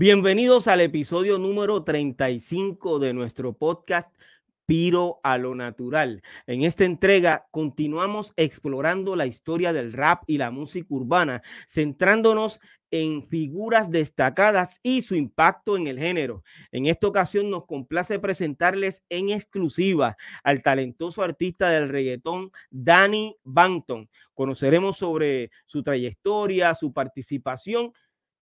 Bienvenidos 0.00 0.68
al 0.68 0.80
episodio 0.80 1.40
número 1.40 1.82
35 1.82 3.00
de 3.00 3.12
nuestro 3.12 3.54
podcast 3.54 4.14
Piro 4.64 5.18
a 5.24 5.38
lo 5.38 5.56
Natural. 5.56 6.22
En 6.46 6.62
esta 6.62 6.84
entrega 6.84 7.48
continuamos 7.50 8.32
explorando 8.36 9.16
la 9.16 9.26
historia 9.26 9.72
del 9.72 9.92
rap 9.92 10.22
y 10.28 10.38
la 10.38 10.52
música 10.52 10.86
urbana, 10.90 11.42
centrándonos 11.66 12.60
en 12.92 13.26
figuras 13.26 13.90
destacadas 13.90 14.78
y 14.84 15.02
su 15.02 15.16
impacto 15.16 15.76
en 15.76 15.88
el 15.88 15.98
género. 15.98 16.44
En 16.70 16.86
esta 16.86 17.08
ocasión 17.08 17.50
nos 17.50 17.66
complace 17.66 18.20
presentarles 18.20 19.02
en 19.08 19.30
exclusiva 19.30 20.16
al 20.44 20.62
talentoso 20.62 21.24
artista 21.24 21.70
del 21.70 21.88
reggaetón 21.88 22.52
Danny 22.70 23.36
Banton. 23.42 24.08
Conoceremos 24.32 24.96
sobre 24.96 25.50
su 25.66 25.82
trayectoria, 25.82 26.76
su 26.76 26.92
participación 26.92 27.92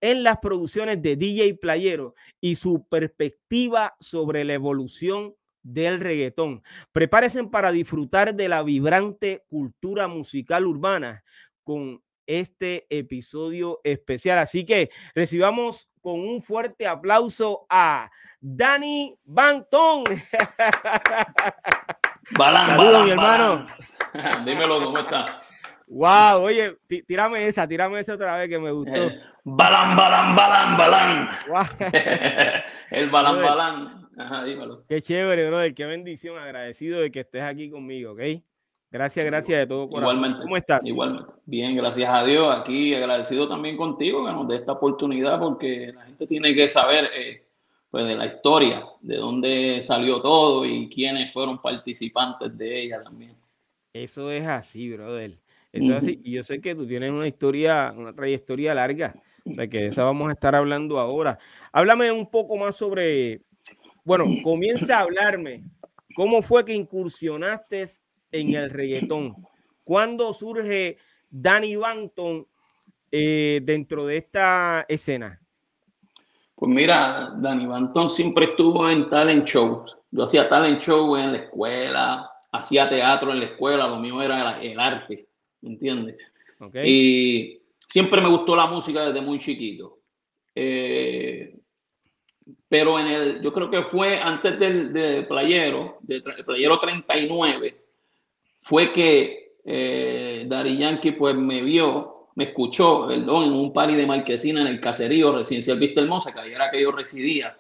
en 0.07 0.23
las 0.23 0.39
producciones 0.39 1.03
de 1.03 1.17
DJ 1.17 1.55
Playero 1.55 2.15
y 2.41 2.57
su 2.57 2.87
perspectiva 2.89 3.97
sobre 3.99 4.45
la 4.45 4.55
evolución 4.55 5.35
del 5.63 5.99
reggaetón. 5.99 6.63
Prepárense 6.93 7.43
para 7.45 7.73
disfrutar 7.73 8.35
de 8.35 8.49
la 8.49 8.63
vibrante 8.63 9.43
cultura 9.49 10.07
musical 10.07 10.67
urbana 10.67 11.25
con 11.65 12.01
este 12.25 12.87
episodio 12.89 13.81
especial. 13.83 14.39
Así 14.39 14.65
que 14.65 14.91
recibamos 15.15 15.89
con 16.01 16.21
un 16.21 16.41
fuerte 16.41 16.87
aplauso 16.87 17.67
a 17.69 18.09
Dani 18.41 19.19
Banton. 19.25 20.05
Balán, 22.37 22.71
Saludos, 22.71 22.93
balán, 22.93 23.05
mi 23.05 23.11
hermano. 23.11 23.67
balán. 24.15 24.45
Dímelo, 24.45 24.85
¿cómo 24.85 24.99
está? 24.99 25.25
Wow, 25.89 26.43
oye, 26.43 26.77
tí- 26.89 27.03
tírame 27.03 27.47
esa, 27.47 27.67
tírame 27.69 28.01
esa 28.01 28.15
otra 28.15 28.37
vez 28.37 28.49
que 28.49 28.59
me 28.59 28.73
gustó. 28.73 28.93
Balán, 29.49 29.97
balán, 29.97 30.35
balán, 30.35 30.77
balán. 30.77 31.29
El 32.91 33.11
balán, 33.11 33.37
balán. 33.37 34.09
Ajá, 34.19 34.43
dímelo. 34.43 34.83
Qué 34.89 35.01
chévere, 35.01 35.47
brother. 35.47 35.73
Qué 35.73 35.87
bendición. 35.87 36.37
Agradecido 36.37 37.01
de 37.01 37.13
que 37.13 37.21
estés 37.21 37.43
aquí 37.43 37.71
conmigo, 37.71 38.11
¿ok? 38.11 38.43
Gracias, 38.91 39.25
gracias 39.25 39.61
de 39.61 39.67
todo 39.69 39.89
corazón. 39.89 40.17
Igualmente. 40.17 40.43
¿Cómo 40.43 40.57
estás? 40.57 40.85
Igualmente. 40.85 41.31
Bien, 41.45 41.77
gracias 41.77 42.11
a 42.13 42.25
Dios. 42.25 42.57
Aquí 42.57 42.93
agradecido 42.93 43.49
también 43.49 43.77
contigo 43.77 44.27
que 44.27 44.33
nos 44.33 44.49
dé 44.49 44.57
esta 44.57 44.73
oportunidad 44.73 45.39
porque 45.39 45.93
la 45.95 46.07
gente 46.07 46.27
tiene 46.27 46.53
que 46.53 46.69
saber 46.69 47.09
eh, 47.15 47.45
pues, 47.89 48.05
de 48.05 48.17
la 48.17 48.27
historia, 48.27 48.85
de 49.01 49.17
dónde 49.17 49.81
salió 49.81 50.21
todo 50.23 50.67
y 50.67 50.89
quiénes 50.89 51.33
fueron 51.33 51.63
participantes 51.63 52.59
de 52.59 52.83
ella 52.83 53.01
también. 53.05 53.37
Eso 53.93 54.29
es 54.29 54.45
así, 54.45 54.93
brother. 54.93 55.39
Eso 55.71 55.93
es 55.93 55.99
así. 55.99 56.21
Y 56.25 56.33
yo 56.33 56.43
sé 56.43 56.61
que 56.61 56.75
tú 56.75 56.85
tienes 56.85 57.13
una 57.13 57.29
historia, 57.29 57.95
una 57.97 58.13
trayectoria 58.13 58.75
larga. 58.75 59.15
O 59.47 59.55
sea, 59.55 59.69
que 59.69 59.79
de 59.79 59.87
esa 59.87 60.03
vamos 60.03 60.29
a 60.29 60.33
estar 60.33 60.55
hablando 60.55 60.99
ahora. 60.99 61.39
Háblame 61.73 62.11
un 62.11 62.29
poco 62.29 62.57
más 62.57 62.77
sobre, 62.77 63.43
bueno, 64.05 64.27
comienza 64.43 64.99
a 64.99 65.03
hablarme. 65.03 65.65
¿Cómo 66.15 66.43
fue 66.43 66.65
que 66.65 66.75
incursionaste 66.75 67.85
en 68.33 68.55
el 68.55 68.71
reggaetón? 68.71 69.35
¿Cuándo 69.85 70.33
surge 70.35 70.99
Danny 71.31 71.77
Banton 71.77 72.47
eh, 73.13 73.61
dentro 73.63 74.07
de 74.07 74.17
esta 74.17 74.85
escena? 74.89 75.41
Pues 76.57 76.71
mira, 76.71 77.35
Dani 77.37 77.67
Bantón 77.67 78.09
siempre 78.09 78.47
estuvo 78.47 78.89
en 78.89 79.11
talent 79.11 79.47
shows. 79.47 79.95
Yo 80.11 80.25
hacía 80.25 80.49
talent 80.49 80.81
show 80.81 81.15
en 81.17 81.33
la 81.33 81.39
escuela, 81.39 82.31
hacía 82.51 82.89
teatro 82.89 83.33
en 83.33 83.41
la 83.41 83.47
escuela, 83.47 83.87
lo 83.87 84.01
mío 84.01 84.23
era 84.23 84.61
el 84.63 84.81
arte, 84.81 85.29
¿me 85.61 85.71
entiendes? 85.71 86.17
¿Ok? 86.59 86.77
Y 86.83 87.61
siempre 87.87 88.21
me 88.21 88.29
gustó 88.29 88.55
la 88.57 88.67
música 88.67 89.07
desde 89.07 89.21
muy 89.21 89.39
chiquito. 89.39 89.99
Eh, 90.55 91.55
pero 92.69 92.99
en 92.99 93.07
el, 93.09 93.43
yo 93.43 93.53
creo 93.53 93.71
que 93.71 93.83
fue 93.85 94.19
antes 94.19 94.59
del 94.59 94.93
de 94.93 95.23
Playero, 95.25 95.99
de 96.01 96.23
tra- 96.23 96.45
Playero 96.45 96.79
39, 96.79 97.77
fue 98.63 98.93
que 98.93 99.57
eh, 99.65 100.45
Daddy 100.47 100.79
Yankee 100.79 101.13
pues 101.13 101.35
me 101.35 101.63
vio, 101.63 102.29
me 102.37 102.45
escuchó, 102.45 103.07
perdón, 103.09 103.45
en 103.45 103.53
un 103.53 103.73
party 103.73 103.95
de 103.95 104.07
Marquesina 104.07 104.61
en 104.61 104.69
el 104.69 104.81
caserío 104.81 105.33
residencial 105.37 105.79
Vista 105.79 106.01
Hermosa, 106.01 106.33
que 106.33 106.41
ahí 106.41 106.53
era 106.53 106.71
que 106.71 106.81
yo 106.83 106.93
residía. 106.93 107.57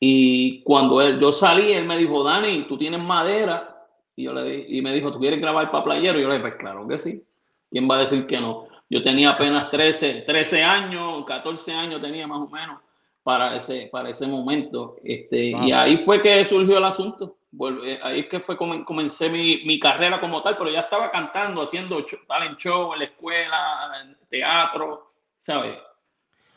Y 0.00 0.62
cuando 0.62 1.00
él, 1.00 1.18
yo 1.18 1.32
salí, 1.32 1.72
él 1.72 1.86
me 1.86 1.96
dijo, 1.96 2.22
Dani, 2.22 2.66
tú 2.68 2.76
tienes 2.76 3.00
madera. 3.00 3.70
Y, 4.16 4.24
yo 4.24 4.34
le, 4.34 4.66
y 4.68 4.82
me 4.82 4.92
dijo, 4.92 5.10
¿tú 5.12 5.18
quieres 5.18 5.40
grabar 5.40 5.70
para 5.70 5.84
Playero? 5.84 6.18
Y 6.18 6.22
yo 6.22 6.28
le 6.28 6.34
dije, 6.34 6.48
pues 6.48 6.58
claro 6.60 6.86
que 6.86 6.98
sí. 6.98 7.22
¿Quién 7.70 7.88
va 7.90 7.96
a 7.96 8.00
decir 8.00 8.26
que 8.26 8.38
no? 8.40 8.63
Yo 8.90 9.02
tenía 9.02 9.30
apenas 9.30 9.70
13, 9.70 10.22
13 10.26 10.62
años, 10.62 11.24
14 11.26 11.72
años 11.72 12.00
tenía 12.00 12.26
más 12.26 12.40
o 12.40 12.48
menos 12.48 12.80
para 13.22 13.56
ese, 13.56 13.88
para 13.90 14.10
ese 14.10 14.26
momento. 14.26 14.96
Este, 15.02 15.46
Y 15.46 15.72
ahí 15.72 15.98
fue 16.04 16.22
que 16.22 16.44
surgió 16.44 16.78
el 16.78 16.84
asunto. 16.84 17.38
Eh, 17.84 17.98
Ahí 18.02 18.20
es 18.20 18.26
que 18.28 18.40
fue 18.40 18.56
como 18.56 18.84
comencé 18.84 19.30
mi, 19.30 19.64
mi 19.64 19.78
carrera 19.80 20.20
como 20.20 20.42
tal, 20.42 20.56
pero 20.58 20.70
ya 20.70 20.80
estaba 20.80 21.10
cantando, 21.10 21.62
haciendo 21.62 22.04
talent 22.28 22.58
show 22.58 22.92
en 22.92 22.98
la 22.98 23.04
escuela, 23.06 24.02
en 24.02 24.16
teatro, 24.28 25.12
¿sabes? 25.40 25.76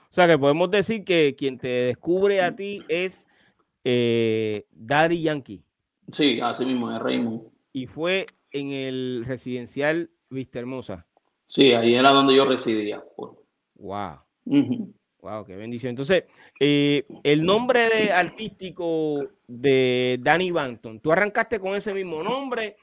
O 0.10 0.14
sea, 0.14 0.28
que 0.28 0.38
podemos 0.38 0.70
decir 0.70 1.06
que 1.06 1.36
quien 1.38 1.58
te 1.58 1.68
descubre 1.68 2.42
a 2.42 2.56
ti 2.56 2.84
es 2.88 3.28
eh, 3.84 4.66
Daddy 4.72 5.22
Yankee. 5.22 5.64
Sí, 6.10 6.40
así 6.42 6.66
mismo, 6.66 6.92
es 6.92 7.02
Raymond. 7.02 7.44
Y 7.74 7.88
fue 7.88 8.26
en 8.52 8.72
el 8.72 9.24
residencial 9.26 10.10
Vista 10.30 10.60
Hermosa. 10.60 11.07
Sí, 11.48 11.74
ahí 11.74 11.96
era 11.96 12.12
donde 12.12 12.36
yo 12.36 12.46
residía. 12.46 13.04
Pues. 13.16 13.32
Wow. 13.76 14.20
Ujú. 14.46 14.94
Wow, 15.22 15.46
qué 15.46 15.56
bendición. 15.56 15.90
Entonces, 15.90 16.26
eh, 16.60 17.06
el 17.24 17.44
nombre 17.44 17.90
de 17.90 18.12
artístico 18.12 19.26
de 19.48 20.20
Danny 20.22 20.52
Banton, 20.52 21.00
¿tú 21.00 21.12
arrancaste 21.12 21.60
con 21.60 21.76
ese 21.76 21.94
mismo 21.94 22.22
nombre 22.22 22.78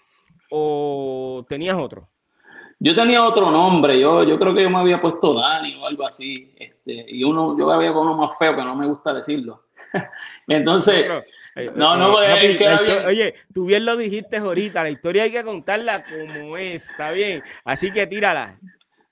o 0.51 1.45
tenías 1.49 1.77
otro? 1.79 2.09
Yo 2.81 2.95
tenía 2.95 3.25
otro 3.25 3.51
nombre, 3.51 3.99
yo, 3.99 4.25
yo 4.25 4.39
creo 4.39 4.53
que 4.53 4.63
yo 4.63 4.71
me 4.71 4.79
había 4.79 5.01
puesto 5.01 5.33
Dani 5.33 5.77
o 5.77 5.87
algo 5.87 6.07
así, 6.07 6.53
este, 6.59 7.07
y 7.09 7.23
uno, 7.23 7.57
yo 7.57 7.71
había 7.71 7.93
con 7.93 8.09
uno 8.09 8.17
más 8.17 8.37
feo 8.37 8.55
que 8.55 8.63
no 8.63 8.75
me 8.75 8.87
gusta 8.87 9.15
decirlo. 9.15 9.63
Entonces, 10.49 10.95
Pero, 11.03 11.25
eh, 11.57 11.71
no, 11.75 11.97
no, 11.97 12.21
eh, 12.23 12.27
es 12.27 12.35
papi, 12.35 12.59
que 12.59 12.65
la 12.65 12.71
era 12.71 12.83
histo- 12.83 12.85
bien- 12.85 13.07
Oye, 13.07 13.35
tú 13.53 13.67
bien 13.67 13.85
lo 13.85 13.97
dijiste 13.97 14.37
ahorita, 14.39 14.83
la 14.83 14.91
historia 14.91 15.23
hay 15.25 15.33
que 15.33 15.45
contarla 15.45 16.05
como 16.05 16.57
es, 16.57 16.91
está 16.91 17.11
bien. 17.11 17.43
Así 17.65 17.93
que 17.93 18.07
tírala. 18.07 18.59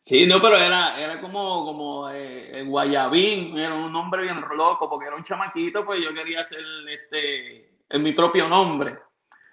sí, 0.00 0.26
no, 0.26 0.40
pero 0.42 0.56
era, 0.56 1.00
era 1.00 1.20
como, 1.20 1.64
como 1.64 2.10
eh, 2.10 2.58
el 2.60 2.66
Guayabín, 2.68 3.56
era 3.58 3.74
un 3.74 3.92
nombre 3.92 4.22
bien 4.22 4.40
loco, 4.56 4.88
porque 4.90 5.06
era 5.06 5.16
un 5.16 5.24
chamaquito, 5.24 5.84
pues 5.84 6.00
yo 6.02 6.12
quería 6.12 6.40
hacer 6.40 6.60
este, 6.88 7.70
en 7.88 8.02
mi 8.02 8.12
propio 8.12 8.48
nombre. 8.48 8.98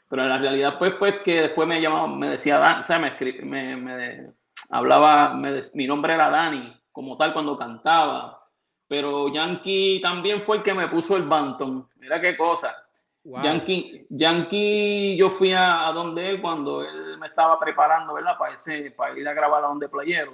Pero 0.09 0.23
en 0.23 0.29
la 0.29 0.39
realidad, 0.39 0.79
pues, 0.79 0.93
pues 0.97 1.15
que 1.23 1.41
después 1.43 1.67
me 1.67 1.79
llamaba, 1.79 2.07
me 2.07 2.29
decía 2.31 2.57
Dan, 2.57 2.79
o 2.79 2.83
sea, 2.83 2.97
me, 2.97 3.15
me, 3.43 3.75
me 3.75 4.27
hablaba, 4.71 5.35
me 5.35 5.61
mi 5.75 5.85
nombre 5.85 6.15
era 6.15 6.31
Dani, 6.31 6.75
como 6.91 7.15
tal 7.15 7.31
cuando 7.31 7.55
cantaba. 7.55 8.38
Pero 8.89 9.31
Yankee 9.31 10.01
también 10.01 10.41
fue 10.41 10.57
el 10.57 10.63
que 10.63 10.73
me 10.73 10.87
puso 10.87 11.15
el 11.15 11.23
Banton. 11.23 11.87
Mira 11.97 12.19
qué 12.19 12.35
cosa. 12.35 12.75
Wow. 13.23 13.43
Yankee, 13.43 14.07
Yankee, 14.09 15.15
yo 15.15 15.29
fui 15.29 15.53
a, 15.53 15.87
a 15.87 15.93
donde 15.93 16.27
él 16.27 16.41
cuando 16.41 16.81
él 16.81 17.17
me 17.19 17.27
estaba 17.27 17.59
preparando, 17.59 18.15
¿verdad? 18.15 18.35
Para, 18.39 18.55
ese, 18.55 18.89
para 18.91 19.17
ir 19.17 19.27
a 19.27 19.33
grabar 19.33 19.63
a 19.63 19.67
donde 19.67 19.87
playero. 19.87 20.31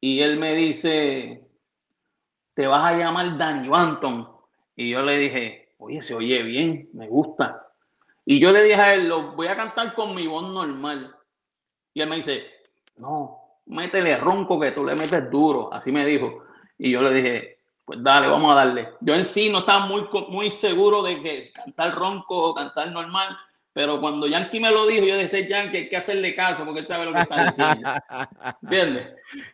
Y 0.00 0.22
él 0.22 0.38
me 0.38 0.54
dice, 0.54 1.46
te 2.54 2.66
vas 2.66 2.84
a 2.84 2.96
llamar 2.96 3.36
Danny 3.36 3.68
Banton. 3.68 4.28
Y 4.74 4.90
yo 4.90 5.02
le 5.02 5.18
dije, 5.18 5.74
oye, 5.76 6.00
se 6.00 6.14
oye 6.14 6.42
bien, 6.42 6.88
me 6.94 7.06
gusta. 7.06 7.68
Y 8.24 8.40
yo 8.40 8.50
le 8.50 8.62
dije 8.62 8.80
a 8.80 8.94
él, 8.94 9.08
lo 9.08 9.32
voy 9.32 9.48
a 9.48 9.56
cantar 9.56 9.94
con 9.94 10.14
mi 10.14 10.26
voz 10.26 10.48
normal. 10.48 11.14
Y 11.92 12.00
él 12.00 12.08
me 12.08 12.16
dice, 12.16 12.46
no, 12.96 13.58
métele 13.66 14.16
ronco 14.16 14.58
que 14.58 14.72
tú 14.72 14.86
le 14.86 14.96
metes 14.96 15.30
duro. 15.30 15.70
Así 15.70 15.92
me 15.92 16.06
dijo. 16.06 16.44
Y 16.78 16.90
yo 16.90 17.02
le 17.02 17.14
dije, 17.14 17.58
pues 17.84 18.02
dale, 18.02 18.28
vamos 18.28 18.52
a 18.52 18.64
darle. 18.64 18.88
Yo 19.00 19.14
en 19.14 19.24
sí 19.24 19.48
no 19.48 19.60
estaba 19.60 19.86
muy, 19.86 20.04
muy 20.28 20.50
seguro 20.50 21.02
de 21.02 21.20
que 21.22 21.52
cantar 21.52 21.94
ronco 21.94 22.50
o 22.50 22.54
cantar 22.54 22.90
normal, 22.90 23.36
pero 23.72 24.00
cuando 24.00 24.26
Yankee 24.26 24.60
me 24.60 24.70
lo 24.70 24.86
dijo, 24.86 25.06
yo 25.06 25.16
decía, 25.16 25.48
Yankee, 25.48 25.76
hay 25.76 25.88
que 25.88 25.96
hacerle 25.96 26.34
caso 26.34 26.64
porque 26.64 26.80
él 26.80 26.86
sabe 26.86 27.06
lo 27.06 27.12
que 27.12 27.20
está 27.22 27.46
diciendo. 27.46 27.88
¿Entiendes? 28.62 29.08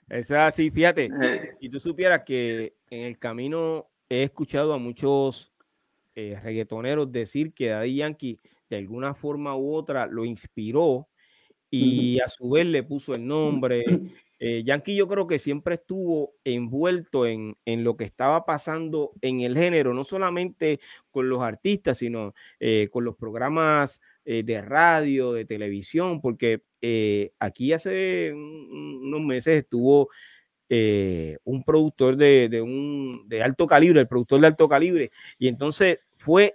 Es 0.09 0.31
así, 0.31 0.71
fíjate. 0.71 1.09
Eh. 1.23 1.51
Si 1.55 1.69
tú 1.69 1.79
supieras 1.79 2.23
que 2.25 2.75
en 2.91 3.07
el 3.07 3.19
camino 3.19 3.87
he 4.09 4.25
escuchado 4.25 4.75
a 4.75 4.79
muchos 4.79 5.53
eh, 6.17 6.39
reggaetoneros 6.43 7.13
decir 7.13 7.53
que 7.55 7.69
Daddy 7.69 7.97
Yankee 7.97 8.41
de 8.69 8.77
alguna 8.77 9.15
forma 9.15 9.57
u 9.57 9.75
otra 9.75 10.07
lo 10.07 10.25
inspiró 10.25 11.09
y 11.71 12.19
a 12.21 12.29
su 12.29 12.51
vez 12.51 12.67
le 12.67 12.83
puso 12.83 13.15
el 13.15 13.27
nombre. 13.27 13.85
Eh, 14.41 14.63
Yankee 14.65 14.95
yo 14.95 15.09
creo 15.09 15.27
que 15.27 15.39
siempre 15.39 15.75
estuvo 15.75 16.35
envuelto 16.45 17.27
en, 17.27 17.57
en, 17.65 17.83
lo 17.83 17.97
que 17.97 18.05
estaba 18.05 18.45
pasando 18.45 19.13
en 19.21 19.41
el 19.41 19.57
género, 19.57 19.95
no 19.95 20.05
solamente 20.05 20.81
con 21.11 21.29
los 21.29 21.43
artistas, 21.43 21.99
sino 21.99 22.35
eh, 22.61 22.89
con 22.93 23.05
los 23.05 23.17
programas 23.17 24.01
eh, 24.25 24.45
de 24.45 24.63
radio, 24.63 25.33
de 25.33 25.45
televisión, 25.45 26.21
porque 26.21 26.63
aquí 27.41 27.73
hace 27.73 28.33
unos 28.33 29.21
meses 29.23 29.65
estuvo 29.65 30.09
un 30.71 31.65
productor 31.65 32.17
de, 32.17 32.49
de, 32.49 32.63
un, 32.63 33.25
de 33.27 33.43
alto 33.43 33.67
calibre, 33.67 34.01
el 34.01 34.07
productor 34.07 34.41
de 34.41 34.47
alto 34.47 34.69
calibre, 34.69 35.11
y 35.39 35.49
entonces 35.49 36.07
fue 36.17 36.55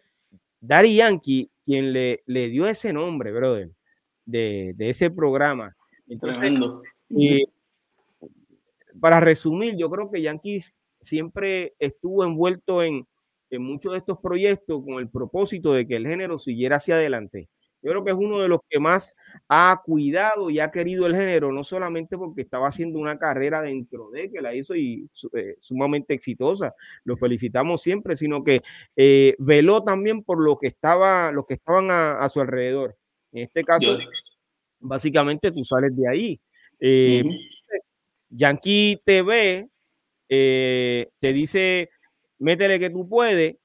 Daddy 0.62 0.96
Yankee 0.96 1.50
quien 1.66 1.92
le, 1.92 2.24
le 2.26 2.48
dio 2.50 2.68
ese 2.68 2.94
nombre, 2.94 3.32
brother, 3.32 3.72
de, 4.26 4.74
de 4.78 4.90
ese 4.90 5.10
programa. 5.10 5.76
Entonces, 6.08 6.40
para 9.00 9.20
resumir, 9.20 9.76
yo 9.78 9.90
creo 9.90 10.10
que 10.12 10.22
Yankees 10.22 10.74
siempre 11.02 11.74
estuvo 11.80 12.24
envuelto 12.24 12.84
en, 12.84 13.08
en 13.50 13.62
muchos 13.62 13.92
de 13.94 14.00
estos 14.00 14.18
proyectos 14.20 14.84
con 14.84 15.00
el 15.00 15.10
propósito 15.10 15.74
de 15.74 15.88
que 15.88 15.96
el 15.96 16.08
género 16.08 16.38
siguiera 16.38 16.78
hacia 16.78 16.96
adelante. 16.96 17.50
Yo 17.84 17.92
creo 17.92 18.04
que 18.06 18.12
es 18.12 18.18
uno 18.18 18.40
de 18.40 18.48
los 18.48 18.62
que 18.70 18.80
más 18.80 19.18
ha 19.50 19.82
cuidado 19.84 20.50
y 20.50 20.60
ha 20.60 20.72
querido 20.72 21.06
el 21.06 21.16
género, 21.16 21.52
no 21.52 21.66
solamente 21.66 22.18
porque 22.18 22.42
estaba 22.42 22.70
haciendo 22.70 22.98
una 22.98 23.20
carrera 23.20 23.62
dentro 23.62 24.10
de 24.10 24.32
que 24.32 24.42
la 24.42 24.56
hizo 24.56 24.74
y 24.74 25.10
eh, 25.34 25.58
sumamente 25.60 26.14
exitosa, 26.14 26.74
lo 27.04 27.18
felicitamos 27.18 27.82
siempre, 27.82 28.16
sino 28.16 28.42
que 28.42 28.62
eh, 28.96 29.36
veló 29.38 29.84
también 29.84 30.24
por 30.24 30.42
lo 30.42 30.58
que 30.58 30.68
estaba, 30.68 31.34
los 31.34 31.46
que 31.46 31.56
estaban 31.56 31.88
a, 31.92 32.28
su 32.30 32.40
alrededor. 32.40 32.98
En 33.34 33.44
este 33.44 33.66
caso, 33.66 33.98
básicamente 34.80 35.52
tú 35.52 35.66
sales 35.66 35.94
de 35.94 36.08
ahí. 36.08 36.42
Eh, 36.80 37.22
Yankee 38.36 39.02
TV 39.06 39.70
eh, 40.30 41.10
te 41.20 41.34
dice, 41.34 41.90
métele 42.40 42.80
que 42.80 42.90
tú 42.90 43.08
puedes, 43.08 43.58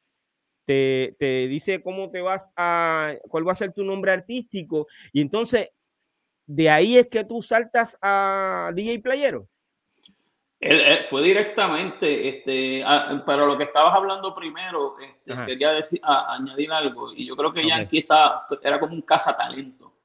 te, 0.67 1.17
dice 1.49 1.83
cómo 1.83 2.11
te 2.11 2.21
vas 2.21 2.53
a, 2.55 3.15
cuál 3.23 3.49
va 3.49 3.53
a 3.53 3.57
ser 3.57 3.73
tu 3.73 3.85
nombre 3.85 4.13
artístico, 4.13 4.87
y 5.13 5.23
entonces 5.23 5.71
de 6.47 6.69
ahí 6.69 6.99
es 6.99 7.09
que 7.09 7.25
tú 7.25 7.43
saltas 7.43 7.97
a 8.03 8.71
DJ 8.75 9.01
Playero. 9.01 9.49
fue 11.09 11.23
directamente, 11.23 12.29
este, 12.29 12.85
pero 13.25 13.47
lo 13.47 13.57
que 13.57 13.65
estabas 13.65 13.95
hablando 13.95 14.35
primero, 14.35 14.97
este, 14.99 15.47
quería 15.47 15.73
decir, 15.73 16.01
añadir 16.03 16.71
algo, 16.71 17.15
y 17.15 17.27
yo 17.27 17.35
creo 17.37 17.53
que 17.53 17.67
Yankee 17.67 18.01
está, 18.01 18.47
era 18.63 18.79
como 18.79 18.93
un 18.93 19.03
cazatalento. 19.03 19.98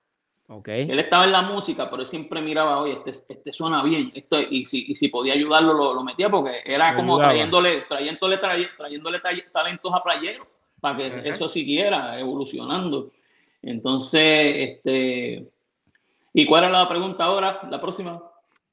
Él 0.68 1.00
estaba 1.00 1.26
en 1.26 1.32
la 1.32 1.42
música, 1.42 1.90
pero 1.90 2.02
él 2.02 2.08
siempre 2.08 2.42
miraba, 2.42 2.82
oye, 2.82 3.00
este, 3.06 3.34
este 3.34 3.54
suena 3.54 3.84
bien, 3.84 4.12
esto, 4.14 4.40
y, 4.42 4.66
si, 4.66 4.86
y 4.88 4.96
si 4.96 5.08
podía 5.08 5.34
ayudarlo, 5.34 5.94
lo, 5.94 6.04
metía, 6.04 6.30
porque 6.30 6.62
era 6.66 6.96
como 6.96 7.18
trayéndole, 7.18 7.82
trayéndole, 7.88 8.38
trayéndole 8.78 9.20
talentos 9.52 9.94
a 9.94 10.04
playeros, 10.04 10.48
para 10.80 10.98
que 10.98 11.30
eso 11.30 11.48
siguiera 11.48 12.20
evolucionando. 12.20 13.12
Entonces, 13.62 14.76
este, 14.76 15.48
¿y 16.34 16.46
cuál 16.46 16.66
era 16.66 16.80
la 16.80 16.90
pregunta 16.90 17.24
ahora, 17.24 17.62
la 17.72 17.80
próxima? 17.80 18.22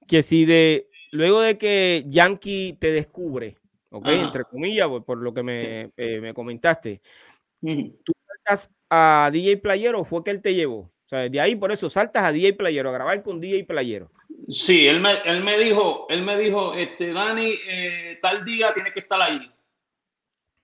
Que 0.08 0.22
si 0.22 0.44
de, 0.44 0.88
luego 1.12 1.40
de 1.40 1.56
que 1.56 2.04
Yankee 2.08 2.76
te 2.80 2.90
descubre, 2.90 3.56
ok, 3.90 4.08
entre 4.08 4.44
comillas, 4.44 4.88
por, 5.06 5.18
lo 5.18 5.32
que 5.32 5.44
me, 5.44 5.92
eh, 5.96 6.32
comentaste, 6.34 7.00
¿tú 7.60 8.12
estás 8.36 8.70
a 8.90 9.30
DJ 9.32 9.58
Playero 9.58 10.00
o 10.00 10.04
fue 10.04 10.24
que 10.24 10.32
él 10.32 10.42
te 10.42 10.54
llevó? 10.54 10.90
O 11.10 11.16
sea, 11.16 11.28
de 11.28 11.40
ahí 11.40 11.56
por 11.56 11.72
eso 11.72 11.90
saltas 11.90 12.22
a 12.22 12.30
DJ 12.30 12.52
Playero, 12.52 12.88
a 12.88 12.92
grabar 12.92 13.20
con 13.24 13.40
DJ 13.40 13.64
Playero. 13.64 14.12
Sí, 14.48 14.86
él 14.86 15.00
me, 15.00 15.14
él 15.24 15.42
me 15.42 15.58
dijo, 15.58 16.06
él 16.08 16.22
me 16.22 16.38
dijo, 16.38 16.72
este, 16.74 17.12
Dani, 17.12 17.52
eh, 17.66 18.20
tal 18.22 18.44
día 18.44 18.72
tiene 18.72 18.92
que 18.92 19.00
estar 19.00 19.20
ahí, 19.20 19.50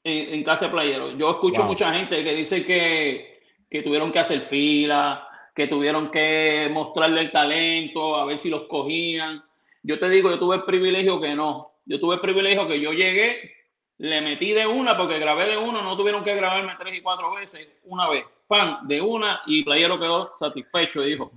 en, 0.04 0.44
casa 0.44 0.66
de 0.66 0.70
Playero. 0.70 1.18
Yo 1.18 1.30
escucho 1.32 1.64
mucha 1.64 1.92
gente 1.92 2.22
que 2.22 2.32
dice 2.32 2.64
que, 2.64 3.40
que 3.68 3.82
tuvieron 3.82 4.12
que 4.12 4.20
hacer 4.20 4.42
fila, 4.42 5.26
que 5.52 5.66
tuvieron 5.66 6.12
que 6.12 6.68
mostrarle 6.70 7.22
el 7.22 7.32
talento, 7.32 8.14
a 8.14 8.24
ver 8.24 8.38
si 8.38 8.48
los 8.48 8.68
cogían. 8.68 9.42
Yo 9.82 9.98
te 9.98 10.08
digo, 10.08 10.30
yo 10.30 10.38
tuve 10.38 10.56
el 10.56 10.62
privilegio 10.62 11.20
que 11.20 11.34
no. 11.34 11.72
Yo 11.86 11.98
tuve 11.98 12.14
el 12.14 12.20
privilegio 12.20 12.68
que 12.68 12.80
yo 12.80 12.92
llegué, 12.92 13.52
le 13.98 14.20
metí 14.20 14.52
de 14.52 14.64
una 14.64 14.96
porque 14.96 15.18
grabé 15.18 15.46
de 15.46 15.56
uno, 15.56 15.82
no 15.82 15.96
tuvieron 15.96 16.22
que 16.22 16.36
grabarme 16.36 16.74
tres 16.78 16.94
y 16.94 17.02
cuatro 17.02 17.34
veces, 17.34 17.68
una 17.82 18.08
vez 18.08 18.24
pan 18.46 18.86
de 18.86 19.00
una 19.00 19.40
y 19.46 19.64
Playero 19.64 19.98
quedó 19.98 20.32
satisfecho 20.36 21.02
y 21.04 21.12
dijo, 21.12 21.32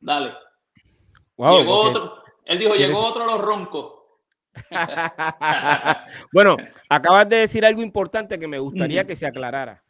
dale. 0.00 0.32
llegó 1.36 1.80
otro, 1.80 2.22
él 2.44 2.58
dijo, 2.58 2.74
llegó 2.74 3.06
otro 3.06 3.26
los 3.26 3.40
roncos. 3.40 3.94
bueno, 6.32 6.56
acabas 6.88 7.28
de 7.28 7.36
decir 7.36 7.64
algo 7.64 7.82
importante 7.82 8.38
que 8.38 8.46
me 8.46 8.58
gustaría 8.58 9.04
que 9.04 9.16
se 9.16 9.26
aclarara. 9.26 9.82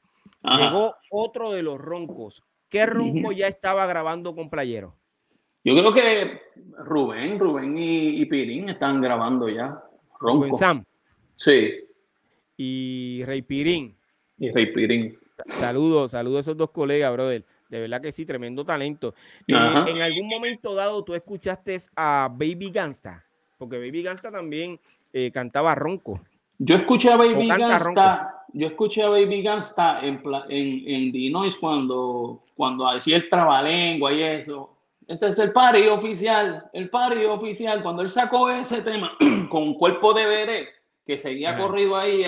Llegó 0.42 0.96
otro 1.10 1.52
de 1.52 1.62
los 1.62 1.78
roncos. 1.78 2.42
¿Qué 2.68 2.86
ronco 2.86 3.32
ya 3.32 3.46
estaba 3.46 3.86
grabando 3.86 4.34
con 4.34 4.50
Playero? 4.50 4.96
Yo 5.64 5.74
creo 5.74 5.94
que 5.94 6.40
Rubén, 6.78 7.38
Rubén 7.38 7.76
y, 7.78 8.26
Pirín 8.26 8.68
están 8.68 9.00
grabando 9.00 9.48
ya. 9.48 9.82
Ronco. 10.20 10.44
Rubén 10.44 10.54
Sam. 10.54 10.84
Sí. 11.34 11.84
Y 12.56 13.22
Rey 13.24 13.42
Pirín. 13.42 13.96
Y 14.38 14.50
Rey 14.50 14.72
Pirín. 14.72 15.18
Saludos, 15.48 16.12
saludos 16.12 16.38
a 16.38 16.40
esos 16.40 16.56
dos 16.56 16.70
colegas, 16.70 17.12
brother. 17.12 17.44
De 17.68 17.80
verdad 17.80 18.00
que 18.00 18.12
sí, 18.12 18.24
tremendo 18.24 18.64
talento. 18.64 19.14
Eh, 19.48 19.54
en 19.88 20.00
algún 20.00 20.28
momento 20.28 20.74
dado, 20.74 21.02
tú 21.02 21.14
escuchaste 21.14 21.76
a 21.96 22.28
Baby 22.30 22.70
Gangsta, 22.70 23.24
porque 23.58 23.78
Baby 23.78 24.02
Gangsta 24.02 24.30
también 24.30 24.78
eh, 25.12 25.30
cantaba 25.32 25.74
ronco. 25.74 26.20
Yo 26.58 26.76
escuché 26.76 27.10
a 27.10 27.16
Baby 27.16 27.48
Gangsta, 27.48 28.44
yo 28.52 28.68
escuché 28.68 29.02
a 29.02 29.08
Baby 29.08 29.42
Gangsta 29.42 30.00
en, 30.06 30.22
en, 30.48 30.88
en 30.88 31.12
Dinois 31.12 31.56
cuando, 31.56 32.44
cuando 32.54 32.86
hacía 32.88 33.16
el 33.16 33.28
trabalengua 33.28 34.12
y 34.12 34.22
eso. 34.22 34.70
Este 35.06 35.28
es 35.28 35.38
el 35.38 35.52
party 35.52 35.88
oficial, 35.88 36.64
el 36.72 36.88
party 36.88 37.24
oficial. 37.24 37.82
Cuando 37.82 38.02
él 38.02 38.08
sacó 38.08 38.48
ese 38.50 38.82
tema 38.82 39.16
con 39.50 39.74
cuerpo 39.74 40.14
de 40.14 40.26
bebé, 40.26 40.68
que 41.06 41.18
seguía 41.18 41.58
corrido 41.58 41.96
ahí, 41.96 42.24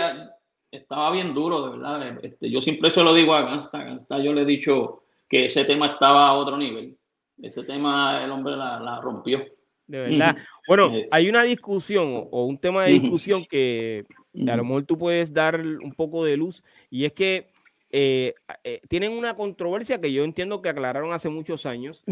estaba 0.71 1.11
bien 1.13 1.35
duro, 1.35 1.65
de 1.65 1.71
verdad. 1.79 2.25
Este, 2.25 2.51
yo 2.51 2.61
siempre 2.61 2.91
se 2.91 3.03
lo 3.03 3.15
digo 3.15 3.35
a 3.35 3.43
Gansta, 3.43 3.85
Gansta 3.85 4.19
yo 4.19 4.33
le 4.33 4.43
he 4.43 4.47
dicho 4.47 5.03
que 5.29 5.47
ese 5.47 5.65
tema 5.65 5.89
estaba 5.89 6.29
a 6.29 6.35
otro 6.35 6.57
nivel. 6.57 6.97
Ese 7.41 7.63
tema 7.65 8.25
el 8.25 8.31
hombre 8.31 8.57
la, 8.57 9.01
rompió. 9.03 9.45
De 9.87 10.01
verdad. 10.01 10.37
Bueno, 10.67 10.93
eh, 10.93 11.09
hay 11.11 11.29
una 11.29 11.43
discusión 11.43 12.29
o 12.31 12.45
un 12.45 12.59
tema 12.59 12.85
de 12.85 12.93
discusión 12.93 13.45
que 13.45 14.05
a 14.47 14.57
lo 14.57 14.65
mejor 14.65 14.85
tú 14.85 14.99
puedes 14.99 15.33
dar 15.33 15.61
un 15.61 15.93
poco 15.93 16.25
de 16.25 16.37
luz 16.37 16.63
y 16.91 17.05
es 17.05 17.13
que 17.13 17.47
eh, 17.91 18.35
eh, 18.65 18.81
tienen 18.89 19.13
una 19.13 19.35
controversia 19.35 20.01
que 20.01 20.13
yo 20.13 20.25
entiendo 20.25 20.61
que 20.61 20.71
aclararon 20.71 21.13
hace 21.13 21.29
muchos 21.29 21.67
años, 21.67 22.05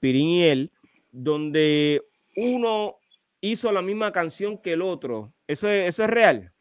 Pirín 0.00 0.28
y 0.28 0.44
él, 0.44 0.70
donde 1.10 2.02
uno 2.36 2.96
hizo 3.40 3.72
la 3.72 3.82
misma 3.82 4.12
canción 4.12 4.58
que 4.58 4.74
el 4.74 4.82
otro. 4.82 5.32
¿Eso 5.48 5.68
eso 5.68 6.04
es 6.04 6.10
real? 6.10 6.52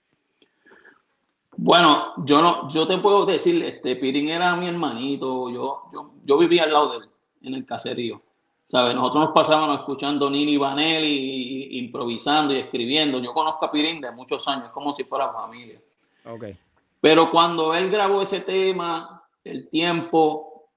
Bueno, 1.59 2.13
yo 2.23 2.39
no, 2.39 2.69
yo 2.69 2.85
te 2.85 2.99
puedo 2.99 3.25
decir, 3.25 3.63
este 3.63 3.95
Pirín 3.95 4.29
era 4.29 4.55
mi 4.55 4.67
hermanito, 4.67 5.49
yo, 5.49 5.89
yo, 5.91 6.11
yo 6.23 6.37
vivía 6.37 6.63
al 6.63 6.71
lado 6.71 6.91
de 6.91 6.97
él, 7.05 7.11
en 7.41 7.55
el 7.55 7.65
caserío. 7.65 8.21
¿Sabes? 8.67 8.95
Nosotros 8.95 9.25
nos 9.25 9.33
pasábamos 9.33 9.79
escuchando 9.79 10.29
Nini 10.29 10.57
Vanelli, 10.57 11.79
improvisando 11.79 12.53
y 12.53 12.59
escribiendo. 12.59 13.19
Yo 13.19 13.33
conozco 13.33 13.65
a 13.65 13.71
Pirín 13.71 14.01
de 14.01 14.11
muchos 14.11 14.47
años, 14.47 14.69
como 14.69 14.93
si 14.93 15.03
fuera 15.05 15.31
familia. 15.31 15.81
Okay. 16.25 16.57
Pero 17.01 17.31
cuando 17.31 17.73
él 17.73 17.89
grabó 17.89 18.21
ese 18.21 18.41
tema, 18.41 19.23
el 19.43 19.69
tiempo, 19.69 20.69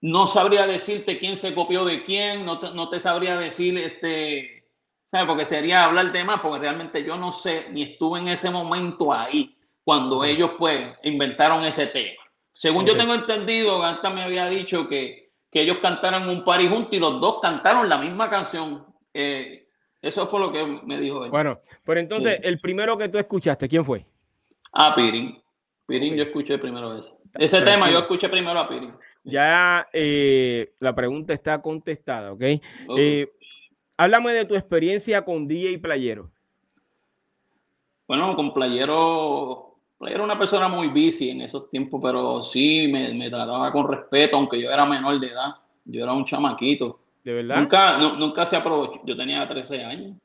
no 0.00 0.26
sabría 0.26 0.66
decirte 0.66 1.18
quién 1.18 1.36
se 1.36 1.54
copió 1.54 1.84
de 1.84 2.04
quién, 2.04 2.46
no 2.46 2.58
te, 2.58 2.70
no 2.70 2.88
te 2.88 3.00
sabría 3.00 3.36
decir, 3.36 3.76
este, 3.76 4.64
¿sabes? 5.08 5.26
Porque 5.26 5.44
sería 5.44 5.84
hablar 5.84 6.12
de 6.12 6.24
más, 6.24 6.40
porque 6.40 6.60
realmente 6.60 7.04
yo 7.04 7.16
no 7.16 7.32
sé, 7.32 7.66
ni 7.72 7.82
estuve 7.82 8.20
en 8.20 8.28
ese 8.28 8.48
momento 8.48 9.12
ahí 9.12 9.57
cuando 9.88 10.22
ellos 10.22 10.50
pues 10.58 10.82
inventaron 11.02 11.64
ese 11.64 11.86
tema. 11.86 12.22
Según 12.52 12.84
yo 12.84 12.94
tengo 12.94 13.14
entendido, 13.14 13.78
Ganta 13.78 14.10
me 14.10 14.22
había 14.22 14.46
dicho 14.46 14.86
que, 14.86 15.30
que 15.50 15.62
ellos 15.62 15.78
cantaron 15.80 16.28
un 16.28 16.44
party 16.44 16.68
juntos 16.68 16.92
y 16.92 16.98
los 16.98 17.18
dos 17.22 17.38
cantaron 17.40 17.88
la 17.88 17.96
misma 17.96 18.28
canción. 18.28 18.84
Eh, 19.14 19.66
eso 20.02 20.28
fue 20.28 20.40
lo 20.40 20.52
que 20.52 20.62
me 20.84 21.00
dijo 21.00 21.24
él. 21.24 21.30
Bueno, 21.30 21.60
pero 21.86 22.00
entonces, 22.00 22.38
el 22.42 22.60
primero 22.60 22.98
que 22.98 23.08
tú 23.08 23.16
escuchaste, 23.16 23.66
¿quién 23.66 23.82
fue? 23.82 24.04
A 24.74 24.94
Pirin. 24.94 25.42
Pirin 25.86 26.16
yo 26.16 26.24
escuché 26.24 26.58
primero 26.58 26.98
ese. 26.98 27.10
Ese 27.36 27.62
tema 27.62 27.90
yo 27.90 28.00
escuché 28.00 28.28
primero 28.28 28.60
a 28.60 28.68
Pirin. 28.68 28.92
ya 29.24 29.88
eh, 29.94 30.74
la 30.80 30.94
pregunta 30.94 31.32
está 31.32 31.62
contestada, 31.62 32.34
¿ok? 32.34 32.42
Eh, 32.98 33.32
háblame 33.96 34.32
de 34.32 34.44
tu 34.44 34.54
experiencia 34.54 35.24
con 35.24 35.48
DJ 35.48 35.78
Playero. 35.78 36.30
Bueno, 38.06 38.36
con 38.36 38.52
Playero 38.52 39.67
era 40.06 40.22
una 40.22 40.38
persona 40.38 40.68
muy 40.68 40.88
busy 40.88 41.30
en 41.30 41.40
esos 41.42 41.68
tiempos, 41.70 42.00
pero 42.02 42.44
sí 42.44 42.88
me, 42.88 43.12
me 43.14 43.28
trataba 43.28 43.72
con 43.72 43.88
respeto, 43.88 44.36
aunque 44.36 44.60
yo 44.60 44.70
era 44.70 44.84
menor 44.84 45.18
de 45.18 45.28
edad. 45.28 45.56
Yo 45.84 46.04
era 46.04 46.12
un 46.12 46.24
chamaquito. 46.24 47.00
¿De 47.24 47.32
verdad? 47.32 47.60
Nunca, 47.60 47.98
nunca 47.98 48.46
se 48.46 48.56
aprovechó. 48.56 49.00
Yo 49.04 49.16
tenía 49.16 49.48
13 49.48 49.84
años, 49.84 50.16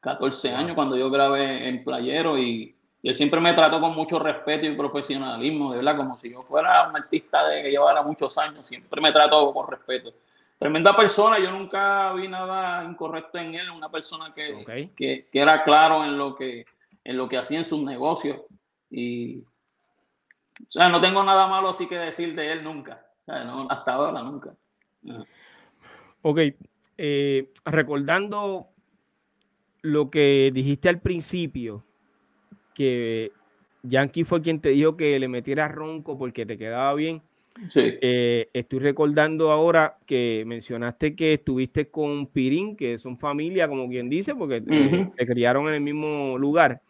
14 0.00 0.50
años 0.52 0.74
cuando 0.74 0.96
yo 0.96 1.10
grabé 1.10 1.68
en 1.68 1.84
Playero 1.84 2.38
y, 2.38 2.74
él 3.02 3.14
siempre 3.14 3.40
me 3.40 3.54
trató 3.54 3.80
con 3.80 3.94
mucho 3.94 4.18
respeto 4.18 4.66
y 4.66 4.76
profesionalismo, 4.76 5.70
de 5.70 5.78
verdad, 5.78 5.96
como 5.96 6.18
si 6.18 6.30
yo 6.30 6.42
fuera 6.42 6.86
un 6.86 6.96
artista 6.96 7.48
de 7.48 7.62
que 7.62 7.70
llevara 7.70 8.02
muchos 8.02 8.36
años. 8.36 8.68
Siempre 8.68 9.00
me 9.00 9.10
trató 9.10 9.54
con 9.54 9.70
respeto. 9.70 10.12
Tremenda 10.58 10.94
persona, 10.94 11.38
yo 11.38 11.50
nunca 11.50 12.12
vi 12.12 12.28
nada 12.28 12.84
incorrecto 12.84 13.38
en 13.38 13.54
él, 13.54 13.70
una 13.70 13.88
persona 13.88 14.34
que, 14.34 14.90
que, 14.94 15.28
que 15.32 15.40
era 15.40 15.64
claro 15.64 16.04
en 16.04 16.18
lo 16.18 16.36
que, 16.36 16.66
en 17.04 17.16
lo 17.16 17.26
que 17.26 17.38
hacía 17.38 17.56
en 17.56 17.64
sus 17.64 17.80
negocios. 17.80 18.36
Y, 18.90 19.44
o 20.60 20.70
sea, 20.70 20.88
no 20.88 21.00
tengo 21.00 21.22
nada 21.24 21.46
malo 21.46 21.68
así 21.70 21.86
que 21.86 21.96
decir 21.96 22.34
de 22.34 22.52
él 22.52 22.64
nunca. 22.64 23.06
hasta 23.26 23.94
ahora, 23.94 24.22
nunca. 24.22 24.54
Ok, 26.22 26.40
eh, 26.98 27.50
recordando 27.64 28.68
lo 29.82 30.10
que 30.10 30.50
dijiste 30.52 30.88
al 30.88 31.00
principio, 31.00 31.84
que 32.74 33.32
Yankee 33.82 34.24
fue 34.24 34.42
quien 34.42 34.60
te 34.60 34.70
dijo 34.70 34.96
que 34.96 35.18
le 35.18 35.28
metiera 35.28 35.68
ronco 35.68 36.18
porque 36.18 36.44
te 36.44 36.58
quedaba 36.58 36.94
bien. 36.94 37.22
Sí. 37.68 37.80
Eh, 38.00 38.48
estoy 38.52 38.78
recordando 38.78 39.50
ahora 39.50 39.98
que 40.06 40.44
mencionaste 40.46 41.14
que 41.16 41.34
estuviste 41.34 41.90
con 41.90 42.26
Pirín, 42.26 42.76
que 42.76 42.98
son 42.98 43.16
familia, 43.16 43.68
como 43.68 43.88
quien 43.88 44.08
dice, 44.08 44.34
porque 44.34 44.62
eh, 44.66 45.08
se 45.16 45.26
criaron 45.26 45.68
en 45.68 45.74
el 45.74 45.80
mismo 45.80 46.38
lugar. 46.38 46.80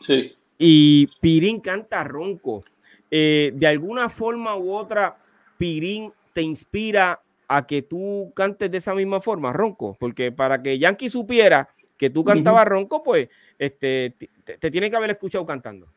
Sí. 0.00 0.32
Y 0.58 1.06
Pirín 1.20 1.60
canta 1.60 2.04
ronco. 2.04 2.64
de 3.10 3.66
alguna 3.66 4.10
forma 4.10 4.56
u 4.56 4.72
otra, 4.72 5.16
Pirín 5.56 6.12
te 6.32 6.42
inspira 6.42 7.20
a 7.48 7.66
que 7.66 7.82
tú 7.82 8.30
cantes 8.36 8.70
de 8.70 8.78
esa 8.78 8.94
misma 8.94 9.20
forma, 9.20 9.52
ronco, 9.52 9.96
porque 9.98 10.30
para 10.30 10.62
que 10.62 10.78
Yankee 10.78 11.08
supiera 11.08 11.68
que 11.96 12.10
tú 12.10 12.22
cantabas 12.22 12.66
ronco, 12.66 13.02
pues 13.02 13.28
este, 13.58 14.14
te, 14.44 14.70
tiene 14.70 14.90
que 14.90 14.96
haber 14.96 15.10
escuchado 15.10 15.44
cantando. 15.44 15.88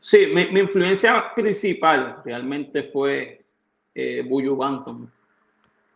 Sí, 0.00 0.26
mi, 0.26 0.42
influencia 0.60 1.32
principal 1.34 2.20
realmente 2.24 2.84
fue 2.84 3.42
eh, 3.94 4.24
Buyu 4.28 4.54
Banton. 4.56 5.10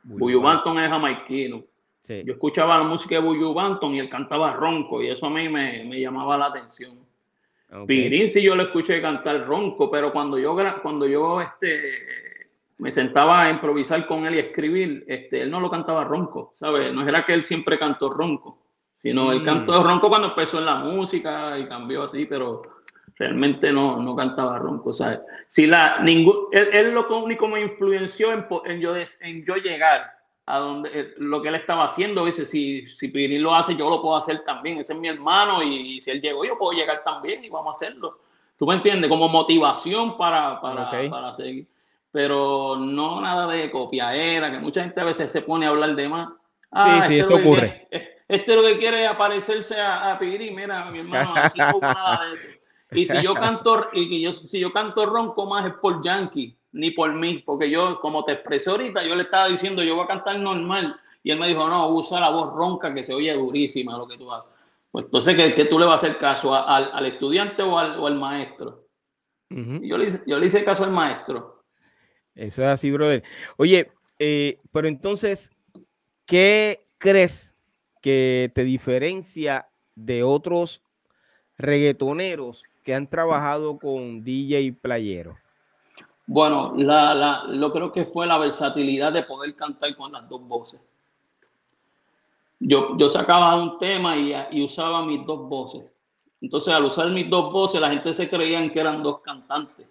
Buyu 0.04 0.40
Banton 0.40 0.78
es 0.78 0.88
jamaiquino. 0.88 1.62
Yo 2.08 2.32
escuchaba 2.32 2.78
la 2.78 2.84
música 2.84 3.16
de 3.16 3.20
Buyu 3.20 3.52
Banton 3.54 3.94
y 3.94 4.00
él 4.00 4.08
cantaba 4.08 4.54
ronco 4.54 5.02
y 5.02 5.10
eso 5.10 5.26
a 5.26 5.30
mí 5.30 5.48
me, 5.48 5.84
me 5.84 6.00
llamaba 6.00 6.36
la 6.36 6.46
atención. 6.46 6.98
Okay. 7.74 8.28
sí 8.28 8.42
yo 8.42 8.54
lo 8.54 8.64
escuché 8.64 9.00
cantar 9.00 9.46
ronco, 9.46 9.90
pero 9.90 10.12
cuando 10.12 10.38
yo, 10.38 10.54
cuando 10.82 11.06
yo 11.06 11.40
este, 11.40 12.50
me 12.78 12.92
sentaba 12.92 13.44
a 13.44 13.50
improvisar 13.50 14.06
con 14.06 14.26
él 14.26 14.34
y 14.34 14.38
escribir, 14.40 15.04
este, 15.08 15.42
él 15.42 15.50
no 15.50 15.58
lo 15.58 15.70
cantaba 15.70 16.04
ronco, 16.04 16.52
¿sabes? 16.56 16.92
No 16.92 17.08
era 17.08 17.24
que 17.24 17.32
él 17.32 17.44
siempre 17.44 17.78
cantó 17.78 18.10
ronco, 18.10 18.58
sino 19.00 19.32
él 19.32 19.40
mm. 19.40 19.44
cantó 19.44 19.82
ronco 19.82 20.10
cuando 20.10 20.28
empezó 20.28 20.58
en 20.58 20.66
la 20.66 20.76
música 20.76 21.58
y 21.58 21.66
cambió 21.66 22.02
así, 22.02 22.26
pero 22.26 22.60
realmente 23.16 23.72
no, 23.72 24.02
no 24.02 24.14
cantaba 24.14 24.58
ronco, 24.58 24.92
¿sabes? 24.92 25.20
Si 25.48 25.66
la, 25.66 26.00
ningún, 26.02 26.48
él, 26.52 26.92
lo 26.92 27.08
único 27.22 27.48
me 27.48 27.62
influenció 27.62 28.32
en, 28.32 28.46
en, 28.66 28.80
yo, 28.80 28.94
en 28.96 29.44
yo 29.44 29.54
llegar 29.56 30.12
a 30.46 30.58
donde 30.58 30.90
eh, 30.92 31.14
lo 31.18 31.40
que 31.40 31.48
él 31.48 31.54
estaba 31.54 31.84
haciendo, 31.84 32.24
dice, 32.24 32.46
si, 32.46 32.88
si 32.88 33.08
Pirín 33.08 33.42
lo 33.42 33.54
hace, 33.54 33.76
yo 33.76 33.88
lo 33.88 34.02
puedo 34.02 34.16
hacer 34.16 34.42
también, 34.44 34.78
ese 34.78 34.92
es 34.92 34.98
mi 34.98 35.08
hermano 35.08 35.62
y, 35.62 36.00
si 36.00 36.10
él 36.10 36.20
llegó, 36.20 36.44
yo 36.44 36.58
puedo 36.58 36.72
llegar 36.72 37.02
también 37.04 37.44
y 37.44 37.48
vamos 37.48 37.74
a 37.74 37.76
hacerlo. 37.76 38.18
¿Tú 38.58 38.66
me 38.66 38.74
entiendes? 38.74 39.08
Como 39.08 39.28
motivación 39.28 40.16
para, 40.16 40.60
para, 40.60 40.90
para 41.10 41.34
seguir 41.34 41.66
pero 42.12 42.76
no 42.76 43.20
nada 43.22 43.48
de 43.48 43.70
copiadera, 43.70 44.50
que 44.50 44.58
mucha 44.58 44.82
gente 44.82 45.00
a 45.00 45.04
veces 45.04 45.32
se 45.32 45.40
pone 45.40 45.66
a 45.66 45.70
hablar 45.70 45.96
de 45.96 46.08
más. 46.08 46.28
Ah, 46.70 47.00
sí, 47.02 47.08
sí, 47.08 47.20
este 47.20 47.34
eso 47.34 47.42
ocurre. 47.42 47.88
este 48.28 48.54
lo 48.54 48.62
que 48.62 48.78
quiere 48.78 49.02
es 49.02 49.08
aparecerse 49.08 49.80
a, 49.80 50.12
a 50.12 50.18
Piri, 50.18 50.50
mira, 50.50 50.84
mi 50.90 51.00
hermano, 51.00 51.32
aquí 51.34 51.58
no 51.58 51.80
nada 51.80 52.26
de 52.26 52.34
eso. 52.34 52.48
Y 52.92 53.06
si 53.06 53.22
yo 53.22 53.32
canto, 53.32 53.88
y 53.94 54.20
yo, 54.20 54.34
si 54.34 54.60
yo 54.60 54.70
canto 54.70 55.06
ronco 55.06 55.46
más 55.46 55.64
es 55.64 55.72
por 55.72 56.04
Yankee, 56.04 56.54
ni 56.72 56.90
por 56.90 57.12
mí, 57.14 57.42
porque 57.44 57.70
yo, 57.70 58.00
como 58.00 58.24
te 58.24 58.32
expresé 58.32 58.70
ahorita, 58.70 59.04
yo 59.04 59.14
le 59.14 59.24
estaba 59.24 59.48
diciendo, 59.48 59.82
yo 59.82 59.94
voy 59.94 60.04
a 60.04 60.08
cantar 60.08 60.38
normal, 60.38 60.96
y 61.22 61.30
él 61.30 61.38
me 61.38 61.48
dijo, 61.48 61.68
no, 61.68 61.88
usa 61.90 62.20
la 62.20 62.30
voz 62.30 62.54
ronca 62.54 62.92
que 62.92 63.04
se 63.04 63.14
oye 63.14 63.32
durísima 63.34 63.96
lo 63.96 64.08
que 64.08 64.18
tú 64.18 64.32
haces. 64.32 64.50
Pues 64.90 65.06
entonces, 65.06 65.36
¿qué, 65.36 65.54
qué 65.54 65.64
tú 65.64 65.78
le 65.78 65.86
vas 65.86 66.02
a 66.02 66.06
hacer 66.06 66.18
caso? 66.18 66.54
¿Al, 66.54 66.90
al 66.92 67.06
estudiante 67.06 67.62
o 67.62 67.78
al, 67.78 67.98
o 67.98 68.06
al 68.06 68.16
maestro? 68.16 68.86
yo, 69.48 69.98
le 69.98 70.06
hice, 70.06 70.22
yo 70.26 70.38
le 70.38 70.46
hice 70.46 70.64
caso 70.64 70.84
al 70.84 70.90
maestro. 70.90 71.62
Eso 72.34 72.62
es 72.62 72.68
así, 72.68 72.90
brother. 72.90 73.22
Oye, 73.56 73.90
eh, 74.18 74.58
pero 74.72 74.88
entonces, 74.88 75.50
¿qué 76.26 76.86
crees 76.98 77.54
que 78.00 78.50
te 78.54 78.64
diferencia 78.64 79.68
de 79.94 80.22
otros 80.22 80.82
reggaetoneros 81.58 82.64
que 82.82 82.94
han 82.94 83.08
trabajado 83.08 83.78
con 83.78 84.24
DJ 84.24 84.72
Playero? 84.80 85.36
Bueno, 86.32 86.72
la, 86.78 87.14
la, 87.14 87.44
lo 87.44 87.70
creo 87.70 87.92
que 87.92 88.06
fue 88.06 88.26
la 88.26 88.38
versatilidad 88.38 89.12
de 89.12 89.22
poder 89.22 89.54
cantar 89.54 89.94
con 89.94 90.12
las 90.12 90.26
dos 90.30 90.40
voces. 90.48 90.80
Yo, 92.58 92.96
yo 92.96 93.10
sacaba 93.10 93.54
un 93.56 93.78
tema 93.78 94.16
y, 94.16 94.32
y 94.52 94.64
usaba 94.64 95.04
mis 95.04 95.26
dos 95.26 95.46
voces. 95.46 95.84
Entonces, 96.40 96.72
al 96.72 96.86
usar 96.86 97.10
mis 97.10 97.28
dos 97.28 97.52
voces, 97.52 97.82
la 97.82 97.90
gente 97.90 98.14
se 98.14 98.30
creía 98.30 98.66
que 98.72 98.80
eran 98.80 99.02
dos 99.02 99.20
cantantes 99.20 99.86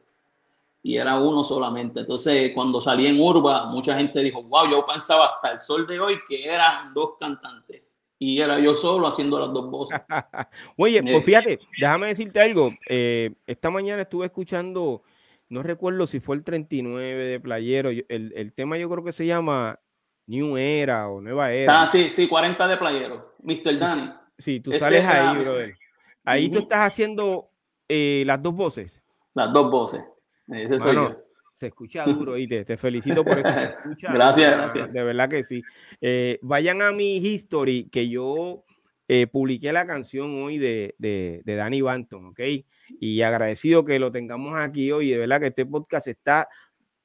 y 0.82 0.98
era 0.98 1.20
uno 1.20 1.44
solamente. 1.44 2.00
Entonces, 2.00 2.54
cuando 2.56 2.82
salí 2.82 3.06
en 3.06 3.22
Urba, 3.22 3.68
mucha 3.68 3.96
gente 3.96 4.20
dijo, 4.22 4.42
wow, 4.42 4.68
yo 4.68 4.84
pensaba 4.84 5.28
hasta 5.28 5.52
el 5.52 5.60
sol 5.60 5.86
de 5.86 6.00
hoy 6.00 6.20
que 6.28 6.44
eran 6.44 6.92
dos 6.96 7.12
cantantes. 7.20 7.84
Y 8.18 8.40
era 8.40 8.60
yo 8.60 8.74
solo 8.74 9.08
haciendo 9.08 9.40
las 9.40 9.54
dos 9.54 9.70
voces. 9.70 10.00
Oye, 10.76 11.04
pues 11.04 11.24
fíjate, 11.24 11.60
déjame 11.80 12.08
decirte 12.08 12.42
algo. 12.42 12.72
Eh, 12.90 13.32
esta 13.46 13.70
mañana 13.70 14.02
estuve 14.02 14.26
escuchando, 14.26 15.04
no 15.52 15.64
recuerdo 15.64 16.08
si 16.08 16.20
fue 16.20 16.38
el 16.38 16.44
39 16.44 17.24
de 17.26 17.40
Playero, 17.40 17.90
el, 17.90 18.06
el 18.08 18.54
tema 18.54 18.78
yo 18.78 18.90
creo 18.90 19.04
que 19.04 19.12
se 19.12 19.26
llama 19.26 19.80
New 20.26 20.56
Era 20.58 21.10
o 21.10 21.22
Nueva 21.22 21.52
Era. 21.52 21.84
Ah, 21.84 21.88
sí, 21.88 22.10
sí, 22.10 22.28
40 22.28 22.68
de 22.68 22.78
Playero, 22.78 23.36
Mr. 23.44 23.78
Danny. 23.78 24.14
Sí, 24.38 24.62
tú 24.62 24.72
este 24.72 24.80
sales 24.80 25.06
ahí, 25.06 25.38
brother. 25.40 25.76
Ahí 26.24 26.50
tú 26.50 26.60
estás 26.60 26.88
haciendo 26.88 27.50
eh, 27.90 28.24
las 28.26 28.42
dos 28.42 28.56
voces. 28.56 29.04
Las 29.34 29.52
dos 29.52 29.70
voces 29.70 30.02
se 31.54 31.68
escucha 31.68 32.06
duro 32.06 32.38
y 32.38 32.48
te, 32.48 32.78
felicito 32.78 33.24
por 33.24 33.40
eso. 33.40 33.50
gracias, 34.14 34.58
gracias. 34.58 34.94
De 34.94 35.04
verdad 35.04 35.30
que 35.30 35.44
sí. 35.44 35.62
Eh, 36.00 36.40
vayan 36.42 36.82
a 36.82 36.92
mi 36.92 37.18
history 37.18 37.90
que 37.92 38.10
yo 38.10 38.64
eh, 39.14 39.28
publiqué 39.28 39.74
la 39.74 39.86
canción 39.86 40.42
hoy 40.42 40.58
de, 40.58 40.96
de, 40.98 41.42
de, 41.44 41.56
Danny 41.58 41.82
Banton, 41.82 42.28
¿ok? 42.28 42.40
Y 43.02 43.22
agradecido 43.24 43.84
que 43.84 44.00
lo 44.00 44.10
tengamos 44.10 44.58
aquí 44.58 44.90
hoy. 44.90 45.10
De 45.10 45.18
verdad 45.18 45.42
que 45.42 45.48
este 45.48 45.66
podcast 45.66 46.08
está 46.08 46.48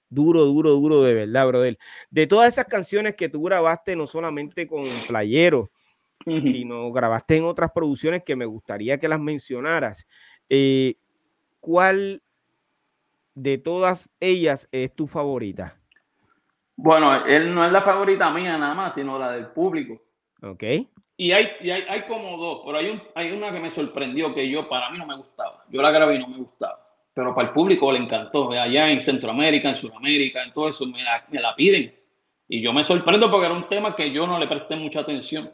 duro, 0.09 0.45
duro, 0.45 0.71
duro, 0.71 1.03
de 1.03 1.15
verdad, 1.15 1.49
brother. 1.49 1.77
De 2.09 2.29
todas 2.29 2.47
esas 2.47 2.67
canciones 2.67 3.17
que 3.17 3.29
tú 3.29 3.43
grabaste, 3.43 3.97
no 3.97 4.07
solamente 4.07 4.69
con 4.69 4.85
Playero, 5.09 5.73
sino 6.25 6.93
grabaste 6.93 7.39
en 7.39 7.45
otras 7.45 7.73
producciones 7.73 8.23
que 8.23 8.37
me 8.37 8.47
gustaría 8.47 8.99
que 8.99 9.09
las 9.09 9.19
mencionaras. 9.19 10.07
Eh, 10.49 10.95
¿Cuál 11.59 12.23
de 13.35 13.59
todas 13.59 14.09
ellas 14.21 14.69
es 14.71 14.95
tu 14.95 15.09
favorita? 15.09 15.81
Bueno, 16.77 17.27
él 17.27 17.53
no 17.53 17.67
es 17.67 17.73
la 17.73 17.83
favorita 17.83 18.31
mía 18.31 18.57
nada 18.57 18.77
más, 18.77 18.95
sino 18.95 19.19
la 19.19 19.33
del 19.33 19.49
público. 19.49 20.01
Ok. 20.41 20.63
Y 21.19 21.33
hay, 21.33 21.49
hay, 21.89 22.03
como 22.03 22.37
dos, 22.37 22.63
pero 22.67 22.77
hay, 22.77 22.91
un, 22.91 23.03
hay 23.15 23.31
una 23.31 23.51
que 23.51 23.59
me 23.59 23.71
sorprendió 23.71 24.35
que 24.35 24.51
yo, 24.51 24.69
para 24.69 24.91
mí 24.91 24.99
no 24.99 25.07
me 25.07 25.17
gustaba. 25.17 25.65
Yo 25.71 25.81
la 25.81 25.91
grabé 25.91 26.17
y 26.17 26.19
no 26.19 26.29
me 26.29 26.37
gustaba. 26.37 26.79
Pero 27.15 27.35
para 27.35 27.49
el 27.49 27.55
público 27.55 27.91
le 27.91 27.99
encantó. 27.99 28.51
Allá 28.51 28.91
en 28.91 29.01
Centroamérica, 29.01 29.71
en 29.71 29.77
Sudamérica, 29.77 30.43
en 30.43 30.53
todo 30.53 30.69
eso, 30.69 30.85
me 30.85 31.03
la, 31.03 31.55
piden. 31.57 31.95
Y 32.49 32.61
yo 32.61 32.73
me 32.75 32.85
sorprendo 32.85 33.31
porque 33.31 33.47
era 33.47 33.55
un 33.55 33.67
tema 33.67 33.97
que 33.97 34.13
yo 34.13 34.27
no 34.27 34.39
le 34.39 34.47
presté 34.47 34.77
mucha 34.77 35.01
atención. 35.01 35.51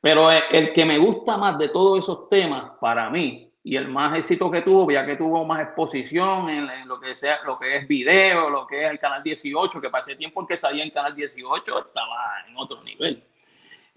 Pero 0.00 0.30
el 0.30 0.74
que 0.74 0.84
me 0.84 0.98
gusta 0.98 1.38
más 1.38 1.58
de 1.58 1.70
todos 1.70 2.00
esos 2.00 2.28
temas, 2.28 2.72
para 2.78 3.08
mí, 3.08 3.50
y 3.64 3.76
el 3.76 3.88
más 3.88 4.16
éxito 4.16 4.50
que 4.50 4.62
tuvo, 4.62 4.90
ya 4.90 5.04
que 5.04 5.16
tuvo 5.16 5.44
más 5.44 5.60
exposición 5.62 6.48
en, 6.48 6.68
lo 6.86 7.00
que 7.00 7.16
sea, 7.16 7.40
lo 7.44 7.58
que 7.58 7.76
es 7.76 7.88
video, 7.88 8.50
lo 8.50 8.66
que 8.66 8.84
es 8.84 8.90
el 8.90 8.98
canal 8.98 9.22
18, 9.22 9.80
que 9.80 9.90
pasé 9.90 10.16
tiempo 10.16 10.40
en 10.40 10.46
que 10.46 10.56
salía 10.56 10.84
en 10.84 10.90
canal 10.90 11.14
18, 11.14 11.78
estaba 11.78 12.44
en 12.46 12.56
otro 12.56 12.82
nivel. 12.82 13.22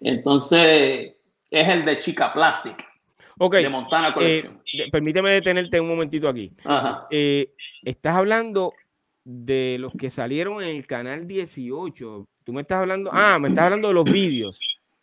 Entonces, 0.02 1.16
es 1.50 1.70
el 1.70 1.86
de 1.86 2.00
Chica 2.00 2.34
Plastic. 2.34 2.76
Ok. 3.40 3.56
De 3.56 3.70
Montana 3.70 4.14
eh, 4.20 4.50
permíteme 4.92 5.32
detenerte 5.32 5.80
un 5.80 5.88
momentito 5.88 6.28
aquí. 6.28 6.52
Ajá. 6.64 7.08
Eh, 7.10 7.54
estás 7.84 8.16
hablando 8.16 8.74
de 9.24 9.78
los 9.80 9.94
que 9.94 10.10
salieron 10.10 10.62
en 10.62 10.76
el 10.76 10.86
canal 10.86 11.28
18. 11.28 12.28
Tú 12.44 12.54
me 12.54 12.62
estás 12.62 12.82
hablando, 12.82 13.10
ah, 13.14 13.40
me 13.40 13.50
estás 13.50 13.66
hablando 13.66 13.88
de 13.88 13.94
los 13.94 14.06
vídeos. 14.06 14.60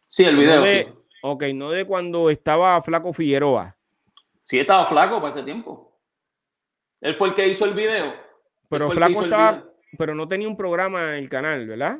Sí, 0.08 0.24
el 0.24 0.36
video. 0.36 0.56
No 0.56 0.64
de, 0.64 0.84
sí. 0.84 0.98
Ok, 1.22 1.44
no 1.54 1.70
de 1.70 1.84
cuando 1.84 2.30
estaba 2.30 2.80
Flaco 2.82 3.12
Figueroa. 3.12 3.76
Sí, 4.44 4.58
estaba 4.58 4.86
flaco 4.86 5.20
para 5.20 5.34
ese 5.34 5.42
tiempo. 5.42 6.00
Él 7.00 7.16
fue 7.16 7.28
el 7.28 7.34
que 7.34 7.48
hizo 7.48 7.66
el 7.66 7.74
video. 7.74 8.14
Pero 8.70 8.90
Flaco 8.90 9.24
estaba, 9.24 9.64
pero 9.98 10.14
no 10.14 10.26
tenía 10.26 10.48
un 10.48 10.56
programa 10.56 11.16
en 11.16 11.22
el 11.22 11.28
canal, 11.28 11.66
¿verdad? 11.66 11.98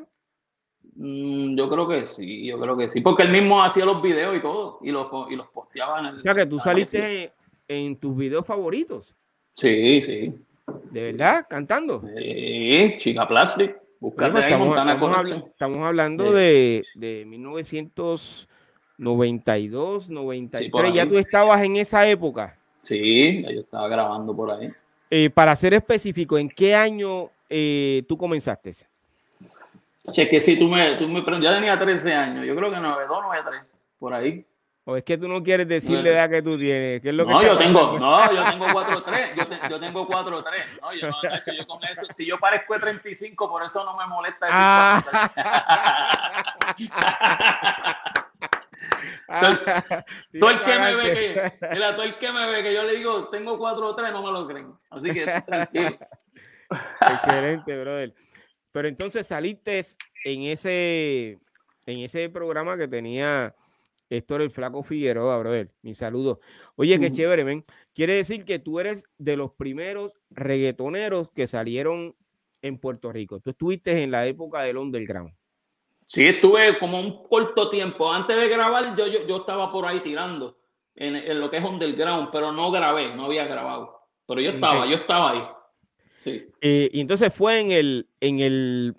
Mm, 0.95 1.55
yo 1.55 1.69
creo 1.69 1.87
que 1.87 2.05
sí, 2.05 2.45
yo 2.45 2.59
creo 2.59 2.77
que 2.77 2.89
sí, 2.89 3.01
porque 3.01 3.23
él 3.23 3.31
mismo 3.31 3.63
hacía 3.63 3.85
los 3.85 4.01
videos 4.01 4.35
y 4.35 4.41
todo, 4.41 4.79
y 4.81 4.91
los, 4.91 5.07
y 5.29 5.35
los 5.35 5.47
posteaba 5.47 5.99
en 5.99 6.07
el... 6.07 6.15
O 6.15 6.19
sea, 6.19 6.35
que 6.35 6.45
tú 6.45 6.59
saliste 6.59 7.31
en, 7.67 7.95
tus 7.95 8.15
videos 8.15 8.45
favoritos. 8.45 9.15
Sí, 9.55 10.01
sí. 10.01 10.33
¿De 10.91 11.11
verdad? 11.11 11.45
¿Cantando? 11.49 12.03
Sí, 12.15 12.93
Chica 12.97 13.27
Plastic. 13.27 13.75
Búscate 13.99 14.31
bueno, 14.31 14.47
estamos, 14.47 14.77
estamos, 14.77 15.17
habl 15.17 15.43
estamos, 15.45 15.79
hablando 15.79 16.27
sí. 16.27 16.33
de, 16.33 16.85
de 16.95 17.25
1992, 17.25 20.09
93. 20.09 20.71
Sí, 20.71 20.93
¿Ya 20.93 21.05
tú 21.05 21.17
estabas 21.17 21.61
en 21.63 21.75
esa 21.75 22.07
época? 22.07 22.57
Sí, 22.81 23.43
yo 23.43 23.59
estaba 23.59 23.89
grabando 23.89 24.33
por 24.35 24.51
ahí. 24.51 24.71
Eh, 25.09 25.29
para 25.29 25.55
ser 25.55 25.73
específico, 25.73 26.37
¿en 26.37 26.49
qué 26.49 26.75
año 26.75 27.29
eh, 27.49 28.03
tú 28.07 28.17
comenzaste? 28.17 28.73
Che, 30.11 30.29
que 30.29 30.41
si 30.41 30.57
tú 30.57 30.67
me, 30.67 30.95
tú 30.95 31.07
me 31.07 31.23
ya 31.41 31.53
tenía 31.53 31.77
13 31.77 32.13
años, 32.13 32.45
yo 32.45 32.55
creo 32.55 32.71
que 32.71 32.79
92, 32.79 33.21
93, 33.23 33.61
por 33.97 34.13
ahí. 34.13 34.45
O 34.85 34.95
es 34.95 35.03
que 35.03 35.17
tú 35.17 35.27
no 35.27 35.43
quieres 35.43 35.67
decir 35.67 35.99
la 35.99 36.09
edad 36.09 36.29
que 36.29 36.41
tú 36.41 36.57
tienes. 36.57 37.01
¿Qué 37.01 37.09
es 37.09 37.15
lo 37.15 37.27
que 37.27 37.33
no, 37.33 37.43
yo 37.43 37.57
tengo, 37.57 37.99
no, 37.99 38.33
yo 38.33 38.43
tengo 38.43 38.65
4-3. 38.65 39.35
Yo, 39.35 39.47
te, 39.47 39.59
yo, 39.69 39.79
tengo 39.79 40.07
4-3. 40.07 40.81
No, 40.81 40.93
yo, 40.93 41.09
no, 41.09 41.17
hecho, 41.35 41.51
yo 41.53 41.67
con 41.67 41.83
eso, 41.83 42.07
si 42.09 42.25
yo 42.25 42.39
parezco 42.39 42.73
de 42.73 42.79
35, 42.79 43.49
por 43.49 43.63
eso 43.63 43.83
no 43.83 43.95
me 43.95 44.07
molesta 44.07 44.47
decir 44.47 44.59
ah. 44.59 45.03
todo, 50.39 50.49
el 50.49 50.59
que 50.63 50.79
me 50.79 50.95
ve 50.95 51.13
que, 51.13 51.69
mira, 51.71 51.93
todo 51.93 52.03
el 52.03 52.17
que 52.17 52.31
me 52.31 52.47
ve 52.47 52.63
que 52.63 52.73
yo 52.73 52.83
le 52.83 52.95
digo, 52.95 53.29
tengo 53.29 53.59
4-3, 53.59 54.11
no 54.11 54.23
me 54.23 54.31
lo 54.31 54.47
creen. 54.47 54.73
Así 54.89 55.09
que 55.11 55.25
tranquilo. 55.25 55.97
Excelente, 57.01 57.79
brother. 57.81 58.13
Pero 58.71 58.87
entonces 58.87 59.27
saliste 59.27 59.83
en 60.25 60.43
ese, 60.43 61.39
en 61.85 61.99
ese 61.99 62.29
programa 62.29 62.77
que 62.77 62.87
tenía 62.87 63.55
Héctor 64.09 64.41
el 64.41 64.49
Flaco 64.49 64.83
Figueroa, 64.83 65.37
brother. 65.37 65.71
Mi 65.81 65.93
saludo. 65.93 66.39
Oye, 66.75 66.99
qué 66.99 67.11
chévere, 67.11 67.43
ven. 67.43 67.65
Quiere 67.93 68.13
decir 68.13 68.45
que 68.45 68.59
tú 68.59 68.79
eres 68.79 69.03
de 69.17 69.37
los 69.37 69.51
primeros 69.51 70.13
reggaetoneros 70.31 71.29
que 71.29 71.47
salieron 71.47 72.15
en 72.61 72.79
Puerto 72.79 73.11
Rico. 73.11 73.39
Tú 73.39 73.51
estuviste 73.51 74.03
en 74.03 74.11
la 74.11 74.25
época 74.25 74.61
del 74.61 74.77
underground. 74.77 75.33
Sí, 76.05 76.25
estuve 76.25 76.79
como 76.79 76.99
un 76.99 77.23
corto 77.27 77.69
tiempo. 77.69 78.11
Antes 78.11 78.35
de 78.35 78.49
grabar, 78.49 78.95
yo, 78.97 79.05
yo, 79.05 79.27
yo 79.27 79.37
estaba 79.37 79.71
por 79.71 79.85
ahí 79.85 80.01
tirando 80.01 80.57
en, 80.95 81.15
en, 81.15 81.39
lo 81.39 81.51
que 81.51 81.57
es 81.57 81.63
underground, 81.63 82.29
pero 82.31 82.51
no 82.51 82.71
grabé, 82.71 83.15
no 83.15 83.25
había 83.25 83.45
grabado. 83.45 83.99
Pero 84.25 84.41
yo 84.41 84.51
estaba, 84.51 84.79
okay. 84.79 84.91
yo 84.91 84.97
estaba 84.97 85.31
ahí. 85.31 85.47
Sí. 86.19 86.45
Eh, 86.61 86.89
y 86.93 86.99
entonces 87.01 87.33
fue 87.33 87.59
en 87.59 87.71
el, 87.71 88.07
en 88.19 88.39
el, 88.39 88.95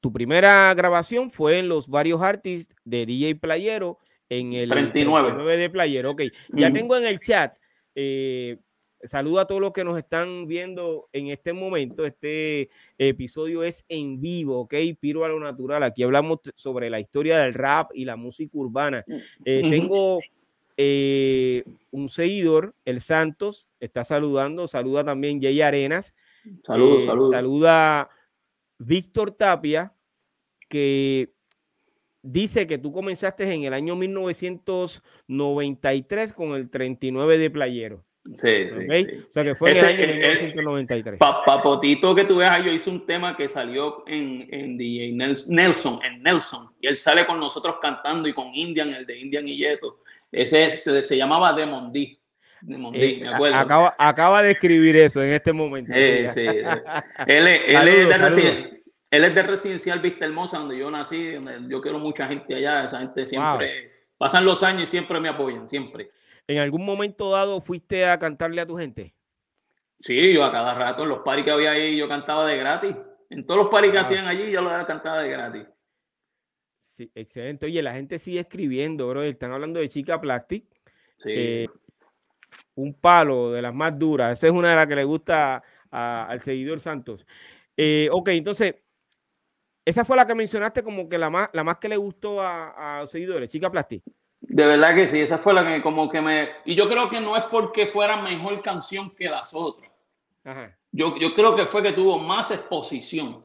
tu 0.00 0.12
primera 0.12 0.74
grabación 0.74 1.30
fue 1.30 1.58
en 1.58 1.68
los 1.68 1.88
varios 1.88 2.20
artists 2.20 2.74
de 2.84 3.06
DJ 3.06 3.36
Playero 3.36 3.98
en 4.28 4.52
el 4.52 4.70
39, 4.70 5.28
39 5.28 5.56
de 5.56 5.70
Playero. 5.70 6.10
Ok, 6.10 6.22
ya 6.50 6.70
mm. 6.70 6.72
tengo 6.72 6.96
en 6.96 7.06
el 7.06 7.18
chat. 7.20 7.56
Eh, 7.94 8.58
saludo 9.02 9.40
a 9.40 9.46
todos 9.46 9.60
los 9.60 9.72
que 9.72 9.84
nos 9.84 9.98
están 9.98 10.46
viendo 10.46 11.08
en 11.12 11.28
este 11.28 11.52
momento. 11.52 12.04
Este 12.04 12.70
episodio 12.98 13.62
es 13.62 13.84
en 13.88 14.20
vivo, 14.20 14.60
ok, 14.60 14.74
Piro 15.00 15.24
a 15.24 15.28
lo 15.28 15.40
natural. 15.40 15.82
Aquí 15.82 16.02
hablamos 16.02 16.40
sobre 16.54 16.90
la 16.90 17.00
historia 17.00 17.38
del 17.38 17.54
rap 17.54 17.90
y 17.94 18.04
la 18.04 18.16
música 18.16 18.50
urbana. 18.54 19.04
Eh, 19.44 19.62
mm. 19.64 19.70
Tengo 19.70 20.20
eh, 20.76 21.64
un 21.90 22.08
seguidor, 22.08 22.74
el 22.84 23.00
Santos, 23.00 23.68
está 23.80 24.04
saludando. 24.04 24.66
Saluda 24.66 25.04
también 25.04 25.40
Jay 25.40 25.60
Arenas. 25.60 26.14
Saludos, 26.64 27.00
eh, 27.00 27.06
saludos. 27.06 27.32
Saluda 27.32 28.08
Víctor 28.78 29.32
Tapia, 29.32 29.92
que 30.68 31.32
dice 32.22 32.66
que 32.66 32.78
tú 32.78 32.92
comenzaste 32.92 33.52
en 33.52 33.64
el 33.64 33.74
año 33.74 33.96
1993 33.96 36.32
con 36.32 36.54
el 36.54 36.70
39 36.70 37.36
de 37.38 37.50
Playero. 37.50 38.04
Sí, 38.34 38.46
¿Okay? 38.46 39.04
sí, 39.04 39.10
sí, 39.10 39.16
O 39.28 39.32
sea 39.32 39.44
que 39.44 39.54
fue 39.54 39.72
Ese, 39.72 39.90
en 39.90 40.00
el 40.00 40.10
año 40.10 40.18
1993. 40.56 41.18
Pa, 41.18 41.42
Papotito 41.44 42.14
que 42.14 42.24
tú 42.24 42.36
ves 42.36 42.48
ahí, 42.50 42.66
yo 42.66 42.72
hice 42.72 42.90
un 42.90 43.06
tema 43.06 43.34
que 43.36 43.48
salió 43.48 44.04
en, 44.06 44.46
en 44.52 44.76
DJ 44.76 45.12
Nelson, 45.46 46.00
en 46.04 46.22
Nelson, 46.22 46.68
y 46.80 46.88
él 46.88 46.96
sale 46.96 47.24
con 47.26 47.40
nosotros 47.40 47.76
cantando 47.80 48.28
y 48.28 48.34
con 48.34 48.54
Indian, 48.54 48.92
el 48.92 49.06
de 49.06 49.18
Indian 49.18 49.48
y 49.48 49.56
Yeto. 49.56 50.00
Ese 50.30 50.72
se, 50.72 51.02
se 51.04 51.16
llamaba 51.16 51.54
Demon 51.54 51.90
D. 51.90 52.17
Eh, 52.94 53.22
acaba, 53.54 53.94
acaba, 53.98 54.42
de 54.42 54.52
escribir 54.52 54.96
eso 54.96 55.22
en 55.22 55.30
este 55.30 55.52
momento. 55.52 55.92
Eh, 55.94 56.28
sí, 56.30 56.40
él, 57.26 57.60
saludos, 57.70 57.98
es 57.98 58.08
de 58.08 58.18
residencial, 58.18 58.82
él, 59.10 59.24
es 59.24 59.34
de 59.34 59.42
residencial 59.42 60.00
Vista 60.00 60.24
Hermosa, 60.24 60.58
donde 60.58 60.78
yo 60.78 60.90
nací. 60.90 61.32
Donde 61.32 61.60
yo 61.68 61.80
quiero 61.80 61.98
mucha 61.98 62.26
gente 62.26 62.54
allá. 62.54 62.84
Esa 62.84 62.98
gente 62.98 63.26
siempre. 63.26 63.82
Wow. 63.82 63.90
Pasan 64.18 64.44
los 64.44 64.62
años 64.62 64.82
y 64.82 64.86
siempre 64.86 65.20
me 65.20 65.28
apoyan, 65.28 65.68
siempre. 65.68 66.10
¿En 66.48 66.58
algún 66.58 66.84
momento 66.84 67.30
dado 67.30 67.60
fuiste 67.60 68.06
a 68.06 68.18
cantarle 68.18 68.60
a 68.60 68.66
tu 68.66 68.76
gente? 68.76 69.14
Sí, 70.00 70.32
yo 70.32 70.44
a 70.44 70.50
cada 70.50 70.74
rato, 70.74 71.02
en 71.02 71.10
los 71.10 71.20
paris 71.20 71.44
que 71.44 71.50
había 71.50 71.72
ahí, 71.72 71.96
yo 71.96 72.08
cantaba 72.08 72.46
de 72.46 72.56
gratis. 72.56 72.96
En 73.30 73.46
todos 73.46 73.60
los 73.62 73.70
paris 73.70 73.92
que 73.92 73.98
hacían 73.98 74.26
allí, 74.26 74.50
yo 74.50 74.60
los 74.62 74.72
cantaba 74.84 75.22
de 75.22 75.30
gratis. 75.30 75.66
Sí, 76.78 77.10
excelente. 77.14 77.66
Oye, 77.66 77.82
la 77.82 77.92
gente 77.92 78.18
sigue 78.18 78.40
escribiendo, 78.40 79.08
bro. 79.08 79.22
Están 79.22 79.52
hablando 79.52 79.80
de 79.80 79.88
Chica 79.88 80.20
Plastic. 80.20 80.64
Sí. 81.18 81.30
Eh, 81.34 81.68
un 82.78 82.94
palo 82.94 83.50
de 83.50 83.60
las 83.60 83.74
más 83.74 83.98
duras. 83.98 84.38
Esa 84.38 84.46
es 84.46 84.52
una 84.52 84.70
de 84.70 84.76
las 84.76 84.86
que 84.86 84.96
le 84.96 85.04
gusta 85.04 85.62
a, 85.90 86.26
al 86.26 86.40
seguidor 86.40 86.78
Santos. 86.78 87.26
Eh, 87.76 88.08
ok, 88.12 88.28
entonces, 88.28 88.76
esa 89.84 90.04
fue 90.04 90.16
la 90.16 90.26
que 90.26 90.34
mencionaste 90.34 90.82
como 90.82 91.08
que 91.08 91.18
la 91.18 91.28
más, 91.28 91.50
la 91.52 91.64
más 91.64 91.78
que 91.78 91.88
le 91.88 91.96
gustó 91.96 92.40
a, 92.40 92.98
a 92.98 93.00
los 93.02 93.10
seguidores, 93.10 93.50
Chica 93.50 93.70
Plastic. 93.70 94.02
De 94.40 94.64
verdad 94.64 94.94
que 94.94 95.08
sí, 95.08 95.20
esa 95.20 95.38
fue 95.38 95.52
la 95.54 95.66
que 95.66 95.82
como 95.82 96.08
que 96.08 96.20
me... 96.20 96.48
Y 96.64 96.76
yo 96.76 96.88
creo 96.88 97.10
que 97.10 97.20
no 97.20 97.36
es 97.36 97.44
porque 97.50 97.88
fuera 97.88 98.22
mejor 98.22 98.62
canción 98.62 99.10
que 99.14 99.28
las 99.28 99.52
otras. 99.54 99.90
Ajá. 100.44 100.76
Yo, 100.92 101.16
yo 101.18 101.34
creo 101.34 101.56
que 101.56 101.66
fue 101.66 101.82
que 101.82 101.92
tuvo 101.92 102.18
más 102.18 102.50
exposición. 102.50 103.44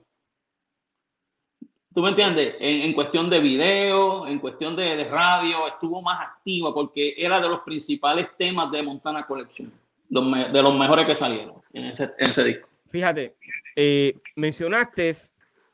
¿Tú 1.93 2.01
me 2.01 2.09
entiendes? 2.09 2.55
En, 2.59 2.81
en, 2.81 2.93
cuestión 2.93 3.29
de 3.29 3.39
video, 3.39 4.27
en 4.27 4.39
cuestión 4.39 4.75
de, 4.75 4.95
de, 4.95 5.05
radio, 5.05 5.67
estuvo 5.67 6.01
más 6.01 6.19
activa 6.21 6.73
porque 6.73 7.13
era 7.17 7.39
de 7.39 7.47
los 7.47 7.59
principales 7.61 8.27
temas 8.37 8.71
de 8.71 8.81
Montana 8.81 9.25
Collection, 9.27 9.71
los 10.09 10.25
me, 10.25 10.49
de 10.49 10.61
los 10.61 10.75
mejores 10.77 11.05
que 11.05 11.13
salieron 11.13 11.55
en 11.73 11.85
ese, 11.85 12.05
en 12.17 12.29
ese 12.29 12.43
disco. 12.43 12.67
Fíjate, 12.89 13.35
eh, 13.75 14.15
mencionaste 14.35 15.11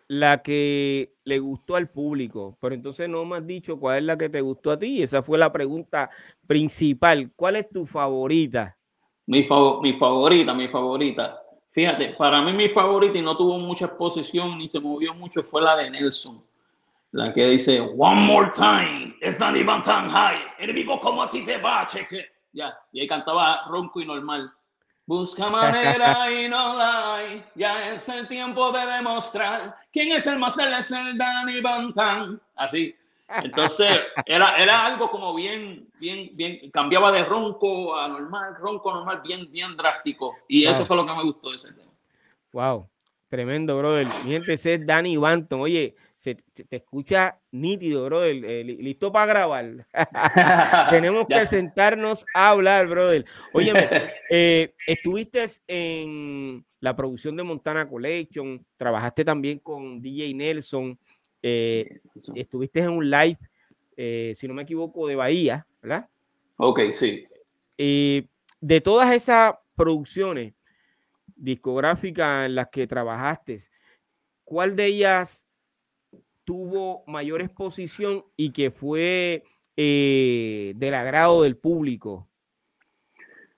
la 0.09 0.41
que 0.41 1.13
le 1.23 1.39
gustó 1.39 1.75
al 1.75 1.89
público, 1.89 2.57
pero 2.59 2.75
entonces 2.75 3.07
no 3.07 3.23
me 3.23 3.37
has 3.37 3.47
dicho 3.47 3.79
cuál 3.79 3.99
es 3.99 4.03
la 4.03 4.17
que 4.17 4.27
te 4.27 4.41
gustó 4.41 4.71
a 4.71 4.79
ti. 4.79 5.01
Esa 5.01 5.21
fue 5.21 5.37
la 5.37 5.51
pregunta 5.51 6.09
principal. 6.47 7.31
¿Cuál 7.35 7.57
es 7.57 7.69
tu 7.69 7.85
favorita? 7.85 8.75
Mi, 9.27 9.43
fav 9.43 9.81
mi 9.81 9.93
favorita, 9.93 10.53
mi 10.53 10.67
favorita. 10.67 11.39
Fíjate, 11.71 12.15
para 12.17 12.41
mí 12.41 12.51
mi 12.53 12.69
favorita 12.69 13.17
y 13.17 13.21
no 13.21 13.37
tuvo 13.37 13.59
mucha 13.59 13.85
exposición 13.85 14.57
ni 14.57 14.67
se 14.67 14.79
movió 14.79 15.13
mucho 15.13 15.43
fue 15.43 15.61
la 15.61 15.75
de 15.75 15.89
Nelson. 15.89 16.43
La 17.11 17.33
que 17.33 17.45
dice, 17.47 17.79
One 17.79 18.21
more 18.21 18.51
time, 18.51 19.15
it's 19.21 19.39
not 19.39 19.55
even 19.55 19.81
tan 19.83 20.09
high. 20.09 20.39
Enemigo 20.59 20.99
como 20.99 21.23
a 21.23 21.29
ti 21.29 21.43
te 21.43 21.57
va, 21.57 21.85
cheque. 21.87 22.25
Ya, 22.51 22.77
y 22.91 23.01
ahí 23.01 23.07
cantaba 23.07 23.65
ronco 23.67 24.01
y 24.01 24.05
normal. 24.05 24.51
Busca 25.05 25.49
manera 25.49 26.31
y 26.31 26.47
no 26.47 26.75
la 26.75 27.15
hay. 27.15 27.43
Ya 27.55 27.93
es 27.93 28.07
el 28.09 28.27
tiempo 28.27 28.71
de 28.71 28.85
demostrar 28.85 29.75
quién 29.91 30.11
es 30.11 30.27
el 30.27 30.37
más 30.37 30.55
es 30.59 30.91
el 30.91 31.17
Danny 31.17 31.61
Bantan. 31.61 32.39
Así. 32.55 32.95
Entonces, 33.43 33.99
era, 34.25 34.55
era 34.57 34.85
algo 34.85 35.09
como 35.09 35.35
bien, 35.35 35.87
bien, 35.99 36.31
bien, 36.33 36.71
cambiaba 36.71 37.11
de 37.11 37.23
ronco 37.25 37.95
a 37.95 38.07
normal, 38.07 38.55
ronco 38.59 38.93
normal, 38.93 39.21
bien, 39.23 39.51
bien 39.51 39.77
drástico. 39.77 40.35
Y 40.47 40.65
wow. 40.65 40.73
eso 40.73 40.85
fue 40.85 40.95
lo 40.95 41.05
que 41.05 41.13
me 41.13 41.23
gustó 41.23 41.49
de 41.51 41.55
ese 41.57 41.73
tema. 41.73 41.91
Wow, 42.51 42.89
tremendo, 43.27 43.77
brother. 43.77 44.07
Mi 44.25 44.31
gente, 44.31 44.53
ese 44.53 44.75
es 44.75 44.85
Danny 44.85 45.17
Banton. 45.17 45.61
Oye, 45.61 45.95
se, 46.15 46.37
se, 46.53 46.65
te 46.65 46.77
escucha 46.77 47.39
nítido, 47.51 48.05
brother. 48.05 48.43
Eh, 48.43 48.63
listo 48.63 49.11
para 49.11 49.25
grabar. 49.27 49.87
Tenemos 50.89 51.25
que 51.29 51.47
sentarnos 51.47 52.25
a 52.33 52.49
hablar, 52.49 52.87
brother. 52.87 53.25
Oye, 53.53 53.71
eh, 54.29 54.73
estuviste 54.85 55.45
en 55.67 56.65
la 56.79 56.95
producción 56.95 57.35
de 57.35 57.43
Montana 57.43 57.87
Collection, 57.87 58.65
trabajaste 58.77 59.23
también 59.23 59.59
con 59.59 60.01
DJ 60.01 60.33
Nelson. 60.33 60.97
Eh, 61.41 62.01
estuviste 62.35 62.79
en 62.79 62.89
un 62.89 63.09
live, 63.09 63.37
eh, 63.95 64.33
si 64.35 64.47
no 64.47 64.53
me 64.53 64.63
equivoco, 64.63 65.07
de 65.07 65.15
Bahía, 65.15 65.65
¿verdad? 65.81 66.09
Ok, 66.57 66.79
sí. 66.93 67.25
Eh, 67.77 68.25
de 68.59 68.81
todas 68.81 69.13
esas 69.13 69.55
producciones, 69.75 70.53
discográficas 71.35 72.47
en 72.47 72.55
las 72.55 72.67
que 72.67 72.85
trabajaste, 72.85 73.57
¿cuál 74.43 74.75
de 74.75 74.85
ellas 74.85 75.47
tuvo 76.43 77.03
mayor 77.07 77.41
exposición 77.41 78.25
y 78.35 78.51
que 78.51 78.71
fue 78.71 79.43
eh, 79.77 80.73
del 80.75 80.93
agrado 80.93 81.43
del 81.43 81.55
público? 81.55 82.27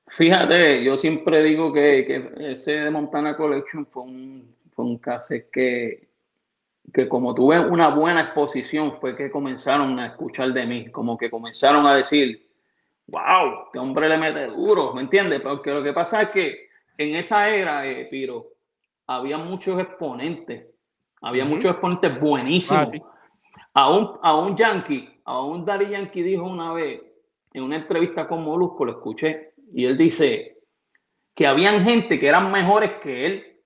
Fíjate, 0.09 0.83
yo 0.83 0.97
siempre 0.97 1.41
digo 1.41 1.71
que, 1.71 2.05
que 2.05 2.51
ese 2.51 2.73
de 2.73 2.91
Montana 2.91 3.35
Collection 3.37 3.87
fue 3.87 4.03
un, 4.03 4.55
fue 4.71 4.85
un 4.85 4.97
cassette 4.97 5.49
que, 5.49 6.10
que 6.93 7.07
como 7.07 7.33
tuve 7.33 7.59
una 7.59 7.89
buena 7.89 8.21
exposición 8.21 8.97
fue 8.99 9.15
que 9.15 9.31
comenzaron 9.31 9.97
a 9.99 10.07
escuchar 10.07 10.51
de 10.51 10.65
mí, 10.65 10.91
como 10.91 11.17
que 11.17 11.29
comenzaron 11.29 11.85
a 11.85 11.95
decir, 11.95 12.49
wow, 13.07 13.65
este 13.65 13.79
hombre 13.79 14.09
le 14.09 14.17
mete 14.17 14.47
duro, 14.47 14.93
¿me 14.93 15.01
entiendes? 15.01 15.41
Porque 15.41 15.71
lo 15.71 15.83
que 15.83 15.93
pasa 15.93 16.23
es 16.23 16.29
que 16.29 16.69
en 16.97 17.15
esa 17.15 17.49
era, 17.49 17.85
eh, 17.85 18.05
Piro, 18.05 18.47
había 19.07 19.37
muchos 19.37 19.79
exponentes, 19.79 20.67
había 21.21 21.45
muchos 21.45 21.71
exponentes 21.71 22.19
buenísimos. 22.19 22.91
Ah, 23.73 23.83
a, 23.83 23.89
un, 23.89 24.19
a 24.21 24.35
un 24.35 24.55
Yankee, 24.55 25.21
a 25.25 25.41
un 25.41 25.65
Daddy 25.65 25.89
Yankee 25.89 26.23
dijo 26.23 26.43
una 26.43 26.73
vez, 26.73 27.01
en 27.53 27.63
una 27.63 27.77
entrevista 27.77 28.27
con 28.27 28.43
Molusco, 28.43 28.85
lo 28.85 28.93
escuché, 28.93 29.53
y 29.73 29.85
él 29.85 29.97
dice 29.97 30.57
que 31.33 31.47
habían 31.47 31.83
gente 31.83 32.19
que 32.19 32.27
eran 32.27 32.51
mejores 32.51 32.91
que 33.01 33.25
él, 33.25 33.57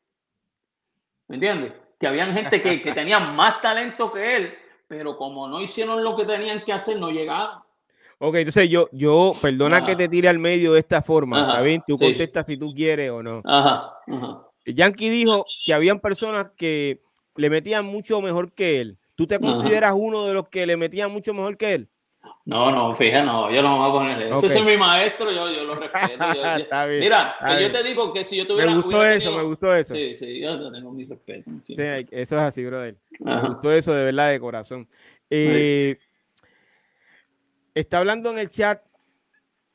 ¿me 1.28 1.36
entiendes? 1.36 1.73
Que 2.06 2.10
habían 2.10 2.36
gente 2.36 2.62
que, 2.62 2.84
que 2.84 2.94
tenían 2.94 3.36
más 3.36 3.63
talento 3.63 4.13
que 4.13 4.36
él, 4.36 4.54
pero 4.88 5.18
como 5.18 5.48
no 5.48 5.60
hicieron 5.60 6.04
lo 6.04 6.15
que 6.15 6.24
tenían 6.24 6.63
que 6.63 6.72
hacer, 6.72 7.00
no 7.00 7.10
llegaron. 7.10 7.63
Ok, 8.20 8.36
entonces 8.36 8.70
yo, 8.70 8.88
yo, 8.91 9.34
perdona 9.41 9.84
que 9.84 9.96
te 9.96 10.08
tire 10.08 10.30
al 10.30 10.38
medio 10.38 10.74
de 10.74 10.82
esta 10.82 11.02
forma, 11.02 11.41
¿está 11.41 11.62
bien? 11.62 11.82
Tú 11.88 11.98
contestas 11.98 12.46
si 12.46 12.58
tú 12.58 12.76
quieres 12.76 13.10
o 13.10 13.24
no. 13.24 13.41
Ajá, 13.44 13.98
Yankee 14.68 15.10
dijo 15.10 15.48
que 15.65 15.74
habían 15.74 16.00
personas 16.00 16.52
que 16.56 17.02
le 17.38 17.50
metían 17.50 17.88
mucho 17.88 18.22
mejor 18.22 18.54
que 18.54 18.82
él. 18.82 19.00
¿Tú 19.15 19.26
te 19.26 19.39
consideras 19.39 19.96
uno 19.98 20.28
de 20.28 20.36
los 20.36 20.48
que 20.50 20.68
le 20.68 20.78
metían 20.78 21.12
mucho 21.12 21.34
mejor 21.34 21.58
que 21.58 21.74
él? 21.74 21.89
No, 22.45 22.71
no, 22.71 22.93
fíjate, 22.93 23.25
no, 23.25 23.51
yo 23.51 23.62
no 23.63 23.71
me 23.71 23.77
voy 23.77 23.89
a 23.89 23.93
poner 23.93 24.21
eso. 24.21 24.45
Ese 24.45 24.60
es 24.60 24.65
mi 24.65 24.77
maestro, 24.77 25.31
yo, 25.31 25.49
yo 25.51 25.63
lo 25.63 25.75
respeto. 25.75 26.23
está 26.58 26.86
bien, 26.86 27.01
mira, 27.01 27.36
que 27.43 27.62
yo 27.63 27.71
te 27.71 27.84
digo 27.84 28.13
que 28.13 28.23
si 28.23 28.38
yo 28.38 28.45
tuviera. 28.45 28.69
Me 28.69 28.77
gustó 28.77 29.03
eso, 29.03 29.31
me 29.36 29.43
gustó 29.43 29.75
eso. 29.75 29.95
Sí, 29.95 30.13
sí, 30.13 30.39
yo 30.39 30.71
tengo 30.71 30.91
mi 30.91 31.05
respeto. 31.05 31.49
Sí, 31.65 31.73
eso 31.75 32.36
es 32.36 32.41
así, 32.41 32.63
brother. 32.63 32.97
Me 33.19 33.41
gustó 33.41 33.71
eso 33.71 33.93
de 33.93 34.05
verdad, 34.05 34.31
de 34.31 34.39
corazón. 34.39 34.88
Eh, 35.29 35.97
Está 37.75 37.97
hablando 37.97 38.31
en 38.31 38.38
el 38.38 38.49
chat 38.49 38.81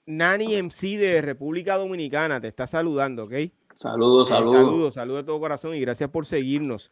Nani 0.07 0.57
MC 0.57 0.97
de 0.97 1.21
República 1.21 1.77
Dominicana. 1.77 2.41
Te 2.41 2.49
está 2.49 2.67
saludando, 2.67 3.25
¿ok? 3.25 3.35
Saludos, 3.75 4.31
eh, 4.31 4.33
saludos. 4.33 4.57
saludos, 4.57 4.95
saludos 4.95 5.21
de 5.21 5.27
todo 5.27 5.39
corazón 5.39 5.75
y 5.75 5.81
gracias 5.81 6.09
por 6.09 6.25
seguirnos. 6.25 6.91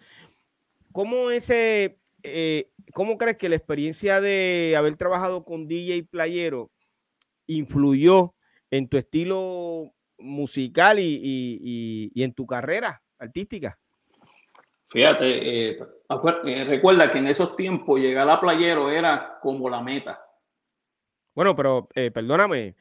¿Cómo 0.93 1.31
ese, 1.31 1.99
eh, 2.23 2.71
cómo 2.93 3.17
crees 3.19 3.37
que 3.37 3.49
la 3.49 3.57
experiencia 3.57 4.21
de 4.21 4.75
haber 4.77 4.97
trabajado 4.97 5.45
con 5.45 5.69
DJ 5.69 6.05
Playero 6.05 6.71
influyó 7.47 8.35
en 8.71 8.89
tu 8.89 8.97
estilo 8.97 9.93
musical 10.19 10.99
y, 10.99 12.13
en 12.17 12.33
tu 12.35 12.47
carrera 12.47 13.03
artística? 13.19 13.79
Fíjate, 14.91 15.71
eh, 15.71 15.79
recuerda 16.67 17.13
que 17.13 17.19
en 17.19 17.29
esos 17.29 17.57
tiempos 17.57 18.01
llegar 18.01 18.29
a 18.29 18.41
Playero 18.41 18.91
era 18.91 19.39
como 19.43 19.69
la 19.69 19.83
meta. 19.83 20.21
Bueno, 21.35 21.55
pero 21.55 21.89
eh, 21.95 22.11
perdóname. 22.11 22.75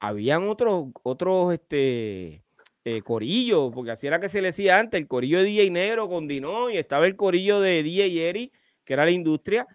Habían 0.00 0.48
otros, 0.48 0.86
otros, 1.02 1.54
este, 1.54 2.44
eh, 2.88 3.02
corillos, 3.02 3.72
porque 3.74 3.90
así 3.90 4.06
era 4.06 4.20
que 4.20 4.28
se 4.28 4.40
le 4.40 4.46
decía 4.46 4.78
antes, 4.78 5.00
el 5.00 5.08
corillo 5.08 5.38
de 5.38 5.44
DJ 5.46 5.72
Negro 5.72 6.08
con 6.08 6.28
Dino, 6.28 6.70
y 6.70 6.76
estaba 6.76 7.04
el 7.06 7.16
corillo 7.16 7.60
de 7.60 7.82
DJ 7.82 8.28
Eri, 8.28 8.52
que 8.84 8.92
era 8.92 9.04
la 9.04 9.10
industria. 9.10 9.66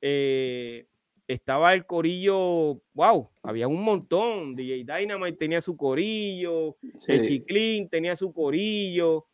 Eh, 0.00 0.86
estaba 1.26 1.74
el 1.74 1.84
corillo, 1.84 2.80
wow, 2.92 3.28
había 3.42 3.66
un 3.66 3.82
montón. 3.82 4.54
DJ 4.54 4.84
Dynamite 4.84 5.36
tenía 5.36 5.60
su 5.60 5.76
corillo, 5.76 6.76
el 7.08 7.26
Chiclin 7.26 7.88
tenía 7.88 8.14
su 8.14 8.32
corillo, 8.32 9.26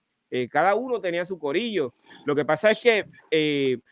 cada 0.48 0.74
uno 0.74 0.98
tenía 1.02 1.26
su 1.26 1.38
corillo. 1.38 1.92
Lo 2.24 2.34
que 2.34 2.46
pasa 2.46 2.70
es 2.70 2.80
que, 2.80 3.82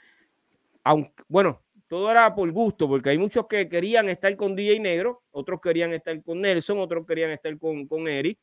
aunque, 0.83 1.23
bueno, 1.29 1.63
todo 1.87 2.11
era 2.11 2.35
por 2.35 2.51
gusto, 2.51 2.89
porque 2.89 3.11
hay 3.11 3.19
muchos 3.19 3.47
que 3.47 3.69
querían 3.69 4.09
estar 4.09 4.35
con 4.37 4.57
DJ 4.57 4.81
Negro, 4.81 5.23
otros 5.33 5.61
querían 5.61 5.93
estar 5.93 6.23
con 6.23 6.41
Nelson, 6.41 6.79
otros 6.79 7.07
querían 7.07 7.31
estar 7.31 7.59
con, 7.59 7.87
con 7.87 8.09
Eric. 8.09 8.39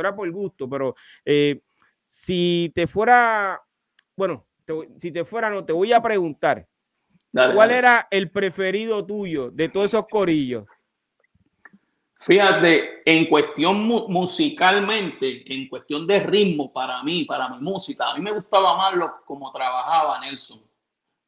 Era 0.00 0.14
por 0.14 0.30
gusto, 0.30 0.68
pero 0.68 0.94
eh, 1.24 1.60
si 2.02 2.72
te 2.74 2.86
fuera, 2.86 3.60
bueno, 4.16 4.46
si 4.98 5.12
te 5.12 5.24
fuera, 5.24 5.50
no, 5.50 5.64
te 5.64 5.72
voy 5.72 5.92
a 5.92 6.02
preguntar, 6.02 6.66
¿cuál 7.32 7.70
era 7.70 8.08
el 8.10 8.30
preferido 8.30 9.04
tuyo 9.04 9.50
de 9.50 9.68
todos 9.68 9.86
esos 9.86 10.06
corillos? 10.08 10.64
Fíjate, 12.20 13.02
en 13.04 13.28
cuestión 13.28 13.86
musicalmente, 13.86 15.44
en 15.52 15.68
cuestión 15.68 16.06
de 16.06 16.20
ritmo, 16.20 16.72
para 16.72 17.02
mí, 17.04 17.24
para 17.24 17.48
mi 17.50 17.60
música, 17.60 18.10
a 18.10 18.16
mí 18.16 18.22
me 18.22 18.32
gustaba 18.32 18.76
más 18.76 18.94
lo, 18.94 19.24
como 19.24 19.52
trabajaba 19.52 20.18
Nelson 20.20 20.60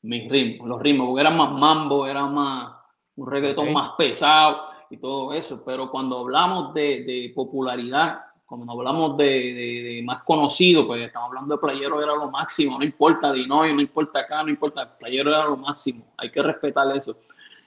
mis 0.03 0.31
ritmos, 0.31 0.69
los 0.69 0.81
ritmos, 0.81 1.09
porque 1.09 1.21
eran 1.21 1.37
más 1.37 1.53
mambo, 1.53 2.07
era 2.07 2.25
más 2.27 2.73
un 3.17 3.31
reggaetón 3.31 3.73
más 3.73 3.91
pesado 3.99 4.69
y 4.91 4.97
todo 4.97 5.33
eso, 5.33 5.63
pero 5.65 5.91
cuando 5.91 6.19
hablamos 6.19 6.73
de, 6.73 7.05
de 7.05 7.33
popularidad, 7.35 8.21
cuando 8.49 8.73
hablamos 8.73 9.19
de, 9.19 9.25
de, 9.25 10.03
más 10.03 10.23
conocido, 10.23 10.87
pues 10.87 11.03
estamos 11.03 11.29
hablando 11.29 11.55
de 11.55 11.61
Playero 11.61 12.03
era 12.03 12.15
lo 12.15 12.31
máximo, 12.31 12.79
no 12.79 12.85
importa 12.85 13.31
Dinoy, 13.31 13.75
no 13.75 13.83
importa 13.83 14.21
acá, 14.21 14.43
no 14.43 14.49
importa, 14.49 14.97
Playero 14.97 15.29
era 15.29 15.45
lo 15.45 15.59
máximo, 15.59 16.15
hay 16.17 16.31
que 16.31 16.43
respetar 16.43 16.97
eso. 16.97 17.19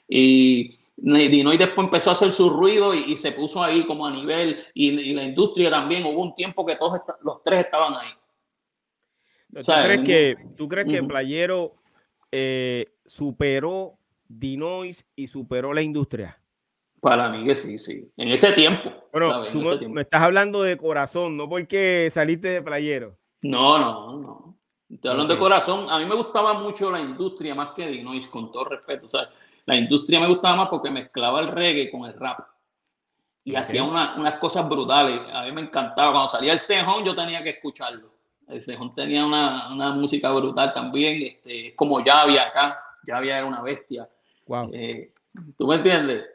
Y 0.08 0.80
Dinoy 0.98 1.60
después 1.60 1.86
empezó 1.86 2.10
a 2.10 2.14
hacer 2.14 2.32
su 2.32 2.50
ruido 2.50 2.96
y, 2.96 3.16
se 3.16 3.32
puso 3.32 3.64
ahí 3.64 3.86
como 3.86 4.08
a 4.08 4.12
nivel, 4.12 4.66
y, 4.74 5.14
la 5.14 5.24
industria 5.24 5.70
también, 5.70 6.04
hubo 6.04 6.20
un 6.20 6.34
tiempo 6.34 6.66
que 6.66 6.76
todos 6.78 7.00
los 7.22 7.44
tres 7.44 7.66
estaban 7.66 7.94
ahí. 7.94 8.10
¿Tú, 9.54 9.72
crees 9.84 10.02
que, 10.02 10.36
¿Tú 10.58 10.68
crees 10.68 10.88
que 10.88 11.04
Playero 11.04 11.76
eh, 12.32 12.88
superó 13.06 14.00
Dinois 14.28 15.06
y 15.16 15.28
superó 15.28 15.76
la 15.76 15.84
industria? 15.84 16.41
Para 17.02 17.30
mí 17.30 17.44
que 17.46 17.56
sí, 17.56 17.78
sí. 17.78 18.10
En 18.16 18.30
ese 18.30 18.54
tiempo. 18.54 18.92
Bueno, 19.12 19.52
tú 19.52 19.90
me, 19.90 20.02
estás 20.02 20.22
hablando 20.22 20.62
de 20.62 20.78
corazón, 20.78 21.36
no 21.36 21.50
porque 21.50 22.10
saliste 22.12 22.48
de 22.48 22.62
playero. 22.62 23.18
No, 23.42 23.80
no, 23.80 24.20
no. 24.20 24.58
Estoy 24.90 25.12
hablando 25.12 25.34
de 25.34 25.40
corazón. 25.40 25.90
A 25.90 25.98
mí 25.98 26.06
me 26.06 26.16
gustaba 26.16 26.54
mucho 26.54 26.92
la 26.92 27.00
industria 27.00 27.56
más 27.56 27.70
que 27.76 27.88
Dinois, 27.88 28.28
con 28.28 28.52
todo 28.52 28.66
respeto. 28.66 29.08
O 29.08 29.10
sea, 29.10 29.30
la 29.66 29.76
industria 29.76 30.20
me 30.20 30.28
gustaba 30.28 30.56
más 30.56 30.70
porque 30.70 30.92
mezclaba 30.92 31.42
el 31.42 31.48
reggae 31.48 31.90
con 31.90 32.06
el 32.06 32.14
rap. 32.14 32.40
Y 33.44 33.56
hacía 33.56 33.84
unas 33.84 34.40
cosas 34.40 34.70
brutales. 34.70 35.20
A 35.34 35.44
mí 35.44 35.52
me 35.52 35.62
encantaba. 35.62 36.12
Cuando 36.12 36.30
salía 36.30 36.54
el 36.54 36.60
cejón, 36.60 37.04
yo 37.04 37.16
tenía 37.16 37.44
que 37.44 37.50
escucharlo. 37.50 38.12
El 38.52 38.62
Sejón 38.62 38.94
tenía 38.94 39.26
una, 39.26 39.74
una, 39.74 39.94
música 39.94 40.32
brutal 40.32 40.74
también, 40.74 41.22
este, 41.22 41.74
como 41.76 42.00
había 42.00 42.48
acá, 42.48 42.84
había 43.12 43.38
era 43.38 43.46
una 43.46 43.62
bestia. 43.62 44.10
Eh, 44.74 45.14
¿Tú 45.58 45.68
me 45.68 45.76
entiendes? 45.76 46.26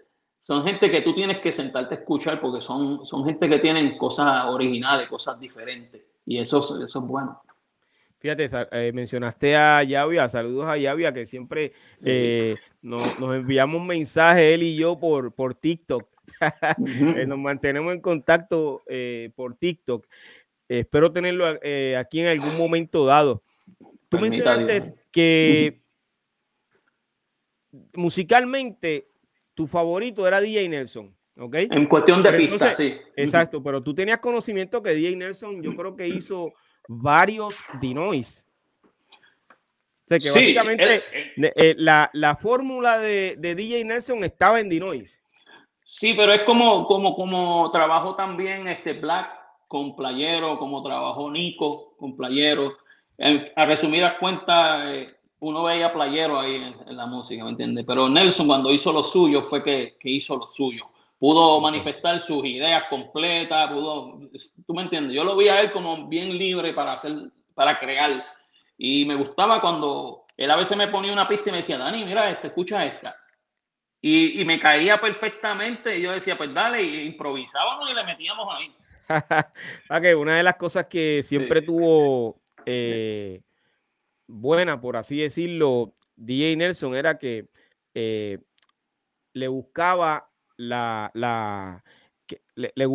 Son 0.47 0.63
gente 0.63 0.93
que 0.93 1.03
tú 1.03 1.13
tienes 1.13 1.41
que 1.41 1.51
sentarte 1.51 1.97
a 1.97 1.99
escuchar 1.99 2.41
porque 2.41 2.61
son, 2.61 3.05
son 3.05 3.25
gente 3.25 3.49
que 3.49 3.59
tienen 3.59 3.99
cosas 3.99 4.45
originales, 4.47 5.09
cosas 5.09 5.41
diferentes. 5.41 6.01
Y 6.25 6.39
eso, 6.39 6.61
eso 6.81 6.99
es 7.01 7.05
bueno. 7.05 7.43
Fíjate, 8.19 8.49
eh, 8.71 8.93
mencionaste 8.95 9.57
a 9.57 9.83
Yavia, 9.83 10.29
saludos 10.29 10.69
a 10.69 10.77
Yavia, 10.77 11.13
que 11.13 11.27
siempre 11.27 11.73
eh, 12.05 12.55
nos, 12.81 13.19
nos, 13.19 13.35
enviamos 13.35 13.85
mensajes, 13.85 14.55
él 14.55 14.63
y 14.63 14.77
yo, 14.77 14.97
por, 15.01 15.35
por 15.35 15.57
TikTok. 15.57 16.09
nos 17.27 17.39
mantenemos 17.39 17.93
en 17.93 18.01
contacto 18.01 18.85
por 19.35 19.57
TikTok 19.57 20.07
espero 20.69 21.13
tenerlo 21.13 21.59
eh, 21.61 21.97
aquí 21.97 22.21
en 22.21 22.29
algún 22.29 22.57
momento 22.57 23.05
dado. 23.05 23.43
Tú 24.09 24.19
mencionaste 24.19 24.95
que 25.11 25.81
musicalmente 27.95 29.09
tu 29.57 29.67
favorito 29.67 30.29
era 30.29 30.41
DJ 30.41 30.69
Nelson. 30.69 31.13
¿ok? 31.39 31.55
En 31.71 31.87
cuestión 31.87 32.23
de 32.23 32.33
pista, 32.35 32.75
sí. 32.75 32.95
Exacto, 33.17 33.63
pero 33.63 33.83
tú 33.83 33.95
tenías 33.95 34.19
conocimiento 34.19 34.83
que 34.83 34.91
DJ 34.91 35.17
Nelson, 35.17 35.63
yo 35.63 35.75
creo 35.75 35.97
que 35.97 36.07
hizo 36.07 36.53
varios 36.87 37.57
Dinois. 37.81 38.45
O 39.51 40.09
sea 40.09 40.19
que 40.21 40.29
básicamente 40.29 41.03
eh, 41.37 41.75
la, 41.79 42.09
la, 42.13 42.37
fórmula 42.37 43.01
de, 43.01 43.35
de, 43.39 43.57
DJ 43.57 43.85
Nelson 43.85 44.23
estaba 44.23 44.61
en 44.61 44.69
Dinois. 44.69 45.21
Sí, 45.85 46.15
pero 46.17 46.33
es 46.33 46.43
como, 46.43 46.87
como, 46.87 47.17
como 47.17 47.69
trabajó 47.73 48.15
también 48.15 48.69
este 48.69 48.93
Black 48.93 49.29
con 49.67 49.97
Playero, 49.97 50.59
como 50.59 50.83
trabajó 50.85 51.29
Nico 51.29 51.97
con 51.97 52.17
Playero. 52.17 52.77
a 53.57 53.65
resumidas 53.65 54.15
cuentas, 54.21 54.83
eh, 54.87 55.16
uno 55.49 55.65
veía 55.65 55.93
Playero 55.93 56.39
ahí 56.39 56.75
en, 56.87 56.97
la 56.97 57.07
música, 57.07 57.45
¿me 57.45 57.51
entiendes? 57.51 57.85
Pero 57.87 58.09
Nelson 58.09 58.47
cuando 58.47 58.73
hizo 58.73 58.93
lo 58.93 59.03
suyo 59.03 59.43
fue 59.49 59.63
que, 59.63 59.97
que, 60.01 60.11
hizo 60.11 60.37
lo 60.37 60.47
suyo. 60.47 60.89
pudo 61.19 61.61
manifestar 61.61 62.21
sus 62.21 62.45
ideas 62.45 62.85
completas, 62.91 63.71
pudo, 63.71 64.21
tú 64.67 64.75
me 64.75 64.83
entiendes, 64.83 65.15
yo 65.15 65.25
lo 65.25 65.37
vi 65.37 65.49
a 65.49 65.61
él 65.61 65.73
como 65.73 66.09
bien 66.09 66.37
libre 66.37 66.73
para 66.73 66.93
hacer, 66.93 67.13
para 67.55 67.79
crear. 67.79 68.25
Y 68.79 69.05
me 69.05 69.15
gustaba 69.15 69.61
cuando 69.61 70.27
él 70.37 70.51
a 70.51 70.57
veces 70.57 70.77
me 70.77 70.89
ponía 70.89 71.13
una 71.13 71.29
pista 71.29 71.49
y 71.49 71.53
me 71.53 71.59
decía, 71.59 71.79
Dani, 71.79 72.05
mira, 72.05 72.31
este, 72.31 72.49
escucha 72.49 72.85
esta. 72.85 73.17
Y, 74.03 74.41
y 74.41 74.45
me 74.45 74.61
caía 74.61 75.01
perfectamente 75.01 75.97
y 75.97 76.03
yo 76.03 76.13
decía, 76.13 76.37
pues 76.37 76.53
dale, 76.53 76.83
y 76.83 77.07
improvisábamos 77.07 77.91
y 77.91 77.95
le 77.95 78.05
metíamos 78.05 78.47
ahí. 78.55 78.75
que 80.03 80.15
una 80.15 80.37
de 80.37 80.43
las 80.43 80.57
cosas 80.57 80.87
que 80.87 81.23
siempre 81.23 81.63
tuvo 81.63 82.41
eh, 82.65 83.43
buena, 84.27 84.81
por 84.81 84.97
así 84.97 85.19
decirlo, 85.19 85.95
DJ 86.17 86.57
Nelson 86.57 86.95
era 86.95 87.19
que 87.19 87.49
eh, 87.95 88.39
le 89.33 89.49
buscaba 89.49 90.31
la, 90.57 91.11
la 91.15 91.85
le, 92.55 92.87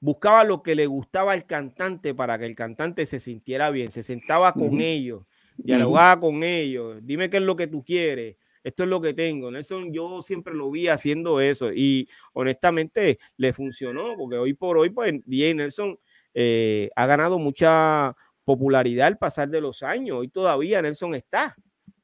buscaba 0.00 0.44
lo 0.44 0.62
que 0.62 0.74
le 0.74 0.86
gustaba 0.86 1.32
al 1.32 1.46
cantante 1.46 2.14
para 2.14 2.38
que 2.38 2.46
el 2.46 2.54
cantante 2.54 3.06
se 3.06 3.20
sintiera 3.20 3.70
bien, 3.70 3.90
se 3.90 4.02
sentaba 4.02 4.52
con 4.52 4.80
ellos, 4.80 5.24
dialogaba 5.56 6.20
con 6.20 6.42
ellos, 6.42 6.98
dime 7.02 7.30
qué 7.30 7.38
es 7.38 7.42
lo 7.42 7.56
que 7.56 7.68
tú 7.68 7.84
quieres, 7.84 8.36
esto 8.64 8.82
es 8.84 8.88
lo 8.88 9.00
que 9.00 9.14
tengo. 9.14 9.50
Nelson, 9.50 9.92
yo 9.92 10.22
siempre 10.22 10.54
lo 10.54 10.70
vi 10.70 10.88
haciendo 10.88 11.40
eso 11.40 11.72
y 11.72 12.08
honestamente 12.32 13.18
le 13.36 13.52
funcionó 13.52 14.16
porque 14.16 14.36
hoy 14.36 14.54
por 14.54 14.78
hoy, 14.78 14.90
pues 14.90 15.14
DJ 15.24 15.54
Nelson 15.54 15.98
eh, 16.34 16.90
ha 16.96 17.06
ganado 17.06 17.38
mucha 17.38 18.16
popularidad 18.44 19.06
al 19.06 19.18
pasar 19.18 19.48
de 19.48 19.60
los 19.60 19.82
años. 19.82 20.18
Hoy 20.18 20.28
todavía 20.28 20.82
Nelson 20.82 21.14
está. 21.14 21.54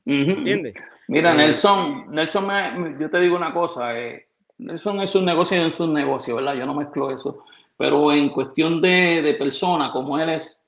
¿Entiendes? 0.05 0.75
Mira, 1.09 1.33
eh, 1.33 1.37
Nelson, 1.37 2.11
Nelson, 2.11 2.99
yo 2.99 3.11
te 3.11 3.21
digo 3.21 3.37
una 3.37 3.53
cosa, 3.53 3.99
eh, 3.99 4.29
Nelson 4.59 5.01
es 5.01 5.15
un 5.15 5.25
negocio 5.25 5.63
y 5.63 5.69
es 5.69 5.81
un 5.81 5.93
negocio, 5.93 6.37
¿verdad? 6.37 6.55
Yo 6.55 6.67
no 6.67 6.75
mezclo 6.75 7.11
eso. 7.11 7.45
Pero 7.77 8.13
en 8.13 8.31
cuestión 8.31 8.81
de, 8.81 9.23
de 9.23 9.35
persona, 9.35 9.93
como 9.93 10.19
él 10.19 10.31
es, 10.31 10.61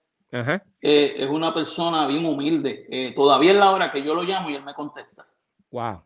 es 0.80 1.28
una 1.28 1.52
persona 1.52 2.06
bien 2.06 2.24
humilde. 2.24 3.12
todavía 3.16 3.50
es 3.50 3.58
la 3.58 3.72
hora 3.72 3.90
que 3.90 4.02
yo 4.02 4.14
lo 4.14 4.22
llamo 4.22 4.50
y 4.50 4.54
él 4.54 4.64
me 4.64 4.74
contesta. 4.74 5.26
Wow. 5.72 6.02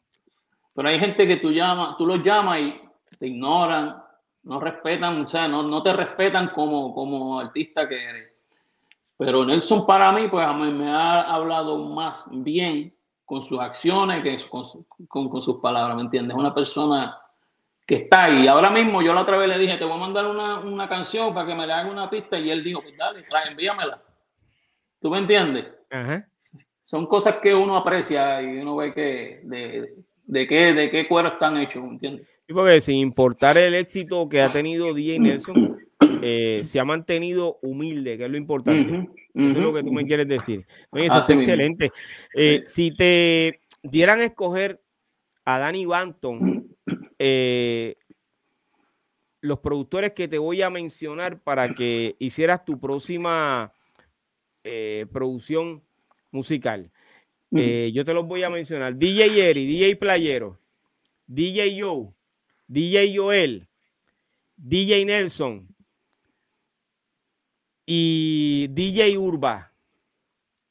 Pero 0.74 0.88
hay 0.88 0.98
gente 0.98 1.26
que 1.26 1.36
tú 1.36 1.50
llamas, 1.50 1.96
tú 1.98 2.06
los 2.06 2.22
llamas 2.24 2.60
y 2.60 2.80
te 3.18 3.26
ignoran, 3.26 3.96
no 4.44 4.60
respetan, 4.60 5.22
o 5.22 5.28
sea, 5.28 5.48
no, 5.48 5.62
no 5.62 5.82
te 5.82 5.92
respetan 5.92 6.48
como, 6.48 6.94
como 6.94 7.40
artista 7.40 7.88
que 7.88 8.02
eres. 8.02 8.33
Pero 9.16 9.44
Nelson 9.44 9.86
para 9.86 10.12
mí, 10.12 10.28
pues 10.28 10.44
a 10.44 10.52
mí 10.52 10.72
me 10.72 10.90
ha 10.90 11.22
hablado 11.22 11.78
más 11.78 12.24
bien 12.30 12.94
con 13.24 13.42
sus 13.44 13.60
acciones 13.60 14.22
que 14.22 14.38
con, 14.48 14.64
con, 15.28 15.42
sus 15.42 15.60
palabras, 15.60 15.96
¿me 15.96 16.02
entiendes? 16.02 16.36
Una 16.36 16.54
persona 16.54 17.16
que 17.86 17.96
está 17.96 18.24
ahí. 18.24 18.46
Ahora 18.46 18.70
mismo 18.70 19.02
yo 19.02 19.14
la 19.14 19.22
otra 19.22 19.36
vez 19.36 19.48
le 19.48 19.58
dije, 19.58 19.76
te 19.76 19.84
voy 19.84 19.94
a 19.94 19.98
mandar 19.98 20.26
una, 20.26 20.58
una 20.60 20.88
canción 20.88 21.32
para 21.32 21.46
que 21.46 21.54
me 21.54 21.66
le 21.66 21.72
haga 21.72 21.90
una 21.90 22.10
pista 22.10 22.38
y 22.38 22.50
él 22.50 22.62
dijo, 22.64 22.82
pues 22.82 22.96
dale, 22.96 23.22
trae, 23.22 23.50
envíamela. 23.50 24.02
¿Tú 25.00 25.10
me 25.10 25.18
entiendes? 25.18 25.66
Ajá 25.90 26.26
son 26.84 27.06
cosas 27.06 27.36
que 27.42 27.54
uno 27.54 27.76
aprecia 27.76 28.40
y 28.42 28.58
uno 28.58 28.76
ve 28.76 28.94
que 28.94 29.40
de, 29.42 29.94
de 30.26 30.46
qué, 30.46 30.72
de 30.72 30.90
qué 30.90 31.08
cuero 31.08 31.28
están 31.28 31.56
hechos, 31.56 31.82
¿entiendes? 31.82 32.28
Sí, 32.46 32.52
porque 32.52 32.80
sin 32.82 32.96
importar 32.96 33.56
el 33.56 33.74
éxito 33.74 34.28
que 34.28 34.42
ha 34.42 34.52
tenido 34.52 34.92
DJ 34.92 35.18
Nelson, 35.18 35.73
eh, 36.26 36.64
se 36.64 36.80
ha 36.80 36.86
mantenido 36.86 37.58
humilde, 37.60 38.16
que 38.16 38.24
es 38.24 38.30
lo 38.30 38.38
importante. 38.38 39.10
Eso 39.34 39.58
es 39.58 39.62
lo 39.62 39.74
que 39.74 39.82
tú 39.82 39.92
me 39.92 40.06
quieres 40.06 40.26
decir. 40.26 40.66
eso 40.94 41.20
es 41.20 41.28
excelente. 41.28 41.92
Eh, 42.34 42.62
si 42.66 42.92
te 42.92 43.60
dieran 43.82 44.20
a 44.20 44.24
escoger 44.24 44.80
a 45.44 45.58
Danny 45.58 45.84
Banton, 45.84 46.74
eh, 47.18 47.96
los 49.42 49.58
productores 49.58 50.12
que 50.12 50.26
te 50.26 50.38
voy 50.38 50.62
a 50.62 50.70
mencionar 50.70 51.42
para 51.42 51.74
que 51.74 52.16
hicieras 52.18 52.64
tu 52.64 52.80
próxima 52.80 53.74
producción 55.12 55.82
musical. 56.30 56.90
Yo 57.50 58.04
te 58.06 58.14
los 58.14 58.26
voy 58.26 58.44
a 58.44 58.50
mencionar. 58.50 58.96
DJ 58.96 59.50
Eri, 59.50 59.66
DJ 59.66 59.96
Playero, 59.96 60.58
DJ 61.26 61.78
Joe, 61.78 62.14
DJ 62.66 63.14
Joel, 63.14 63.68
DJ 64.56 65.04
Nelson 65.04 65.73
y 67.86 68.68
DJ 68.68 69.16
Urba. 69.18 69.70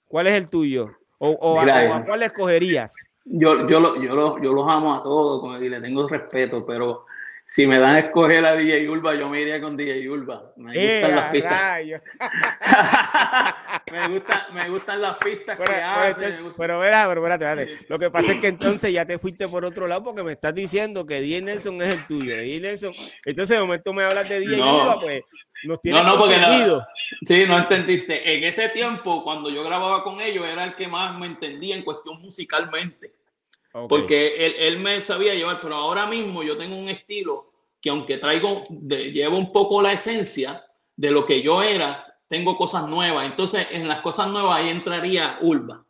¿Cuál 0.05 0.27
es 0.27 0.33
el 0.33 0.49
tuyo? 0.49 0.91
¿O, 1.17 1.59
a, 1.59 1.85
eh, 1.85 2.03
cuál 2.05 2.23
escogerías? 2.23 2.93
Yo, 3.25 3.67
yo, 3.69 4.01
yo, 4.01 4.37
yo 4.41 4.53
los 4.53 4.67
amo 4.67 4.95
a 4.95 5.03
todos 5.03 5.61
y 5.61 5.69
le 5.69 5.79
tengo 5.79 6.07
respeto, 6.07 6.65
pero 6.65 7.05
si 7.45 7.67
me 7.67 7.77
dan 7.77 7.95
a 7.95 7.99
escoger 7.99 8.43
a 8.45 8.55
DJ 8.55 8.89
Ulva, 8.89 9.15
yo 9.15 9.29
me 9.29 9.41
iría 9.41 9.61
con 9.61 9.77
DJ 9.77 10.09
Ulva. 10.09 10.53
Me 10.55 10.71
eh, 10.73 11.01
gustan 11.01 11.15
las 11.15 11.31
pistas. 11.31 11.79
me, 14.53 14.69
gustan, 14.69 15.01
las 15.01 15.17
pistas 15.17 15.59
que 15.59 15.73
hace. 15.73 16.39
Pero, 16.57 16.79
verá, 16.79 17.05
pero 17.07 17.27
espérate, 17.27 17.77
Lo 17.89 17.99
que 17.99 18.09
pasa 18.09 18.31
es 18.31 18.39
que 18.39 18.47
entonces 18.49 18.91
ya 18.91 19.05
te 19.05 19.19
fuiste 19.19 19.47
por 19.47 19.65
otro 19.65 19.87
lado 19.87 20.03
porque 20.03 20.23
me 20.23 20.31
estás 20.31 20.55
diciendo 20.55 21.05
que 21.05 21.21
DJ 21.21 21.43
Nelson 21.43 21.81
es 21.81 21.93
el 21.93 22.07
tuyo. 22.07 22.35
DJ 22.37 22.59
Nelson, 22.59 22.93
entonces 23.25 23.55
de 23.55 23.61
momento 23.61 23.93
me 23.93 24.03
hablas 24.03 24.27
de 24.27 24.39
DJ 24.39 24.57
no. 24.57 24.99
pues 24.99 25.21
nos 25.65 25.81
tiene 25.81 26.01
no, 26.01 26.07
no, 26.07 26.17
porque 26.17 26.37
no, 26.39 26.47
Sí, 27.25 27.45
no 27.45 27.57
entendiste. 27.57 28.35
En 28.35 28.43
ese 28.43 28.69
tiempo, 28.69 29.23
cuando 29.23 29.49
yo 29.49 29.63
grababa 29.63 30.03
con 30.03 30.21
ellos, 30.21 30.45
era 30.47 30.65
el 30.65 30.75
que 30.75 30.87
más 30.87 31.17
me 31.19 31.27
entendía 31.27 31.75
en 31.75 31.83
cuestión 31.83 32.21
musicalmente. 32.21 33.13
Porque 33.89 34.35
él, 34.35 34.55
él, 34.59 34.79
me 34.79 35.01
sabía 35.01 35.33
llevar, 35.33 35.59
pero 35.59 35.75
ahora 35.75 36.05
mismo 36.05 36.43
yo 36.43 36.55
tengo 36.57 36.77
un 36.77 36.89
estilo 36.89 37.51
que 37.81 37.89
aunque 37.89 38.17
traigo, 38.17 38.65
de, 38.69 39.11
llevo 39.11 39.37
un 39.37 39.51
poco 39.51 39.81
la 39.81 39.93
esencia 39.93 40.63
de 40.95 41.11
lo 41.11 41.25
que 41.25 41.41
yo 41.41 41.63
era, 41.63 42.17
tengo 42.27 42.55
cosas 42.55 42.87
nuevas. 42.87 43.25
Entonces, 43.25 43.67
en 43.71 43.87
las 43.87 44.01
cosas 44.01 44.27
nuevas 44.29 44.57
ahí 44.57 44.69
entraría 44.69 45.39
Urba. 45.41 45.83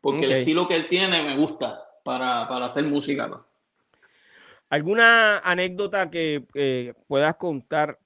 Porque 0.00 0.24
el 0.24 0.32
estilo 0.32 0.66
que 0.66 0.76
él 0.76 0.88
tiene 0.88 1.22
me 1.22 1.36
gusta 1.36 1.82
para, 2.02 2.48
para 2.48 2.66
hacer 2.66 2.84
música. 2.84 3.30
¿Alguna 4.70 5.38
anécdota 5.38 6.10
que 6.10 6.94
puedas 7.06 7.36
contar 7.36 7.98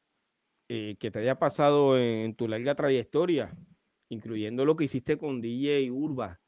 eh, 0.68 0.96
que 0.98 1.10
te 1.10 1.20
haya 1.20 1.38
pasado 1.38 1.98
en, 1.98 2.34
tu 2.34 2.48
larga 2.48 2.74
trayectoria, 2.74 3.52
incluyendo 4.08 4.64
lo 4.64 4.76
que 4.76 4.84
hiciste 4.84 5.18
con 5.18 5.40
DJ 5.40 5.90
Urba? 5.90 6.40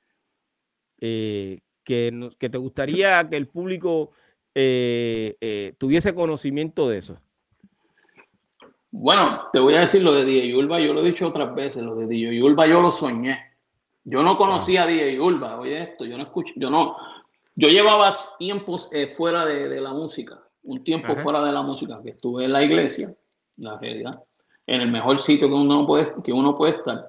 Eh, 1.01 1.61
que, 1.85 2.31
te 2.39 2.59
gustaría 2.59 3.29
que 3.29 3.37
el 3.37 3.49
público 3.49 4.13
eh, 4.55 5.75
tuviese 5.79 6.15
conocimiento 6.15 6.89
de 6.89 6.99
eso? 6.99 7.19
Bueno, 8.93 9.43
te 9.53 9.61
voy 9.61 9.75
a 9.75 9.81
decir 9.81 10.03
lo 10.03 10.13
de 10.13 10.25
DJ 10.25 10.57
Ulva, 10.57 10.81
yo 10.81 10.93
lo 10.93 11.01
he 11.01 11.11
dicho 11.11 11.29
otras 11.29 11.55
veces, 11.55 11.83
lo 11.83 11.95
de 11.95 12.07
DJ 12.07 12.43
Ulva 12.43 12.67
yo 12.67 12.81
lo 12.81 12.91
soñé. 12.91 13.39
Yo 14.05 14.23
no 14.23 14.37
conocía 14.37 14.83
a 14.83 14.87
DJ 14.87 15.21
Ulva, 15.21 15.59
oye 15.61 15.83
esto, 15.83 16.05
yo 16.05 16.17
no 16.17 16.25
escucho, 16.25 16.53
yo 16.57 16.71
no, 16.71 16.97
yo 17.55 17.69
llevaba 17.69 18.11
tiempos 18.39 18.89
eh, 18.93 19.13
fuera 19.15 19.45
de, 19.45 19.81
la 19.81 19.93
música, 19.93 20.43
un 20.63 20.83
tiempo 20.83 21.15
fuera 21.17 21.45
de 21.45 21.53
la 21.53 21.63
música, 21.63 22.01
que 22.03 22.11
estuve 22.11 22.47
en 22.47 22.53
la 22.53 22.63
iglesia, 22.65 23.15
la 23.61 23.79
realidad, 23.79 24.23
en 24.67 24.81
el 24.81 24.91
mejor 24.91 25.21
sitio 25.21 25.49
que 25.49 25.55
uno 25.55 25.87
puede, 25.87 26.13
que 26.25 26.33
uno 26.33 26.57
puede 26.57 26.77
estar. 26.77 27.07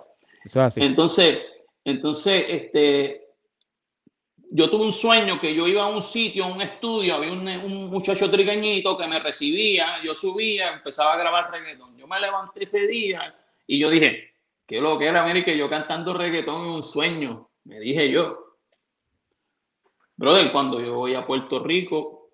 Entonces, 0.75 1.39
entonces, 1.83 2.45
este, 2.47 3.21
yo 4.51 4.69
tuve 4.69 4.83
un 4.83 4.91
sueño 4.91 5.39
que 5.39 5.55
yo 5.55 5.67
iba 5.67 5.83
a 5.83 5.87
un 5.87 6.01
sitio, 6.01 6.43
a 6.43 6.53
un 6.53 6.61
estudio, 6.61 7.15
había 7.15 7.31
un, 7.31 7.89
muchacho 7.89 8.29
trigueñito 8.29 8.97
que 8.97 9.07
me 9.07 9.19
recibía, 9.19 10.01
yo 10.03 10.13
subía, 10.13 10.73
empezaba 10.73 11.13
a 11.13 11.17
grabar 11.17 11.51
reggaetón. 11.51 11.97
Yo 11.97 12.07
me 12.07 12.19
levanté 12.19 12.63
ese 12.63 12.85
día 12.85 13.33
y 13.65 13.79
yo 13.79 13.89
dije, 13.89 14.33
qué 14.67 14.81
lo 14.81 14.99
que 14.99 15.07
era, 15.07 15.25
mire, 15.25 15.43
que 15.43 15.57
yo 15.57 15.69
cantando 15.69 16.13
reggaetón 16.13 16.63
en 16.63 16.71
un 16.71 16.83
sueño, 16.83 17.49
me 17.63 17.79
dije 17.79 18.11
yo. 18.11 18.57
Brother, 20.17 20.51
cuando 20.51 20.79
yo 20.81 20.95
voy 20.95 21.15
a 21.15 21.25
Puerto 21.25 21.63
Rico, 21.63 22.29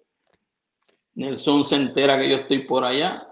Nelson 1.15 1.63
se 1.63 1.75
entera 1.75 2.17
que 2.17 2.29
yo 2.29 2.37
estoy 2.37 2.59
por 2.59 2.83
allá, 2.83 3.26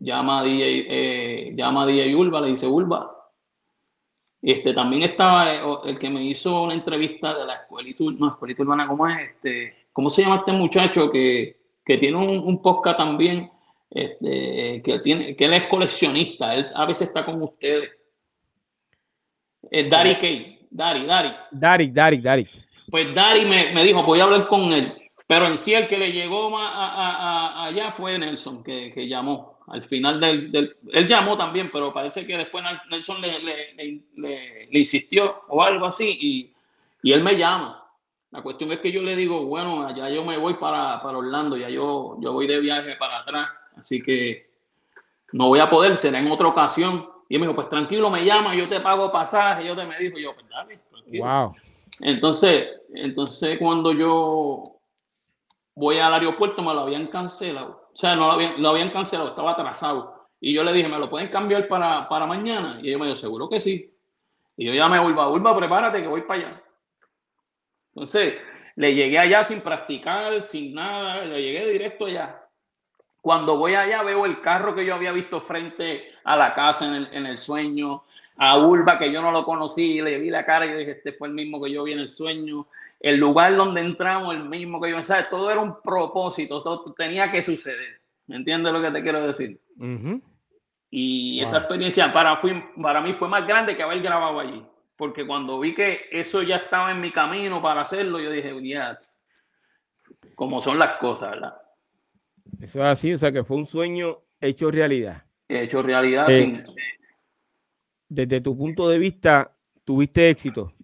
llama 0.00 0.40
a 0.40 0.44
DJ, 0.44 0.86
eh, 0.88 1.52
llama 1.54 1.82
a 1.82 1.86
DJ 1.86 2.14
Ulva, 2.14 2.40
le 2.40 2.48
dice, 2.48 2.66
Ulva, 2.66 3.20
este, 4.42 4.72
también 4.72 5.02
estaba 5.02 5.54
eh, 5.54 5.60
el 5.86 5.98
que 5.98 6.08
me 6.08 6.24
hizo 6.24 6.62
una 6.62 6.74
entrevista 6.74 7.36
de 7.36 7.46
la 7.46 7.54
escuelita, 7.56 8.04
no, 8.18 8.28
escuelita 8.28 8.62
urbana, 8.62 8.86
¿cómo 8.86 9.06
es? 9.08 9.18
Este, 9.20 9.74
¿Cómo 9.92 10.08
se 10.08 10.22
llama 10.22 10.36
este 10.36 10.52
muchacho 10.52 11.10
que, 11.10 11.56
que 11.84 11.98
tiene 11.98 12.16
un, 12.16 12.38
un, 12.38 12.62
podcast 12.62 12.98
también? 12.98 13.50
Este, 13.90 14.80
que, 14.84 15.00
tiene, 15.00 15.34
que 15.34 15.44
él 15.44 15.54
es 15.54 15.68
coleccionista, 15.68 16.54
él 16.54 16.68
a 16.74 16.86
veces 16.86 17.08
está 17.08 17.24
con 17.24 17.42
ustedes. 17.42 17.90
Es 19.70 19.90
Dari 19.90 20.16
Kay, 20.16 20.66
Dari, 20.70 21.06
Dari. 21.06 21.30
Dari, 21.50 21.88
Dari, 21.88 22.18
Dari. 22.18 22.48
Pues 22.90 23.14
Dari 23.14 23.44
me, 23.44 23.72
me 23.72 23.84
dijo, 23.84 24.02
voy 24.04 24.20
a 24.20 24.24
hablar 24.24 24.46
con 24.46 24.72
él. 24.72 24.94
Pero 25.26 25.46
en 25.46 25.58
sí 25.58 25.74
el 25.74 25.86
que 25.86 25.98
le 25.98 26.12
llegó 26.12 26.56
a, 26.58 26.68
a, 26.68 27.10
a, 27.62 27.64
allá 27.66 27.92
fue 27.92 28.18
Nelson, 28.18 28.64
que, 28.64 28.92
que 28.92 29.06
llamó 29.06 29.49
al 29.70 29.84
final 29.84 30.20
del, 30.20 30.76
Él 30.92 31.06
llamó 31.06 31.36
también, 31.36 31.70
pero 31.72 31.92
parece 31.92 32.26
que 32.26 32.36
después 32.36 32.64
Nelson 32.90 33.20
le, 33.20 33.38
le, 33.38 34.00
le, 34.16 34.78
insistió 34.78 35.42
o 35.48 35.62
algo 35.62 35.86
así 35.86 36.18
y, 36.20 36.52
y, 37.02 37.12
él 37.12 37.22
me 37.22 37.36
llama. 37.36 37.84
La 38.32 38.42
cuestión 38.42 38.72
es 38.72 38.80
que 38.80 38.90
yo 38.90 39.00
le 39.00 39.14
digo, 39.14 39.44
bueno, 39.46 39.86
allá 39.86 40.10
yo 40.10 40.24
me 40.24 40.38
voy 40.38 40.54
para, 40.54 41.00
para 41.02 41.18
Orlando, 41.18 41.56
ya 41.56 41.68
yo, 41.68 42.16
yo 42.20 42.32
voy 42.32 42.48
de 42.48 42.60
viaje 42.60 42.96
para 42.96 43.18
atrás, 43.18 43.48
así 43.76 44.02
que 44.02 44.50
no 45.32 45.48
voy 45.48 45.60
a 45.60 45.70
poder, 45.70 45.96
será 45.96 46.18
en 46.18 46.30
otra 46.30 46.48
ocasión. 46.48 47.08
Y 47.28 47.34
él 47.34 47.40
me 47.40 47.46
dijo, 47.46 47.54
pues 47.54 47.68
tranquilo, 47.68 48.10
me 48.10 48.24
llama, 48.24 48.56
yo 48.56 48.68
te 48.68 48.80
pago 48.80 49.12
pasaje, 49.12 49.64
yo 49.66 49.76
te 49.76 49.84
me 49.84 49.98
dijo, 49.98 50.18
yo, 50.18 50.32
pues 50.32 50.48
dale, 50.48 50.80
tranquilo. 50.90 51.24
Wow. 51.24 51.54
Entonces, 52.00 52.68
entonces 52.92 53.56
cuando 53.58 53.92
yo 53.92 54.64
voy 55.80 55.96
al 55.96 56.12
aeropuerto 56.12 56.62
me 56.62 56.74
lo 56.74 56.80
habían 56.80 57.06
cancelado. 57.06 57.88
O 57.92 57.96
sea, 57.96 58.14
no 58.14 58.26
lo 58.26 58.68
habían, 58.68 58.90
cancelado, 58.90 59.30
estaba 59.30 59.52
atrasado. 59.52 60.28
Y 60.38 60.52
yo 60.52 60.62
le 60.62 60.74
dije, 60.74 60.88
¿me 60.88 60.98
lo 60.98 61.08
pueden 61.08 61.28
cambiar 61.28 61.68
para, 61.68 62.06
para 62.06 62.26
mañana? 62.26 62.78
Y 62.82 62.88
ellos 62.88 63.00
me 63.00 63.06
dijo, 63.06 63.16
seguro 63.16 63.48
que 63.48 63.60
sí. 63.60 63.90
Y 64.58 64.66
yo 64.66 64.74
llamé 64.74 64.98
a 64.98 65.02
Urba, 65.02 65.30
Urba, 65.30 65.56
prepárate 65.56 66.02
que 66.02 66.08
voy 66.08 66.20
para 66.22 66.40
allá. 66.40 66.62
Entonces, 67.94 68.34
le 68.76 68.94
llegué 68.94 69.18
allá 69.18 69.42
sin 69.42 69.62
practicar, 69.62 70.44
sin 70.44 70.74
nada, 70.74 71.24
le 71.24 71.42
llegué 71.42 71.66
directo 71.72 72.06
allá. 72.06 72.44
Cuando 73.22 73.56
voy 73.56 73.74
allá 73.74 74.02
veo 74.02 74.26
el 74.26 74.40
carro 74.42 74.74
que 74.74 74.84
yo 74.84 74.94
había 74.94 75.12
visto 75.12 75.40
frente 75.40 76.12
a 76.24 76.36
la 76.36 76.54
casa 76.54 76.86
en 76.86 76.94
el, 76.94 77.08
en 77.12 77.26
el 77.26 77.38
sueño, 77.38 78.04
a 78.36 78.58
Urba 78.58 78.98
que 78.98 79.10
yo 79.10 79.22
no 79.22 79.32
lo 79.32 79.46
conocí, 79.46 80.00
le 80.02 80.18
vi 80.18 80.28
la 80.28 80.44
cara 80.44 80.66
y 80.66 80.72
dije, 80.74 80.90
este 80.92 81.12
fue 81.12 81.28
el 81.28 81.34
mismo 81.34 81.60
que 81.60 81.70
yo 81.70 81.84
vi 81.84 81.92
en 81.92 82.00
el 82.00 82.08
sueño, 82.10 82.66
el 83.00 83.16
lugar 83.16 83.56
donde 83.56 83.80
entramos, 83.80 84.34
el 84.34 84.44
mismo 84.44 84.80
que 84.80 84.90
yo, 84.90 85.02
¿sabes? 85.02 85.30
Todo 85.30 85.50
era 85.50 85.60
un 85.60 85.80
propósito, 85.82 86.62
todo 86.62 86.92
tenía 86.92 87.32
que 87.32 87.42
suceder. 87.42 88.00
¿Me 88.26 88.36
entiendes 88.36 88.72
lo 88.72 88.82
que 88.82 88.90
te 88.90 89.02
quiero 89.02 89.26
decir? 89.26 89.58
Y 90.90 91.40
esa 91.40 91.58
experiencia 91.58 92.12
para, 92.12 92.36
fui, 92.36 92.62
para 92.80 93.00
mí 93.00 93.14
fue 93.14 93.28
más 93.28 93.46
grande 93.46 93.76
que 93.76 93.82
haber 93.82 94.02
grabado 94.02 94.38
allí. 94.38 94.62
Porque 94.96 95.26
cuando 95.26 95.58
vi 95.58 95.74
que 95.74 96.02
eso 96.12 96.42
ya 96.42 96.56
estaba 96.56 96.90
en 96.90 97.00
mi 97.00 97.10
camino 97.10 97.62
para 97.62 97.80
hacerlo, 97.80 98.20
yo 98.20 98.30
dije, 98.30 98.54
ya, 98.68 98.98
como 100.34 100.60
son 100.60 100.78
las 100.78 100.98
cosas, 100.98 101.30
¿verdad? 101.30 101.54
Eso 102.60 102.80
es 102.80 102.84
así, 102.84 103.14
o 103.14 103.18
sea 103.18 103.32
que 103.32 103.44
fue 103.44 103.56
un 103.56 103.66
sueño 103.66 104.18
hecho 104.40 104.70
realidad. 104.70 105.24
Hecho 105.48 105.82
realidad. 105.82 106.30
Eh, 106.30 106.42
sin... 106.42 106.64
Desde 108.08 108.42
tu 108.42 108.56
punto 108.56 108.88
de 108.90 108.98
vista, 108.98 109.56
¿tuviste 109.84 110.28
éxito? 110.28 110.74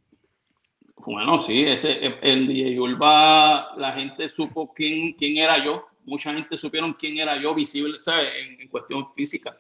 Bueno, 1.07 1.41
sí, 1.41 1.65
ese, 1.65 1.99
en 2.21 2.49
DJ 2.49 2.81
Urba 2.81 3.77
la 3.77 3.93
gente 3.93 4.29
supo 4.29 4.75
quién, 4.75 5.13
quién 5.13 5.39
era 5.39 5.65
yo. 5.65 5.87
Mucha 6.05 6.35
gente 6.35 6.57
supieron 6.57 6.95
quién 6.95 7.19
era 7.19 7.41
yo 7.41 7.55
visible, 7.55 8.01
¿sabes? 8.01 8.29
En, 8.41 8.61
en 8.61 8.69
cuestión 8.69 9.13
física. 9.15 9.57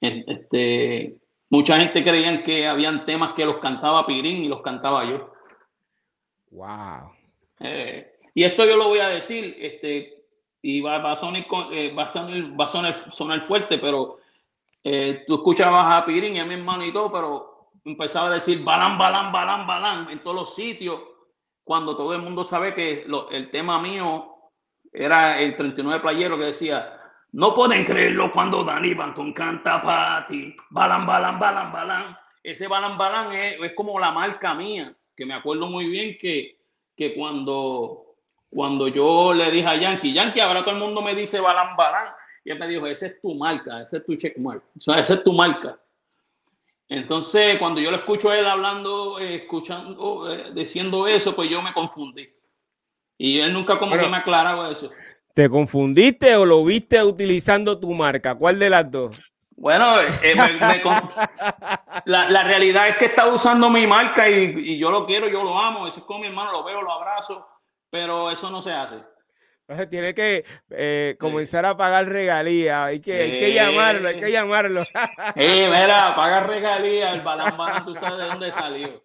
Este, 0.00 1.16
mucha 1.50 1.78
gente 1.78 2.04
creían 2.04 2.42
que 2.42 2.66
habían 2.66 3.04
temas 3.06 3.34
que 3.34 3.44
los 3.44 3.56
cantaba 3.58 4.06
Pirín 4.06 4.44
y 4.44 4.48
los 4.48 4.60
cantaba 4.60 5.04
yo. 5.04 5.32
Wow. 6.50 7.12
Eh, 7.60 8.12
y 8.34 8.44
esto 8.44 8.66
yo 8.66 8.76
lo 8.76 8.88
voy 8.88 9.00
a 9.00 9.08
decir, 9.08 9.56
este, 9.58 10.22
y 10.62 10.80
va, 10.80 10.98
va 10.98 11.12
a, 11.12 11.16
sonar, 11.16 11.46
eh, 11.72 11.94
va, 11.94 12.04
a, 12.04 12.08
sonar, 12.08 12.60
va 12.60 12.64
a 12.64 12.68
sonar, 12.68 13.12
sonar 13.12 13.40
fuerte, 13.40 13.78
pero 13.78 14.18
eh, 14.84 15.24
tú 15.26 15.36
escuchabas 15.36 16.02
a 16.02 16.06
Pirín 16.06 16.36
y 16.36 16.40
a 16.40 16.44
mi 16.44 16.54
hermano 16.54 16.84
y 16.84 16.92
todo, 16.92 17.10
pero 17.10 17.57
empezaba 17.84 18.28
a 18.28 18.34
decir 18.34 18.62
balán, 18.62 18.98
balán, 18.98 19.32
balán, 19.32 19.66
balán 19.66 20.10
en 20.10 20.22
todos 20.22 20.36
los 20.36 20.54
sitios, 20.54 21.00
cuando 21.64 21.96
todo 21.96 22.14
el 22.14 22.22
mundo 22.22 22.44
sabe 22.44 22.74
que 22.74 23.04
lo, 23.06 23.30
el 23.30 23.50
tema 23.50 23.80
mío 23.80 24.34
era 24.92 25.40
el 25.40 25.56
39 25.56 26.00
playero 26.00 26.38
que 26.38 26.44
decía 26.44 26.98
no 27.32 27.54
pueden 27.54 27.84
creerlo 27.84 28.32
cuando 28.32 28.64
Danny 28.64 28.94
Banton 28.94 29.32
canta 29.32 29.82
para 29.82 30.26
ti. 30.26 30.54
Balan, 30.70 31.06
balan, 31.06 31.38
balan, 31.38 31.72
balan. 31.72 32.18
Ese 32.42 32.66
balan, 32.66 32.96
balan 32.96 33.32
es, 33.32 33.56
es, 33.60 33.72
como 33.74 33.98
la 33.98 34.10
marca 34.12 34.54
mía, 34.54 34.94
que 35.14 35.26
me 35.26 35.34
acuerdo 35.34 35.66
muy 35.66 35.88
bien 35.88 36.16
que, 36.18 36.58
que 36.96 37.14
cuando, 37.14 38.14
cuando 38.48 38.88
yo 38.88 39.34
le 39.34 39.50
dije 39.50 39.66
a 39.66 39.76
Yankee, 39.76 40.14
Yankee, 40.14 40.40
ahora 40.40 40.64
todo 40.64 40.74
el 40.74 40.80
mundo 40.80 41.02
me 41.02 41.14
dice 41.14 41.40
balan, 41.40 41.76
balan. 41.76 42.14
Y 42.44 42.50
él 42.50 42.58
me 42.58 42.66
dijo, 42.66 42.86
esa 42.86 43.06
es 43.06 43.20
tu 43.20 43.34
marca, 43.34 43.82
ese 43.82 43.98
es 43.98 44.06
tu 44.06 44.16
checkmark, 44.16 44.62
o 44.76 44.80
sea, 44.80 44.98
esa 45.00 45.14
es 45.14 45.24
tu 45.24 45.32
marca. 45.32 45.78
Entonces, 46.88 47.58
cuando 47.58 47.80
yo 47.80 47.90
lo 47.90 47.98
escucho 47.98 48.30
a 48.30 48.38
él 48.38 48.46
hablando, 48.46 49.18
eh, 49.18 49.36
escuchando, 49.36 50.32
eh, 50.32 50.52
diciendo 50.54 51.06
eso, 51.06 51.34
pues 51.36 51.50
yo 51.50 51.60
me 51.60 51.74
confundí. 51.74 52.28
Y 53.18 53.40
él 53.40 53.52
nunca 53.52 53.78
como 53.78 53.96
que 53.98 54.08
me 54.08 54.16
aclaraba 54.16 54.70
eso. 54.70 54.90
¿Te 55.34 55.50
confundiste 55.50 56.34
o 56.36 56.46
lo 56.46 56.64
viste 56.64 57.02
utilizando 57.02 57.78
tu 57.78 57.92
marca? 57.92 58.34
¿Cuál 58.34 58.58
de 58.58 58.70
las 58.70 58.90
dos? 58.90 59.20
Bueno, 59.50 60.00
eh, 60.00 60.34
me, 60.36 60.52
me, 60.52 60.82
la, 62.06 62.30
la, 62.30 62.44
realidad 62.44 62.88
es 62.88 62.96
que 62.96 63.06
está 63.06 63.26
usando 63.26 63.68
mi 63.68 63.86
marca 63.86 64.28
y, 64.28 64.54
y, 64.56 64.78
yo 64.78 64.90
lo 64.90 65.04
quiero, 65.04 65.28
yo 65.28 65.42
lo 65.42 65.58
amo. 65.58 65.88
Ese 65.88 65.98
es 65.98 66.06
como 66.06 66.20
mi 66.20 66.28
hermano, 66.28 66.52
lo 66.52 66.64
veo, 66.64 66.80
lo 66.80 66.92
abrazo, 66.92 67.46
pero 67.90 68.30
eso 68.30 68.50
no 68.50 68.62
se 68.62 68.72
hace. 68.72 68.96
Entonces 69.68 69.90
tiene 69.90 70.14
que 70.14 70.46
eh, 70.70 71.14
comenzar 71.20 71.66
a 71.66 71.76
pagar 71.76 72.08
regalías. 72.08 72.86
Hay 72.86 73.00
que, 73.00 73.20
hay 73.20 73.30
que 73.32 73.52
llamarlo, 73.52 74.08
hay 74.08 74.18
que 74.18 74.32
llamarlo. 74.32 74.82
Eh, 75.34 75.68
mira, 75.68 76.16
pagar 76.16 76.48
regalías, 76.48 77.12
el 77.12 77.20
balán, 77.20 77.84
tú 77.84 77.94
sabes 77.94 78.18
de 78.18 78.24
dónde 78.24 78.50
salió. 78.50 79.02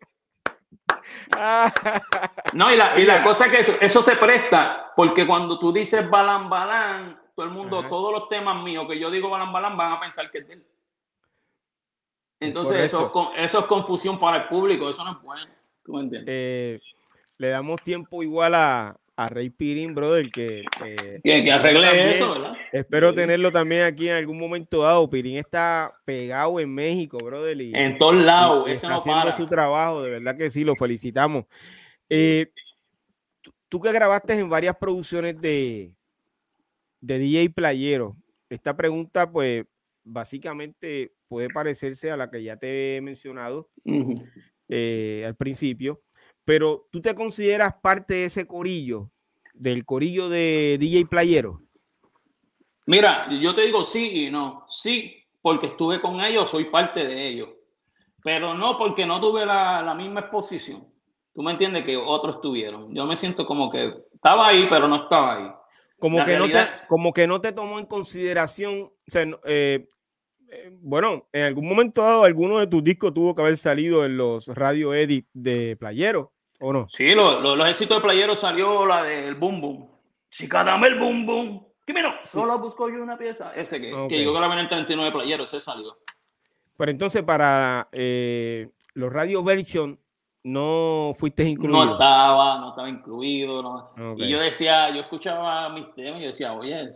No, 2.54 2.72
y 2.72 2.78
la, 2.78 2.98
y 2.98 3.04
la 3.04 3.24
cosa 3.24 3.48
es 3.48 3.52
que 3.52 3.60
eso, 3.60 3.74
eso, 3.82 4.02
se 4.02 4.16
presta, 4.16 4.94
porque 4.96 5.28
cuando 5.28 5.60
tú 5.60 5.74
dices 5.74 6.10
balán, 6.10 6.50
balán, 6.50 7.20
todo 7.36 7.46
el 7.46 7.52
mundo, 7.52 7.80
Ajá. 7.80 7.90
todos 7.90 8.14
los 8.14 8.30
temas 8.30 8.64
míos 8.64 8.86
que 8.88 8.98
yo 8.98 9.12
digo 9.12 9.30
balán, 9.30 9.52
balán, 9.52 9.76
van 9.76 9.92
a 9.92 10.00
pensar 10.00 10.32
que 10.32 10.38
es 10.38 10.48
de 10.48 10.54
él. 10.54 10.66
Entonces, 12.40 12.78
eso, 12.78 13.12
eso, 13.36 13.60
es 13.60 13.66
confusión 13.66 14.18
para 14.18 14.38
el 14.38 14.48
público, 14.48 14.90
eso 14.90 15.04
no 15.04 15.12
es 15.12 15.22
bueno. 15.22 15.52
¿Tú 15.84 15.94
me 15.94 16.02
entiendes? 16.02 16.34
Eh, 16.34 16.80
le 17.38 17.50
damos 17.50 17.82
tiempo 17.82 18.24
igual 18.24 18.56
a, 18.56 18.96
a 19.16 19.30
Rey 19.30 19.50
Pirín, 19.50 19.94
brother, 19.94 20.30
que, 20.32 20.64
eh, 20.86 21.22
que, 21.24 21.44
que 21.44 21.52
arregle 21.52 21.88
también, 21.88 22.08
eso, 22.08 22.32
¿verdad? 22.34 22.54
Espero 22.72 23.14
tenerlo 23.14 23.52
también 23.52 23.84
aquí 23.84 24.10
en 24.10 24.16
algún 24.16 24.40
momento 24.40 24.82
dado. 24.82 25.10
Pirín 25.10 25.38
está 25.38 25.94
pegado 26.06 26.60
en 26.60 26.74
México, 26.74 27.18
brother. 27.18 27.60
Y, 27.62 27.74
en 27.76 27.98
todos 27.98 28.16
lados, 28.16 28.70
está 28.70 28.90
no 28.90 28.98
haciendo 28.98 29.24
para. 29.24 29.38
su 29.38 29.46
trabajo, 29.46 30.02
de 30.02 30.12
verdad 30.12 30.36
que 30.36 30.50
sí, 30.50 30.64
lo 30.64 30.76
felicitamos. 30.76 31.46
Eh, 32.10 32.52
tú 33.70 33.80
que 33.80 33.92
grabaste 33.92 34.34
en 34.34 34.50
varias 34.50 34.76
producciones 34.78 35.38
de, 35.38 35.96
de 37.02 37.20
DJ 37.20 37.50
Playero, 37.52 38.16
esta 38.50 38.76
pregunta, 38.76 39.32
pues, 39.32 39.66
básicamente 40.04 41.14
puede 41.28 41.50
parecerse 41.50 42.12
a 42.12 42.18
la 42.18 42.30
que 42.30 42.44
ya 42.44 42.58
te 42.58 42.98
he 42.98 43.02
mencionado 43.02 43.70
uh 43.86 43.92
-huh. 43.92 44.32
eh, 44.70 45.24
al 45.26 45.36
principio 45.36 46.02
pero 46.46 46.88
tú 46.92 47.02
te 47.02 47.16
consideras 47.16 47.74
parte 47.82 48.14
de 48.16 48.26
ese 48.26 48.46
corillo, 48.46 49.12
del 49.54 49.86
corillo 49.86 50.30
de 50.30 50.78
DJ 50.80 51.06
Playero. 51.06 51.62
Mira, 52.86 53.28
yo 53.42 53.56
te 53.56 53.62
digo 53.62 53.84
sí 53.84 54.26
y 54.26 54.32
no. 54.32 54.66
Sí, 54.70 55.24
porque 55.42 55.68
estuve 55.68 56.02
con 56.02 56.22
ellos, 56.22 56.52
soy 56.52 56.66
parte 56.66 57.06
de 57.06 57.28
ellos. 57.30 57.50
Pero 58.24 58.54
no 58.54 58.78
porque 58.78 59.06
no 59.06 59.20
tuve 59.20 59.46
la, 59.46 59.82
la 59.82 59.94
misma 59.94 60.22
exposición. 60.22 60.86
Tú 61.34 61.42
me 61.42 61.52
entiendes 61.52 61.86
que 61.86 61.98
otros 61.98 62.42
tuvieron. 62.42 62.94
Yo 62.94 63.06
me 63.06 63.16
siento 63.16 63.46
como 63.46 63.72
que 63.72 63.94
estaba 64.14 64.48
ahí, 64.48 64.68
pero 64.70 64.88
no 64.88 65.04
estaba 65.04 65.36
ahí. 65.38 65.52
Como, 65.98 66.18
que, 66.20 66.38
realidad... 66.38 66.70
no 66.70 66.80
te, 66.82 66.88
como 66.88 67.14
que 67.14 67.28
no 67.28 67.42
te 67.42 67.52
tomó 67.54 67.80
en 67.80 67.86
consideración. 67.86 68.84
O 68.84 68.92
sea, 69.08 69.26
eh, 69.46 69.88
eh, 70.50 70.78
bueno, 70.82 71.28
en 71.32 71.44
algún 71.44 71.68
momento 71.68 72.02
dado, 72.02 72.24
alguno 72.24 72.60
de 72.60 72.68
tus 72.68 72.84
discos 72.84 73.14
tuvo 73.14 73.34
que 73.34 73.42
haber 73.42 73.58
salido 73.58 74.06
en 74.06 74.18
los 74.18 74.48
radio 74.48 74.94
edit 74.94 75.28
de 75.34 75.76
Playero. 75.78 76.33
¿O 76.66 76.72
no? 76.72 76.88
Sí, 76.88 77.14
lo, 77.14 77.42
lo, 77.42 77.58
los 77.58 77.68
éxitos 77.68 77.98
de 77.98 78.04
Playero 78.04 78.38
salió 78.38 78.86
la 78.86 79.04
del 79.04 79.36
Boom 79.36 79.60
Boom. 79.60 79.90
Chica, 80.32 80.64
dame 80.64 80.88
el 80.88 80.98
Boom 80.98 81.26
Boom. 81.26 81.68
¿Qué 81.86 81.92
menos? 81.92 82.14
Sí. 82.22 82.30
Solo 82.38 82.58
busco 82.58 82.88
yo 82.88 83.04
una 83.04 83.18
pieza. 83.18 83.54
Ese 83.54 83.82
que, 83.82 83.94
okay. 83.94 84.08
que 84.08 84.24
llegó 84.24 84.38
a 84.38 84.48
la 84.48 84.62
el 84.62 84.70
39 84.70 85.12
de 85.12 85.12
Playero, 85.12 85.44
ese 85.44 85.60
salió. 85.60 85.98
Pero 86.78 86.90
entonces 86.90 87.22
para 87.24 87.90
eh, 87.92 88.70
los 88.94 89.12
radio 89.12 89.44
version 89.44 90.00
no 90.44 91.12
fuiste 91.16 91.44
incluido. 91.44 91.84
No 91.84 91.92
estaba, 91.92 92.60
no 92.60 92.70
estaba 92.70 92.88
incluido. 92.88 93.62
No. 93.62 94.14
Okay. 94.14 94.26
Y 94.26 94.30
yo 94.30 94.40
decía, 94.40 94.90
yo 94.92 95.02
escuchaba 95.02 95.68
mis 95.68 95.94
temas 95.96 96.22
y 96.22 96.28
decía, 96.28 96.54
oye, 96.54 96.92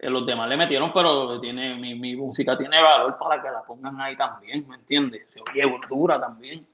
los 0.00 0.24
demás 0.24 0.48
le 0.48 0.56
metieron, 0.56 0.90
pero 0.90 1.38
tiene, 1.38 1.74
mi, 1.74 1.94
mi 1.96 2.16
música 2.16 2.56
tiene 2.56 2.80
valor 2.80 3.18
para 3.18 3.42
que 3.42 3.50
la 3.50 3.62
pongan 3.62 4.00
ahí 4.00 4.16
también, 4.16 4.66
¿me 4.66 4.76
entiendes? 4.76 5.30
Se 5.30 5.40
oye 5.42 5.70
dura 5.90 6.18
también. 6.18 6.66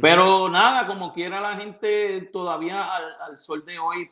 Pero 0.00 0.48
nada, 0.48 0.86
como 0.86 1.12
quiera 1.12 1.40
la 1.40 1.56
gente 1.56 2.22
todavía 2.32 2.94
al, 2.94 3.04
al 3.20 3.38
sol 3.38 3.64
de 3.64 3.78
hoy 3.78 4.10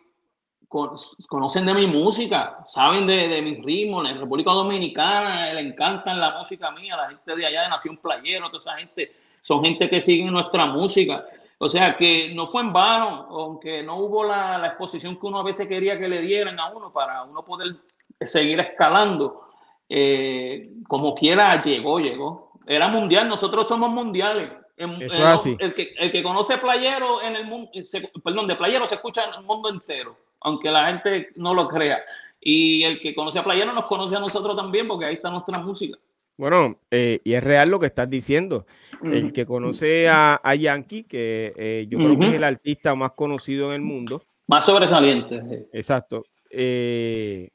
con, 0.69 0.91
conocen 1.29 1.67
de 1.67 1.75
mi 1.75 1.87
música, 1.87 2.59
saben 2.65 3.07
de, 3.07 3.29
de 3.29 3.43
mis 3.43 3.65
ritmos, 3.65 4.09
en 4.09 4.21
República 4.21 4.53
Dominicana 4.53 5.53
le 5.53 5.61
encantan 5.61 6.21
la 6.21 6.39
música 6.39 6.71
mía, 6.71 6.97
la 6.97 7.09
gente 7.09 7.35
de 7.35 7.47
allá 7.47 7.63
de 7.63 7.69
Nación 7.69 7.97
Playero, 7.97 8.47
toda 8.51 8.59
esa 8.59 8.77
gente, 8.77 9.13
son 9.43 9.63
gente 9.63 9.89
que 9.89 10.01
sigue 10.01 10.31
nuestra 10.31 10.67
música. 10.67 11.25
O 11.59 11.69
sea 11.69 11.97
que 11.97 12.33
no 12.35 12.47
fue 12.49 12.63
en 12.63 12.73
vano, 12.73 13.27
aunque 13.31 13.83
no 13.83 13.99
hubo 13.99 14.25
la, 14.25 14.59
la 14.59 14.69
exposición 14.69 15.19
que 15.19 15.27
uno 15.27 15.41
a 15.41 15.45
veces 15.45 15.67
quería 15.67 15.99
que 15.99 16.09
le 16.09 16.21
dieran 16.21 16.59
a 16.59 16.71
uno 16.71 16.93
para 16.93 17.23
uno 17.23 17.45
poder 17.45 17.77
seguir 18.21 18.61
escalando. 18.61 19.49
Eh, 19.89 20.71
como 20.89 21.15
quiera, 21.15 21.63
llegó, 21.63 22.01
llegó. 22.01 22.53
Era 22.67 22.89
mundial, 22.89 23.29
nosotros 23.29 23.69
somos 23.69 23.91
mundiales. 23.91 24.51
El, 24.77 25.75
que, 25.75 25.95
el 25.99 26.11
que 26.11 26.23
conoce 26.23 26.59
playero 26.59 27.23
en 27.23 27.37
el 27.37 27.45
mundo, 27.45 27.71
perdón, 28.25 28.49
de 28.49 28.57
playero 28.57 28.87
se 28.87 28.97
escucha 28.97 29.25
en 29.25 29.35
el 29.35 29.43
mundo 29.45 29.69
entero, 29.69 30.17
aunque 30.41 30.71
la 30.71 30.87
gente 30.87 31.29
no 31.37 31.55
lo 31.55 31.69
crea. 31.69 32.03
Y 32.41 32.83
el 32.83 33.01
que 33.01 33.15
conoce 33.15 33.39
a 33.39 33.45
playero 33.45 33.73
nos 33.73 33.87
conoce 33.87 34.17
a 34.17 34.21
nosotros 34.21 34.57
también, 34.57 34.89
porque 34.89 35.07
ahí 35.07 35.15
está 35.15 35.31
nuestra 35.31 35.59
música. 35.59 35.97
Bueno, 36.37 36.79
eh, 36.91 37.21
y 37.23 37.35
es 37.35 37.45
real 37.45 37.71
lo 37.71 37.79
que 37.79 37.87
estás 37.87 38.11
diciendo. 38.11 38.67
El 39.03 39.33
que 39.33 39.47
conoce 39.47 40.09
a, 40.09 40.55
Yankee, 40.55 41.05
que 41.05 41.53
eh, 41.57 41.87
yo 41.89 41.99
creo 41.99 42.19
que 42.19 42.27
es 42.29 42.35
el 42.35 42.45
artista 42.45 42.95
más 42.95 43.13
conocido 43.13 43.69
en 43.69 43.75
el 43.75 43.81
mundo. 43.83 44.23
Más 44.49 44.67
sobresaliente. 44.67 45.69
Exacto. 45.73 46.25
Eh, 46.51 47.51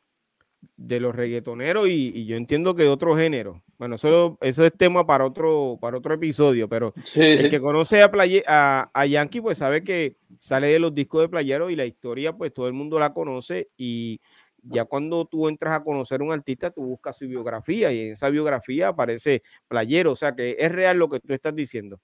de 0.77 0.99
los 0.99 1.15
reggaetoneros 1.15 1.87
y, 1.87 2.25
yo 2.25 2.35
entiendo 2.35 2.75
que 2.75 2.83
de 2.83 2.89
otro 2.89 3.15
género. 3.15 3.63
Bueno, 3.77 3.95
eso, 3.95 4.37
eso 4.41 4.65
es 4.65 4.73
tema 4.73 5.05
para 5.05 5.25
otro, 5.25 5.77
para 5.79 5.97
otro 5.97 6.13
episodio, 6.13 6.67
pero 6.67 6.93
el 7.15 7.49
que 7.49 7.61
conoce 7.61 8.01
a, 8.01 8.11
a, 8.47 8.89
a, 8.93 9.05
Yankee, 9.05 9.41
pues 9.41 9.57
sabe 9.57 9.83
que 9.83 10.15
sale 10.39 10.67
de 10.67 10.79
los 10.79 10.93
discos 10.93 11.21
de 11.21 11.29
playero 11.29 11.69
y 11.69 11.75
la 11.75 11.85
historia, 11.85 12.33
pues 12.33 12.53
todo 12.53 12.67
el 12.67 12.73
mundo 12.73 12.99
la 12.99 13.13
conoce 13.13 13.69
y 13.77 14.19
ya 14.63 14.85
cuando 14.85 15.25
tú 15.25 15.47
entras 15.47 15.73
a 15.73 15.83
conocer 15.83 16.21
a 16.21 16.23
un 16.23 16.31
artista, 16.31 16.71
tú 16.71 16.83
buscas 16.83 17.17
su 17.17 17.27
biografía 17.27 17.91
y 17.91 18.01
en 18.01 18.11
esa 18.13 18.29
biografía 18.29 18.89
aparece 18.89 19.43
playero, 19.67 20.11
o 20.11 20.15
sea 20.15 20.35
que 20.35 20.57
es 20.59 20.71
real 20.71 20.97
lo 20.97 21.09
que 21.09 21.19
tú 21.19 21.33
estás 21.33 21.55
diciendo. 21.55 21.99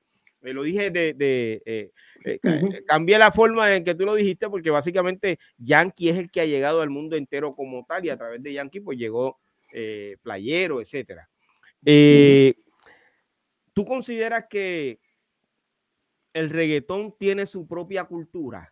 Me 0.46 0.54
lo 0.54 0.62
dije 0.62 0.92
de, 0.92 1.16
de 1.16 1.64
eh, 1.66 1.92
eh, 2.24 2.40
eh, 2.44 2.84
cambié 2.86 3.18
la 3.18 3.32
forma 3.32 3.76
en 3.76 3.84
que 3.84 3.96
tú 3.96 4.06
lo 4.06 4.14
dijiste 4.14 4.48
porque 4.48 4.70
básicamente 4.70 5.40
Yankee 5.58 6.10
es 6.10 6.18
el 6.18 6.30
que 6.30 6.42
ha 6.42 6.46
llegado 6.46 6.84
al 6.84 6.92
mundo 6.92 7.16
entero 7.16 7.56
como 7.56 7.84
tal 7.84 8.06
y 8.06 8.12
a 8.12 8.18
través 8.18 8.44
de 8.44 8.54
Yankee 8.54 8.82
pues 8.82 9.00
llegó 9.00 9.40
playero, 10.22 10.82
etcétera. 10.82 11.28
¿Tú 13.74 13.86
consideras 13.86 14.46
que 14.48 15.00
el 16.32 16.52
reggaetón 16.52 17.18
tiene 17.18 17.48
su 17.48 17.68
propia 17.68 18.04
cultura? 18.04 18.72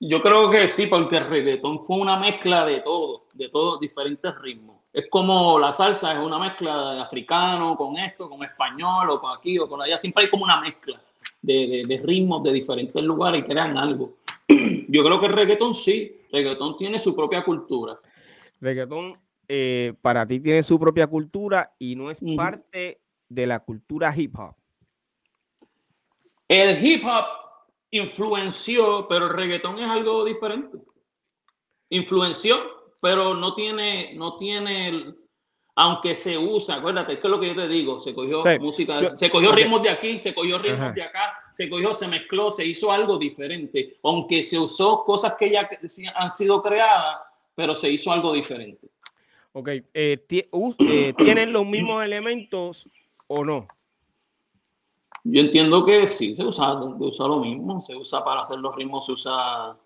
Yo 0.00 0.22
creo 0.22 0.50
que 0.50 0.68
sí, 0.68 0.86
porque 0.86 1.16
el 1.16 1.28
reggaetón 1.28 1.84
fue 1.84 1.96
una 1.96 2.18
mezcla 2.18 2.64
de 2.64 2.80
todo, 2.80 3.26
de 3.34 3.48
todos 3.48 3.80
diferentes 3.80 4.32
ritmos. 4.40 4.76
Es 4.92 5.08
como 5.10 5.58
la 5.58 5.72
salsa, 5.72 6.12
es 6.12 6.18
una 6.18 6.38
mezcla 6.38 6.94
de 6.94 7.00
africano 7.00 7.76
con 7.76 7.98
esto, 7.98 8.30
con 8.30 8.44
español 8.44 9.10
o 9.10 9.20
con 9.20 9.36
aquí 9.36 9.58
o 9.58 9.68
con 9.68 9.82
allá. 9.82 9.98
Siempre 9.98 10.24
hay 10.24 10.30
como 10.30 10.44
una 10.44 10.60
mezcla 10.60 11.00
de, 11.42 12.00
ritmos 12.04 12.42
de 12.44 12.52
diferentes 12.52 13.02
lugares 13.02 13.42
y 13.42 13.44
crean 13.44 13.76
algo. 13.76 14.14
Yo 14.48 15.04
creo 15.04 15.20
que 15.20 15.26
el 15.26 15.32
reggaetón 15.32 15.74
sí, 15.74 16.20
el 16.30 16.44
reggaetón 16.44 16.76
tiene 16.76 16.98
su 17.00 17.14
propia 17.14 17.44
cultura. 17.44 17.98
Reggaetón 18.60 19.18
eh, 19.48 19.94
para 20.00 20.26
ti 20.26 20.38
tiene 20.38 20.62
su 20.62 20.78
propia 20.78 21.08
cultura 21.08 21.72
y 21.78 21.96
no 21.96 22.10
es 22.10 22.20
parte 22.36 23.00
de 23.28 23.46
la 23.48 23.58
cultura 23.60 24.14
hip 24.16 24.38
hop. 24.38 24.54
El 26.46 26.84
hip 26.84 27.04
hop 27.04 27.47
influenció, 27.90 29.06
pero 29.08 29.26
el 29.26 29.32
reggaetón 29.32 29.78
es 29.78 29.88
algo 29.88 30.24
diferente. 30.24 30.78
Influenció, 31.90 32.58
pero 33.00 33.34
no 33.34 33.54
tiene, 33.54 34.14
no 34.14 34.36
tiene, 34.36 35.14
aunque 35.76 36.14
se 36.14 36.36
usa, 36.36 36.76
acuérdate, 36.76 37.14
esto 37.14 37.28
es 37.28 37.30
lo 37.30 37.40
que 37.40 37.48
yo 37.48 37.54
te 37.54 37.68
digo, 37.68 38.02
se 38.02 38.14
cogió 38.14 38.42
música, 38.60 39.16
se 39.16 39.30
cogió 39.30 39.52
ritmos 39.52 39.82
de 39.82 39.90
aquí, 39.90 40.18
se 40.18 40.34
cogió 40.34 40.58
ritmos 40.58 40.94
de 40.94 41.02
acá, 41.02 41.32
se 41.52 41.70
cogió, 41.70 41.94
se 41.94 42.08
mezcló, 42.08 42.50
se 42.50 42.64
hizo 42.64 42.92
algo 42.92 43.18
diferente, 43.18 43.96
aunque 44.02 44.42
se 44.42 44.58
usó 44.58 45.04
cosas 45.04 45.34
que 45.38 45.50
ya 45.50 45.68
han 46.16 46.30
sido 46.30 46.62
creadas, 46.62 47.20
pero 47.54 47.74
se 47.74 47.90
hizo 47.90 48.12
algo 48.12 48.32
diferente. 48.32 48.88
Ok, 49.52 49.68
eh, 49.68 49.84
eh, 49.94 51.14
¿tienen 51.16 51.52
los 51.52 51.66
mismos 51.66 52.04
elementos 52.04 52.88
o 53.26 53.44
no? 53.44 53.66
Yo 55.30 55.42
entiendo 55.42 55.84
que 55.84 56.06
sí, 56.06 56.34
se 56.34 56.42
usa, 56.42 56.80
se 56.80 57.04
usa 57.04 57.26
lo 57.26 57.40
mismo, 57.40 57.82
se 57.82 57.94
usa 57.94 58.24
para 58.24 58.42
hacer 58.42 58.58
los 58.60 58.74
ritmos, 58.74 59.04
se 59.04 59.12
usa 59.12 59.76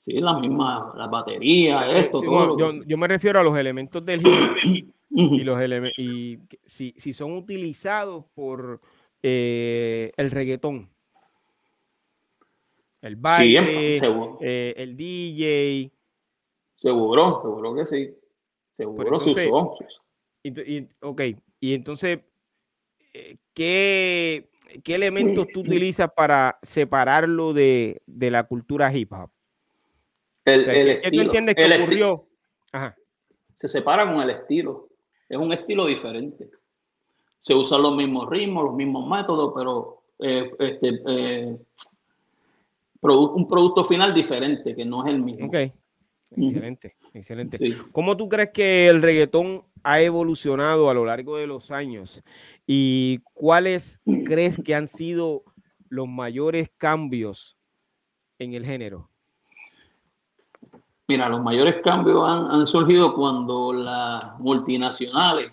sí, 0.00 0.14
la 0.14 0.38
misma, 0.38 0.94
la 0.96 1.08
batería, 1.08 1.98
esto, 1.98 2.22
todo. 2.22 2.82
yo, 2.86 2.96
me 2.96 3.06
refiero 3.06 3.38
a 3.38 3.42
los 3.42 3.56
elementos 3.58 4.02
del 4.04 4.22
hip 4.64 4.94
y 5.10 5.44
los 5.44 5.58
y 5.98 6.38
si, 6.64 6.94
si, 6.96 7.12
son 7.12 7.32
utilizados 7.32 8.24
por 8.34 8.80
eh, 9.22 10.10
el 10.16 10.30
reggaetón. 10.30 10.88
El 13.02 13.16
baile, 13.16 13.98
eh, 14.40 14.74
el 14.76 14.96
DJ. 14.96 15.92
Seguro, 16.76 17.42
seguro 17.42 17.74
que 17.74 17.84
sí. 17.84 18.14
Seguro 18.72 19.20
se 19.20 19.30
usó. 19.30 19.76
Y, 20.42 20.88
ok, 21.00 21.20
y 21.60 21.74
entonces, 21.74 22.20
eh, 23.12 23.36
¿qué, 23.52 24.48
¿qué 24.82 24.94
elementos 24.94 25.46
tú 25.52 25.60
utilizas 25.60 26.10
para 26.14 26.58
separarlo 26.62 27.52
de, 27.52 28.02
la 28.06 28.44
cultura 28.44 28.94
hip 28.94 29.12
hop? 29.12 29.30
El, 30.44 31.00
¿qué, 31.00 31.10
tú 31.10 31.20
entiendes 31.20 31.54
que 31.54 31.64
ocurrió? 31.64 32.26
Se 33.54 33.68
separa 33.68 34.10
con 34.10 34.20
el 34.22 34.30
estilo. 34.30 34.88
Es 35.28 35.38
un 35.38 35.52
estilo 35.52 35.86
diferente. 35.86 36.50
Se 37.40 37.54
usan 37.54 37.82
los 37.82 37.96
mismos 37.96 38.28
ritmos, 38.28 38.64
los 38.64 38.74
mismos 38.74 39.08
métodos, 39.08 39.52
pero 39.56 40.02
eh, 40.18 40.50
este, 40.58 41.00
eh, 41.06 41.56
un 43.02 43.48
producto 43.48 43.84
final 43.84 44.14
diferente, 44.14 44.74
que 44.74 44.84
no 44.84 45.06
es 45.06 45.12
el 45.12 45.20
mismo. 45.20 45.46
Ok. 45.46 45.56
Excelente, 46.36 46.96
excelente. 47.12 47.58
¿Cómo 47.92 48.16
tú 48.16 48.28
crees 48.28 48.50
que 48.50 48.88
el 48.88 49.02
reggaetón 49.02 49.64
ha 49.82 50.00
evolucionado 50.00 50.88
a 50.88 50.94
lo 50.94 51.04
largo 51.04 51.36
de 51.36 51.46
los 51.46 51.70
años? 51.70 52.22
¿Y 52.66 53.18
cuáles 53.34 54.00
crees 54.24 54.60
que 54.62 54.74
han 54.74 54.86
sido 54.86 55.42
los 55.88 56.08
mayores 56.08 56.70
cambios 56.78 57.56
en 58.38 58.54
el 58.54 58.64
género? 58.64 59.10
Mira, 61.08 61.28
los 61.28 61.42
mayores 61.42 61.82
cambios 61.82 62.26
han, 62.26 62.66
surgido 62.66 63.14
cuando 63.14 63.72
las 63.72 64.38
multinacionales 64.38 65.52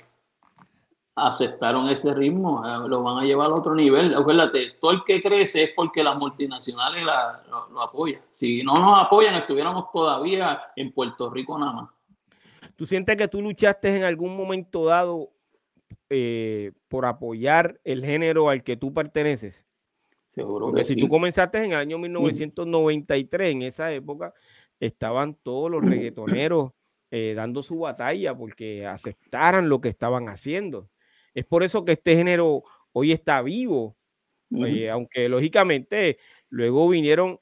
aceptaron 1.15 1.89
ese 1.89 2.13
ritmo, 2.13 2.65
eh, 2.65 2.87
lo 2.87 3.03
van 3.03 3.17
a 3.17 3.25
llevar 3.25 3.47
a 3.51 3.55
otro 3.55 3.75
nivel. 3.75 4.15
Acuérdate, 4.15 4.77
todo 4.79 4.91
el 4.91 5.03
que 5.03 5.21
crece 5.21 5.63
es 5.63 5.71
porque 5.75 6.01
las 6.01 6.17
multinacionales 6.17 7.03
lo, 7.03 7.81
apoyan. 7.81 8.21
Si 8.31 8.63
no 8.63 8.79
nos 8.79 9.05
apoyan, 9.05 9.35
estuviéramos 9.35 9.91
todavía 9.91 10.61
en 10.77 10.93
Puerto 10.93 11.29
Rico 11.29 11.59
nada 11.59 11.73
más. 11.73 11.89
¿Tú 12.77 12.85
sientes 12.85 13.17
que 13.17 13.27
tú 13.27 13.41
luchaste 13.41 13.97
en 13.97 14.03
algún 14.03 14.37
momento 14.37 14.85
dado 14.85 15.31
eh, 16.09 16.71
por 16.87 17.05
apoyar 17.05 17.79
el 17.83 18.03
género 18.03 18.49
al 18.49 18.63
que 18.63 18.77
tú 18.77 18.93
perteneces? 18.93 19.65
Seguro 20.33 20.67
Porque 20.67 20.83
si 20.83 20.95
tú 20.95 21.07
comenzaste 21.07 21.63
en 21.63 21.73
el 21.73 21.77
año 21.77 21.99
1993, 21.99 23.51
en 23.51 23.61
esa 23.61 23.91
época, 23.91 24.33
estaban 24.79 25.35
todos 25.35 25.69
los 25.69 25.83
reggaetoneros 25.83 26.71
eh, 27.11 27.33
dando 27.35 27.61
su 27.61 27.79
batalla 27.79 28.35
porque 28.35 28.87
aceptaran 28.87 29.69
lo 29.69 29.81
que 29.81 29.89
estaban 29.89 30.29
haciendo. 30.29 30.89
Es 31.33 31.45
por 31.45 31.63
eso 31.63 31.85
que 31.85 31.91
este 31.93 32.15
género 32.15 32.63
hoy 32.91 33.11
está 33.11 33.41
vivo, 33.41 33.95
eh, 34.51 34.89
aunque 34.89 35.29
lógicamente 35.29 36.17
luego 36.49 36.89
vinieron, 36.89 37.39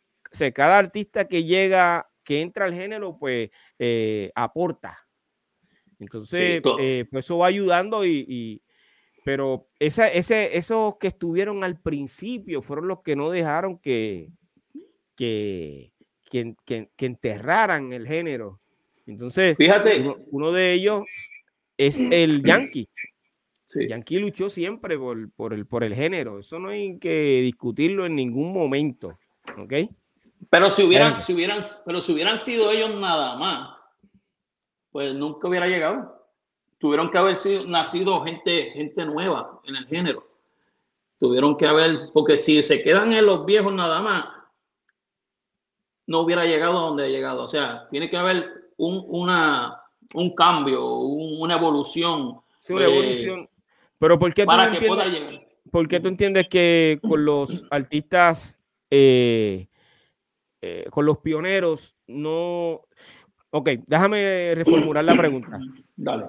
cada 0.54 0.78
artista 0.78 1.28
que 1.28 1.46
llega, 1.46 2.10
que 2.24 2.42
entra 2.42 2.66
al 2.66 2.74
género, 2.74 3.18
pues 3.18 3.50
aporta. 4.36 5.07
Entonces, 6.00 6.62
eh, 6.80 7.06
pues 7.10 7.26
eso 7.26 7.40
va 7.40 7.48
ayudando 7.48 8.06
y, 8.06 8.62
pero 9.24 9.68
ese, 9.80 10.18
esos 10.58 10.98
que 10.98 11.08
estuvieron 11.08 11.64
al 11.64 11.80
principio 11.80 12.62
fueron 12.62 12.88
los 12.88 13.02
que 13.02 13.16
no 13.16 13.30
dejaron 13.30 13.80
que, 13.80 14.30
que, 15.16 15.92
que, 16.30 16.56
enterraran 17.00 17.94
el 17.94 18.08
género. 18.08 18.60
Entonces, 19.06 19.58
fíjate, 19.58 20.06
uno, 20.32 20.52
de 20.52 20.74
ellos 20.74 21.04
es 21.78 22.00
el 22.00 22.44
Yankee. 22.44 22.88
Yankee 23.88 24.20
luchó 24.20 24.50
siempre 24.50 24.98
por, 24.98 25.32
por, 25.32 25.54
el, 25.54 25.66
por 25.66 25.84
el 25.84 25.94
género. 25.94 26.40
Eso 26.40 26.60
no 26.60 26.70
hay 26.70 26.98
que 27.00 27.42
discutirlo 27.42 28.06
en 28.06 28.16
ningún 28.16 28.54
momento. 28.54 29.18
¿Ok? 29.58 29.74
Pero 30.50 30.72
si 30.72 30.84
hubieran, 30.84 31.22
si 31.22 31.34
hubieran, 31.34 31.64
pero 31.86 32.00
si 32.02 32.14
hubieran 32.14 32.38
sido 32.38 32.72
ellos 32.72 33.00
nada 33.00 33.36
más, 33.38 33.77
pues 34.98 35.14
nunca 35.14 35.48
hubiera 35.48 35.68
llegado. 35.68 36.26
Tuvieron 36.80 37.12
que 37.12 37.20
haber 37.20 37.38
sido, 37.38 37.68
nacido 37.68 38.24
gente, 38.24 38.72
gente 38.72 39.06
nueva 39.06 39.62
en 39.66 39.76
el 39.76 39.86
género. 39.86 40.28
Tuvieron 41.20 41.56
que 41.56 41.68
haber, 41.68 41.98
porque 42.12 42.40
si 42.40 42.64
se 42.64 42.82
quedan 42.82 43.14
en 43.14 43.28
los 43.28 43.46
viejos 43.46 43.72
nada 43.72 44.02
más, 44.02 44.26
no 46.08 46.22
hubiera 46.22 46.46
llegado 46.46 46.80
a 46.80 46.82
donde 46.82 47.04
ha 47.04 47.10
llegado. 47.10 47.44
O 47.44 47.48
sea, 47.48 47.88
tiene 47.92 48.10
que 48.10 48.18
haber 48.18 48.72
un, 48.78 49.04
una, 49.08 49.84
un 50.16 50.34
cambio, 50.34 50.84
una 50.96 51.58
evolución. 51.58 52.42
Sí, 52.58 52.74
una 52.74 52.86
eh, 52.86 52.92
evolución. 52.92 53.50
Pero 54.00 54.18
¿por 54.18 54.34
qué, 54.34 54.48
tú 54.48 54.52
entiendes, 54.52 55.42
¿por 55.72 55.88
qué 55.88 56.00
tú 56.00 56.08
entiendes 56.08 56.48
que 56.50 57.00
con 57.08 57.24
los 57.24 57.68
artistas, 57.70 58.58
eh, 58.90 59.68
eh, 60.64 60.88
con 60.90 61.06
los 61.06 61.20
pioneros, 61.20 61.96
no 62.08 62.82
Ok, 63.50 63.70
déjame 63.88 64.54
reformular 64.56 65.04
la 65.04 65.16
pregunta. 65.16 65.60
Dale. 65.96 66.26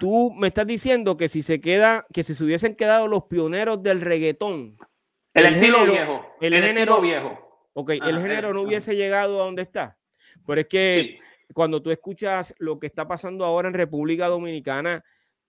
tú 0.00 0.32
me 0.36 0.48
estás 0.48 0.66
diciendo 0.66 1.16
que 1.16 1.28
si 1.28 1.42
se 1.42 1.60
queda, 1.60 2.06
que 2.12 2.22
si 2.22 2.34
se 2.34 2.44
hubiesen 2.44 2.74
quedado 2.74 3.06
los 3.06 3.24
pioneros 3.24 3.82
del 3.82 4.00
reggaetón, 4.00 4.76
el, 5.34 5.46
estilo 5.46 5.84
viejo, 5.84 6.26
el, 6.40 6.62
género 6.62 7.00
viejo. 7.00 7.68
Ok, 7.72 7.90
el 7.90 8.20
género 8.20 8.54
no 8.54 8.62
hubiese 8.62 8.94
llegado 8.94 9.42
a 9.42 9.44
donde 9.44 9.62
está. 9.62 9.98
Pero 10.46 10.60
es 10.60 10.68
que 10.68 11.18
cuando 11.52 11.82
tú 11.82 11.90
escuchas 11.90 12.54
lo 12.58 12.78
que 12.78 12.86
está 12.86 13.06
pasando 13.06 13.44
ahora 13.44 13.68
en 13.68 13.74
República 13.74 14.28
Dominicana, 14.28 15.04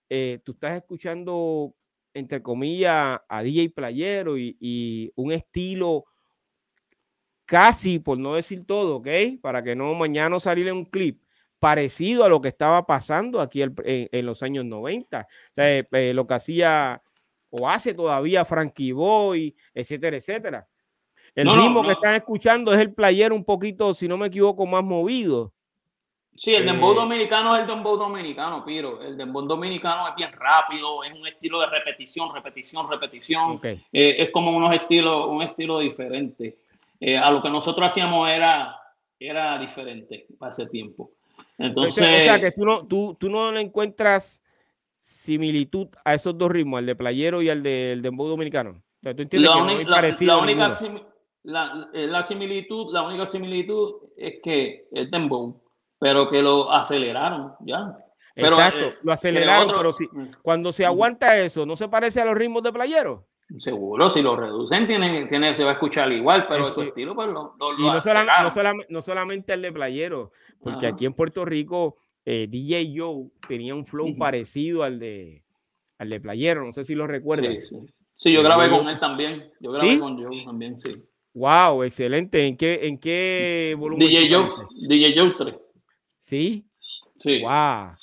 eh, 0.09 0.39
tú 0.43 0.53
estás 0.53 0.75
escuchando, 0.77 1.75
entre 2.13 2.41
comillas, 2.41 3.19
a 3.27 3.43
DJ 3.43 3.69
Playero 3.69 4.37
y, 4.37 5.11
un 5.15 5.31
estilo 5.31 6.05
casi, 7.45 7.99
por 7.99 8.17
no 8.17 8.35
decir 8.35 8.65
todo, 8.65 8.97
¿ok? 8.97 9.07
Para 9.41 9.63
que 9.63 9.75
no 9.75 9.93
mañana 9.93 10.39
salga 10.39 10.73
un 10.73 10.85
clip 10.85 11.21
parecido 11.59 12.23
a 12.23 12.29
lo 12.29 12.41
que 12.41 12.49
estaba 12.49 12.85
pasando 12.85 13.39
aquí 13.39 13.61
en, 13.61 14.25
los 14.25 14.43
años 14.43 14.65
90. 14.65 15.21
O 15.21 15.25
sea, 15.51 15.77
eh, 15.77 15.87
eh, 15.91 16.13
lo 16.13 16.27
que 16.27 16.33
hacía 16.33 17.01
o 17.49 17.69
hace 17.69 17.93
todavía 17.93 18.43
Frankie 18.43 18.91
Boy, 18.91 19.55
etcétera, 19.73 20.17
etcétera. 20.17 20.67
El 21.33 21.49
ritmo 21.49 21.83
que 21.83 21.91
están 21.91 22.15
escuchando 22.15 22.73
es 22.73 22.79
el 22.79 22.93
playero 22.93 23.35
un 23.35 23.43
poquito, 23.43 23.93
si 23.93 24.07
no 24.07 24.17
me 24.17 24.27
equivoco, 24.27 24.65
más 24.65 24.83
movido. 24.83 25.53
Sí, 26.37 26.53
el 26.53 26.65
dembow 26.65 26.91
eh, 26.91 26.95
dominicano 26.95 27.55
es 27.55 27.61
el 27.61 27.67
dembow 27.67 27.97
dominicano, 27.97 28.65
Piro. 28.65 29.01
El 29.01 29.17
dembow 29.17 29.45
dominicano 29.45 30.09
es 30.09 30.15
bien 30.15 30.31
rápido, 30.33 31.03
es 31.03 31.13
un 31.13 31.25
estilo 31.27 31.61
de 31.61 31.67
repetición, 31.67 32.33
repetición, 32.33 32.89
repetición. 32.89 33.59
Eh, 33.63 33.79
es 33.91 34.31
como 34.31 34.51
unos 34.51 34.73
estilos, 34.73 35.27
un 35.27 35.41
estilo 35.43 35.79
diferente. 35.79 36.57
Eh, 36.99 37.17
a 37.17 37.29
lo 37.31 37.41
que 37.41 37.49
nosotros 37.49 37.87
hacíamos 37.87 38.29
era, 38.29 38.75
era 39.19 39.57
diferente 39.59 40.27
para 40.39 40.51
ese 40.51 40.67
tiempo. 40.67 41.11
Entonces, 41.57 42.03
o 42.03 42.23
sea, 42.23 42.39
que 42.39 42.51
tú 42.51 42.65
no, 42.65 42.85
tú, 42.85 43.15
tú 43.19 43.29
no 43.29 43.51
le 43.51 43.61
encuentras 43.61 44.41
similitud 44.99 45.87
a 46.03 46.13
esos 46.13 46.37
dos 46.37 46.51
ritmos, 46.51 46.79
al 46.79 46.85
de 46.85 46.95
playero 46.95 47.41
y 47.41 47.49
al 47.49 47.61
del 47.61 48.01
dembow 48.01 48.27
dominicano. 48.27 48.71
O 48.71 49.01
sea, 49.03 49.15
tú 49.15 49.21
entiendes 49.21 49.49
la, 49.49 49.55
que 49.55 49.61
no 49.61 49.67
la, 49.67 50.37
única 50.37 50.67
la, 51.43 52.23
similitud, 52.23 52.91
la 52.91 53.03
única 53.03 53.25
similitud 53.25 54.09
es 54.17 54.41
que 54.43 54.87
el 54.91 55.11
dembow 55.11 55.61
pero 55.99 56.29
que 56.29 56.41
lo 56.41 56.71
aceleraron, 56.71 57.53
ya. 57.61 57.97
Exacto, 58.35 58.85
eh, 58.85 58.97
lo 59.01 59.13
aceleraron, 59.13 59.73
pero 59.77 59.93
si, 59.93 60.07
mm. 60.11 60.31
cuando 60.41 60.73
se 60.73 60.85
aguanta 60.85 61.37
eso, 61.37 61.65
¿no 61.65 61.75
se 61.75 61.87
parece 61.87 62.21
a 62.21 62.25
los 62.25 62.35
ritmos 62.35 62.63
de 62.63 62.73
playero? 62.73 63.25
Seguro, 63.59 64.09
si 64.09 64.21
lo 64.21 64.35
reducen, 64.35 64.87
tiene, 64.87 65.27
tiene, 65.27 65.55
se 65.55 65.63
va 65.63 65.71
a 65.71 65.73
escuchar 65.73 66.11
igual, 66.11 66.47
pero 66.47 66.63
su 66.65 66.81
estilo, 66.81 67.13
pues 67.13 67.27
lo, 67.27 67.55
Y 67.77 67.83
no, 67.83 68.01
solamente, 68.01 68.87
no, 68.89 69.01
solamente 69.01 69.53
el 69.53 69.61
de 69.61 69.71
playero, 69.71 70.31
porque 70.61 70.87
aquí 70.87 71.05
en 71.05 71.13
Puerto 71.13 71.45
Rico, 71.45 71.97
eh, 72.25 72.47
DJ 72.49 72.93
Joe 72.97 73.29
tenía 73.47 73.75
un 73.75 73.85
flow 73.85 74.17
parecido 74.17 74.83
al 74.83 74.99
de, 74.99 75.43
al 75.99 76.09
de 76.09 76.19
playero, 76.19 76.65
no 76.65 76.73
sé 76.73 76.83
si 76.83 76.95
lo 76.95 77.05
recuerdas. 77.05 77.71
Sí, 78.15 78.31
yo 78.31 78.41
grabé 78.41 78.69
con 78.69 78.87
él 78.89 78.99
también, 78.99 79.51
yo 79.59 79.71
grabé 79.71 79.99
con 79.99 80.21
Joe 80.21 80.43
también, 80.43 80.79
sí. 80.79 80.95
Wow, 81.35 81.83
excelente. 81.83 82.47
¿En 82.47 82.55
qué, 82.55 82.79
en 82.83 82.97
qué 82.97 83.75
volumen? 83.77 84.07
DJ 84.07 84.33
Joe, 84.33 84.49
DJ 84.87 85.19
Joe 85.19 85.33
3. 85.37 85.55
¿Sí? 86.17 86.65
Sí. 87.17 87.41
Wow. 87.41 87.97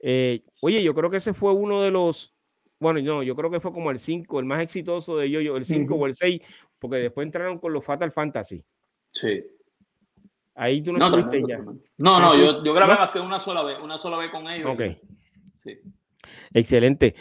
Eh, 0.00 0.42
oye, 0.60 0.82
yo 0.82 0.94
creo 0.94 1.08
que 1.08 1.16
ese 1.16 1.32
fue 1.32 1.52
uno 1.52 1.80
de 1.80 1.90
los, 1.90 2.33
bueno, 2.78 3.00
no, 3.00 3.22
yo 3.22 3.34
creo 3.36 3.50
que 3.50 3.60
fue 3.60 3.72
como 3.72 3.90
el 3.90 3.98
5, 3.98 4.40
el 4.40 4.46
más 4.46 4.60
exitoso 4.60 5.16
de 5.16 5.30
yo, 5.30 5.56
el 5.56 5.64
5 5.64 5.94
o 5.94 6.06
el 6.06 6.14
6, 6.14 6.40
porque 6.78 6.96
después 6.96 7.24
entraron 7.24 7.58
con 7.58 7.72
los 7.72 7.84
Fatal 7.84 8.12
Fantasy. 8.12 8.64
Sí. 9.12 9.44
Ahí 10.54 10.82
tú 10.82 10.92
no, 10.92 11.06
estuviste 11.06 11.42
ya. 11.48 11.58
No, 11.58 12.20
no, 12.20 12.36
yo, 12.36 12.62
yo 12.64 12.74
grabé 12.74 12.94
más 12.94 13.10
que 13.10 13.20
una 13.20 13.40
sola 13.40 13.62
vez, 13.62 13.78
una 13.82 13.98
sola 13.98 14.18
vez 14.18 14.30
con 14.30 14.48
ellos. 14.48 14.70
Ok. 14.72 14.82
Sí. 15.58 15.80
Excelente. 16.52 17.14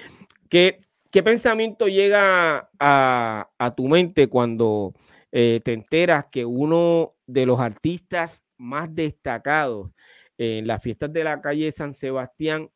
¿Qué, 0.50 0.82
qué 1.10 1.24
pensamiento 1.24 1.88
llega 1.88 2.70
a, 2.80 3.50
a, 3.58 3.76
tu 3.76 3.88
mente 3.88 4.28
cuando 4.28 4.94
eh, 5.32 5.62
te 5.64 5.74
enteras 5.74 6.26
que 6.32 6.46
uno 6.46 7.16
de 7.26 7.46
los 7.46 7.60
artistas 7.60 8.44
más 8.58 8.94
destacados 8.94 9.92
en 10.38 10.68
las 10.68 10.82
fiestas 10.82 11.12
de 11.12 11.24
la 11.24 11.42
calle 11.42 11.72
San 11.72 11.94
Sebastián 11.94 12.70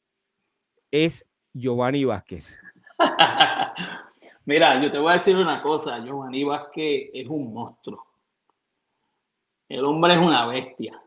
es 0.92 1.26
Giovanni 1.54 2.06
Vázquez. 2.06 2.58
Mira, 4.46 4.82
yo 4.82 4.92
te 4.92 4.98
voy 4.98 5.10
a 5.10 5.14
decir 5.14 5.36
una 5.36 5.62
cosa, 5.62 6.00
Giovanni 6.00 6.44
Vázquez 6.44 7.10
es 7.14 7.28
un 7.28 7.54
monstruo. 7.54 8.06
El 9.68 9.84
hombre 9.84 10.14
es 10.14 10.20
una 10.20 10.46
bestia. 10.46 11.02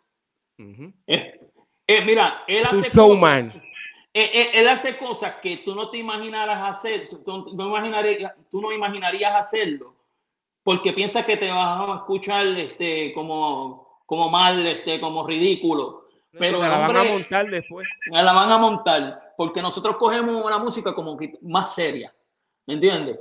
mira, 2.04 2.44
él 2.46 2.64
hace, 2.64 2.90
cosas, 2.90 3.54
él, 4.12 4.68
hace 4.68 4.98
cosas 4.98 5.36
que 5.42 5.58
tú 5.58 5.74
no 5.74 5.88
te 5.88 5.96
imaginaras 5.96 6.76
hacer, 6.76 7.08
tú, 7.08 7.54
no 7.54 7.68
imaginarías, 7.68 8.34
tú 8.50 8.60
no 8.60 8.72
imaginarías 8.72 9.34
hacerlo, 9.34 9.94
porque 10.62 10.92
piensas 10.92 11.24
que 11.24 11.38
te 11.38 11.50
vas 11.50 11.88
a 11.88 11.94
escuchar 11.96 12.46
este, 12.46 13.14
como, 13.14 14.02
como 14.04 14.28
mal, 14.28 14.66
este, 14.66 15.00
como 15.00 15.26
ridículo. 15.26 16.08
Pero 16.38 16.60
la 16.60 16.78
van 16.78 16.96
a 16.96 17.04
montar 17.04 17.46
después. 17.46 17.88
La 18.10 18.32
van 18.32 18.52
a 18.52 18.58
montar, 18.58 19.29
porque 19.40 19.62
nosotros 19.62 19.96
cogemos 19.96 20.44
una 20.44 20.58
música 20.58 20.94
como 20.94 21.16
que 21.16 21.38
más 21.40 21.74
seria, 21.74 22.12
¿me 22.66 22.74
entiendes? 22.74 23.18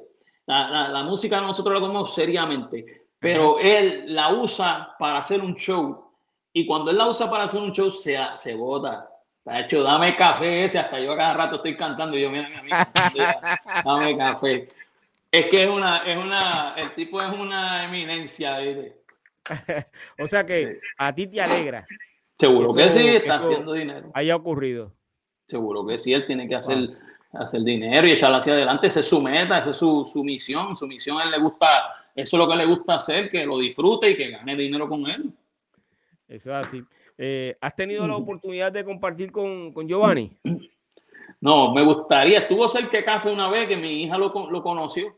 La, 0.48 0.90
la, 0.90 1.02
música 1.04 1.40
nosotros 1.40 1.74
la 1.74 1.80
cogemos 1.80 2.14
seriamente, 2.14 3.04
pero 3.18 3.58
él 3.58 4.14
la 4.14 4.34
usa 4.34 4.98
para 5.00 5.20
hacer 5.20 5.40
un 5.40 5.56
show, 5.56 6.12
y 6.52 6.66
cuando 6.66 6.92
él 6.92 6.98
la 6.98 7.08
usa 7.08 7.30
para 7.30 7.46
hacer 7.46 7.62
un 7.62 7.72
show, 7.72 7.90
se, 7.90 8.18
se 8.36 8.54
bota. 8.54 9.10
De 9.46 9.62
hecho, 9.62 9.82
dame 9.82 10.18
café 10.18 10.66
ese, 10.66 10.80
hasta 10.80 11.00
yo 11.00 11.16
cada 11.16 11.36
rato 11.36 11.56
estoy 11.56 11.78
cantando 11.78 12.18
y 12.18 12.24
yo, 12.24 12.30
mira, 12.30 12.50
mi 12.64 12.70
dame 13.86 14.18
café. 14.18 14.68
Es 15.32 15.46
que 15.46 15.64
es 15.64 15.70
una, 15.70 16.00
es 16.00 16.18
una, 16.18 16.74
el 16.76 16.94
tipo 16.96 17.22
es 17.22 17.32
una 17.32 17.86
eminencia. 17.86 18.58
o 20.20 20.28
sea 20.28 20.46
que 20.46 20.82
a 20.98 21.16
ti 21.16 21.28
te 21.28 21.42
alegra 21.42 21.88
Seguro 22.38 22.74
que 22.74 22.90
sí, 22.90 23.08
está 23.08 23.36
haciendo 23.36 23.72
dinero. 23.72 24.12
Haya 24.14 24.36
ocurrido. 24.36 24.99
Seguro 25.50 25.86
que 25.86 25.98
sí, 25.98 26.14
él 26.14 26.28
tiene 26.28 26.48
que 26.48 26.56
hacer, 26.56 26.92
hacer 27.34 27.62
dinero 27.64 28.08
y 28.08 28.12
echarlo 28.12 28.38
hacia 28.38 28.54
adelante. 28.54 28.88
Esa 28.88 29.00
es 29.00 29.08
su 29.08 29.20
meta, 29.20 29.58
esa 29.58 29.72
es 29.72 29.78
su, 29.78 30.06
su 30.06 30.24
misión. 30.24 30.78
Su 30.78 30.86
misión 30.86 31.18
a 31.18 31.24
él 31.24 31.32
le 31.32 31.40
gusta, 31.40 31.68
eso 32.16 32.38
es 32.38 32.40
lo 32.40 32.48
que 32.48 32.56
le 32.56 32.66
gusta 32.66 32.96
hacer, 32.96 33.32
que 33.32 33.46
lo 33.46 33.58
disfrute 33.58 34.12
y 34.12 34.16
que 34.16 34.30
gane 34.30 34.56
dinero 34.56 34.88
con 34.88 35.08
él. 35.08 35.34
Eso 36.28 36.52
es 36.52 36.68
así. 36.68 36.84
Eh, 37.18 37.58
¿Has 37.60 37.76
tenido 37.76 38.08
la 38.08 38.16
oportunidad 38.16 38.72
de 38.72 38.86
compartir 38.86 39.32
con, 39.32 39.74
con, 39.74 39.88
Giovanni? 39.88 40.32
No, 41.42 41.74
me 41.74 41.84
gustaría. 41.84 42.40
Estuvo 42.40 42.68
cerca 42.68 42.98
de 42.98 43.04
casa 43.04 43.32
una 43.32 43.50
vez 43.50 43.68
que 43.68 43.76
mi 43.76 44.04
hija 44.04 44.18
lo, 44.18 44.32
lo 44.52 44.62
conoció 44.62 45.16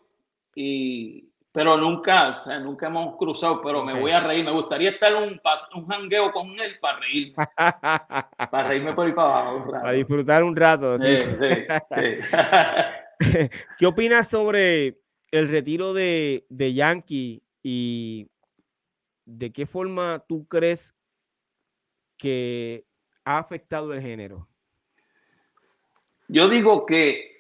y, 0.56 1.31
pero 1.54 1.76
nunca, 1.78 2.38
o 2.38 2.41
sea, 2.41 2.60
nunca 2.60 2.88
hemos 2.88 3.18
cruzado, 3.18 3.62
pero 3.62 3.84
me 3.84 3.99
voy 3.99 4.12
a 4.12 4.22
reír. 4.22 4.45
Me 4.45 4.52
gustaría 4.52 4.91
estar 4.91 5.14
un, 5.16 5.41
un 5.76 5.88
jangueo 5.88 6.32
con 6.32 6.47
él 6.60 6.80
para 6.80 6.99
reír. 6.99 7.34
para 8.52 8.68
reírme 8.70 8.93
por 8.93 9.08
ahí 9.08 9.14
para 9.14 9.39
abajo. 9.39 9.72
Para 9.72 9.91
disfrutar 9.91 10.43
un 10.43 10.56
rato. 10.56 10.97
Sí, 10.99 11.18
¿Qué 13.78 13.86
opinas 13.86 14.30
sobre 14.30 15.02
el 15.32 15.49
retiro 15.49 15.93
de, 15.93 16.45
de 16.49 16.74
Yankee 16.74 17.43
y 17.62 18.30
de 19.26 19.52
qué 19.52 19.66
forma 19.66 20.24
tú 20.28 20.47
crees 20.47 20.95
que 22.18 22.86
ha 23.26 23.38
afectado 23.39 23.93
el 23.93 24.02
género? 24.02 24.47
Yo 26.30 26.47
digo 26.47 26.86
que 26.86 27.31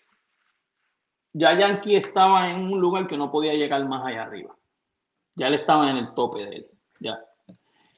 ya 1.33 1.57
Yankee 1.57 1.95
estaba 1.95 2.49
en 2.49 2.71
un 2.71 2.79
lugar 2.79 3.07
que 3.07 3.17
no 3.17 3.31
podía 3.31 3.53
llegar 3.53 3.85
más 3.87 4.05
allá 4.05 4.23
arriba. 4.23 4.55
Ya 5.35 5.47
él 5.47 5.55
estaba 5.55 5.89
en 5.89 5.97
el 5.97 6.13
tope 6.13 6.45
de 6.45 6.55
él. 6.57 6.67
Ya. 6.99 7.19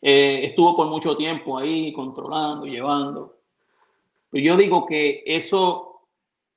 Eh, 0.02 0.46
estuvo 0.46 0.76
por 0.76 0.88
mucho 0.88 1.16
tiempo 1.16 1.58
ahí 1.58 1.94
controlando, 1.94 2.66
llevando. 2.66 3.38
Pero 4.30 4.44
yo 4.44 4.58
digo 4.58 4.86
que 4.86 5.24
eso 5.26 6.02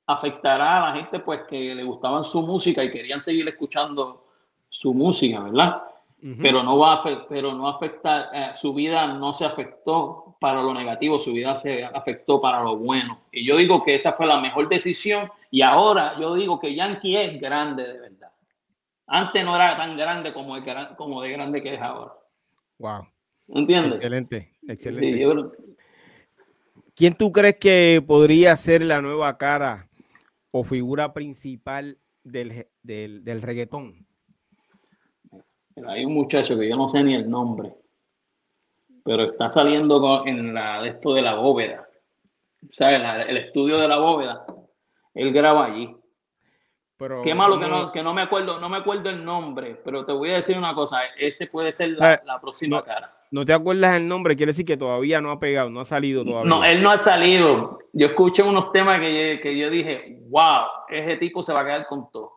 afectará 0.05 0.77
a 0.77 0.89
la 0.89 0.95
gente 0.95 1.19
pues 1.19 1.41
que 1.49 1.75
le 1.75 1.83
gustaban 1.83 2.25
su 2.25 2.41
música 2.41 2.83
y 2.83 2.91
querían 2.91 3.19
seguir 3.19 3.47
escuchando 3.47 4.25
su 4.69 4.93
música, 4.93 5.41
¿verdad? 5.41 5.83
Pero 6.19 6.63
no 6.63 6.79
va 6.79 6.93
a, 6.93 7.27
pero 7.29 7.53
no 7.53 7.67
afecta, 7.67 8.29
eh, 8.33 8.53
su 8.55 8.73
vida 8.73 9.05
no 9.07 9.33
se 9.33 9.45
afectó 9.45 10.35
para 10.39 10.63
lo 10.63 10.73
negativo, 10.73 11.19
su 11.19 11.33
vida 11.33 11.55
se 11.55 11.83
afectó 11.83 12.41
para 12.41 12.63
lo 12.63 12.75
bueno. 12.77 13.19
Y 13.31 13.45
yo 13.45 13.57
digo 13.57 13.83
que 13.83 13.95
esa 13.95 14.13
fue 14.13 14.25
la 14.25 14.39
mejor 14.39 14.67
decisión 14.67 15.29
y 15.51 15.61
ahora 15.61 16.19
yo 16.19 16.33
digo 16.33 16.59
que 16.59 16.73
Yankee 16.73 17.15
es 17.17 17.39
grande 17.39 17.83
de 17.83 17.99
verdad. 17.99 18.31
Antes 19.05 19.45
no 19.45 19.55
era 19.55 19.77
tan 19.77 19.95
grande 19.95 20.33
como, 20.33 20.55
como 20.97 21.21
de 21.21 21.31
grande 21.31 21.61
que 21.61 21.75
es 21.75 21.81
ahora. 21.81 22.13
Wow. 22.79 23.07
¿Entiendes? 23.49 23.97
Excelente, 23.97 24.55
excelente. 24.67 25.53
¿Quién 26.95 27.13
tú 27.13 27.31
crees 27.31 27.57
que 27.57 28.03
podría 28.05 28.55
ser 28.55 28.81
la 28.81 29.01
nueva 29.01 29.37
cara 29.37 29.87
o 30.49 30.63
figura 30.63 31.13
principal 31.13 31.99
del, 32.23 32.67
del, 32.81 33.23
del 33.23 33.41
reggaetón? 33.43 34.06
Hay 35.87 36.05
un 36.05 36.13
muchacho 36.13 36.57
que 36.57 36.69
yo 36.69 36.75
no 36.75 36.87
sé 36.87 37.03
ni 37.03 37.13
el 37.15 37.29
nombre, 37.29 37.73
pero 39.03 39.23
está 39.23 39.49
saliendo 39.49 40.25
en 40.25 40.53
la 40.53 40.81
de 40.81 40.89
esto 40.89 41.13
de 41.13 41.21
la 41.21 41.35
bóveda. 41.35 41.87
¿sabes? 42.71 43.01
el 43.27 43.37
estudio 43.37 43.77
de 43.77 43.87
la 43.87 43.97
bóveda, 43.97 44.45
él 45.13 45.31
graba 45.31 45.65
allí. 45.65 45.95
Pero, 46.97 47.21
Qué 47.21 47.35
malo 47.35 47.59
que 47.59 47.67
no, 47.67 47.91
que 47.91 48.01
no 48.01 48.13
me 48.13 48.23
acuerdo, 48.23 48.59
no 48.59 48.69
me 48.69 48.77
acuerdo 48.77 49.09
el 49.09 49.23
nombre, 49.23 49.79
pero 49.85 50.03
te 50.03 50.13
voy 50.13 50.31
a 50.31 50.37
decir 50.37 50.57
una 50.57 50.73
cosa, 50.73 50.97
ese 51.19 51.45
puede 51.45 51.71
ser 51.71 51.89
la, 51.91 52.39
próxima 52.41 52.83
cara. 52.83 53.13
No 53.29 53.45
te 53.45 53.53
acuerdas 53.53 53.97
el 53.97 54.07
nombre, 54.07 54.35
quiere 54.35 54.49
decir 54.49 54.65
que 54.65 54.77
todavía 54.77 55.21
no 55.21 55.29
ha 55.29 55.39
pegado, 55.39 55.69
no 55.69 55.81
ha 55.81 55.85
salido 55.85 56.25
todavía. 56.25 56.49
No, 56.49 56.63
él 56.63 56.81
no 56.81 56.89
ha 56.89 56.97
salido. 56.97 57.79
Yo 57.93 58.07
escuché 58.07 58.41
unos 58.41 58.71
temas 58.71 58.99
que, 58.99 59.39
que 59.43 59.55
yo 59.55 59.69
dije, 59.69 60.21
wow, 60.29 60.65
ese 60.89 61.17
tipo 61.17 61.43
se 61.43 61.53
va 61.53 61.61
a 61.61 61.65
quedar 61.65 61.87
con 61.87 62.09
todo. 62.09 62.36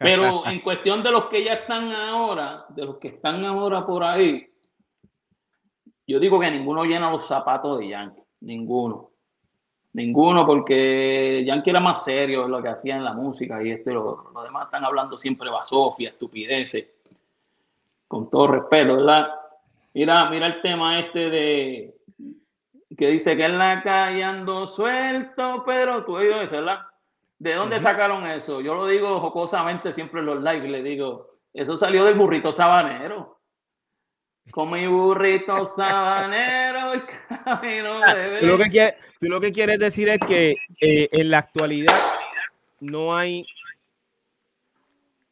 Pero 0.00 0.46
en 0.46 0.60
cuestión 0.60 1.02
de 1.02 1.12
los 1.12 1.26
que 1.26 1.44
ya 1.44 1.52
están 1.52 1.92
ahora, 1.92 2.64
de 2.70 2.84
los 2.86 2.96
que 2.96 3.08
están 3.08 3.44
ahora 3.44 3.86
por 3.86 4.02
ahí, 4.02 4.48
yo 6.06 6.18
digo 6.18 6.40
que 6.40 6.50
ninguno 6.50 6.84
llena 6.84 7.10
los 7.10 7.28
zapatos 7.28 7.78
de 7.78 7.88
Yankee, 7.88 8.22
ninguno. 8.40 9.10
Ninguno, 9.92 10.46
porque 10.46 11.44
Yankee 11.44 11.70
era 11.70 11.80
más 11.80 12.04
serio 12.04 12.44
en 12.46 12.52
lo 12.52 12.62
que 12.62 12.68
hacía 12.68 12.96
en 12.96 13.04
la 13.04 13.12
música 13.12 13.62
y 13.62 13.72
este, 13.72 13.92
lo, 13.92 14.30
los 14.32 14.44
demás 14.44 14.66
están 14.66 14.84
hablando 14.84 15.18
siempre 15.18 15.50
basofia, 15.50 16.10
estupideces, 16.10 16.86
con 18.08 18.30
todo 18.30 18.46
respeto, 18.46 18.96
¿verdad? 18.96 19.28
Mira, 19.92 20.30
mira 20.30 20.46
el 20.46 20.62
tema 20.62 21.00
este 21.00 21.30
de 21.30 21.94
que 22.96 23.08
dice 23.08 23.36
que 23.36 23.44
en 23.44 23.58
la 23.58 23.82
calle 23.82 24.22
ando 24.22 24.66
suelto, 24.66 25.64
pero 25.66 26.04
tú 26.04 26.16
oído 26.16 26.40
eso, 26.40 26.56
¿verdad? 26.56 26.80
¿De 27.40 27.54
dónde 27.54 27.80
sacaron 27.80 28.26
eso? 28.26 28.60
Yo 28.60 28.74
lo 28.74 28.86
digo 28.86 29.18
jocosamente 29.18 29.94
siempre 29.94 30.20
en 30.20 30.26
los 30.26 30.42
lives, 30.42 30.70
le 30.70 30.82
digo, 30.82 31.38
eso 31.54 31.78
salió 31.78 32.04
del 32.04 32.14
burrito 32.14 32.52
sabanero. 32.52 33.40
Con 34.50 34.70
mi 34.70 34.86
burrito 34.86 35.64
sabanero 35.64 36.96
y 36.96 37.00
camino 37.00 38.00
de 38.00 38.40
tú 38.40 38.46
lo, 38.46 38.58
que 38.58 38.68
quieres, 38.68 38.94
tú 39.18 39.28
lo 39.28 39.40
que 39.40 39.52
quieres 39.52 39.78
decir 39.78 40.10
es 40.10 40.18
que 40.18 40.54
eh, 40.82 41.08
en 41.10 41.30
la 41.30 41.38
actualidad 41.38 41.94
no 42.80 43.16
hay 43.16 43.46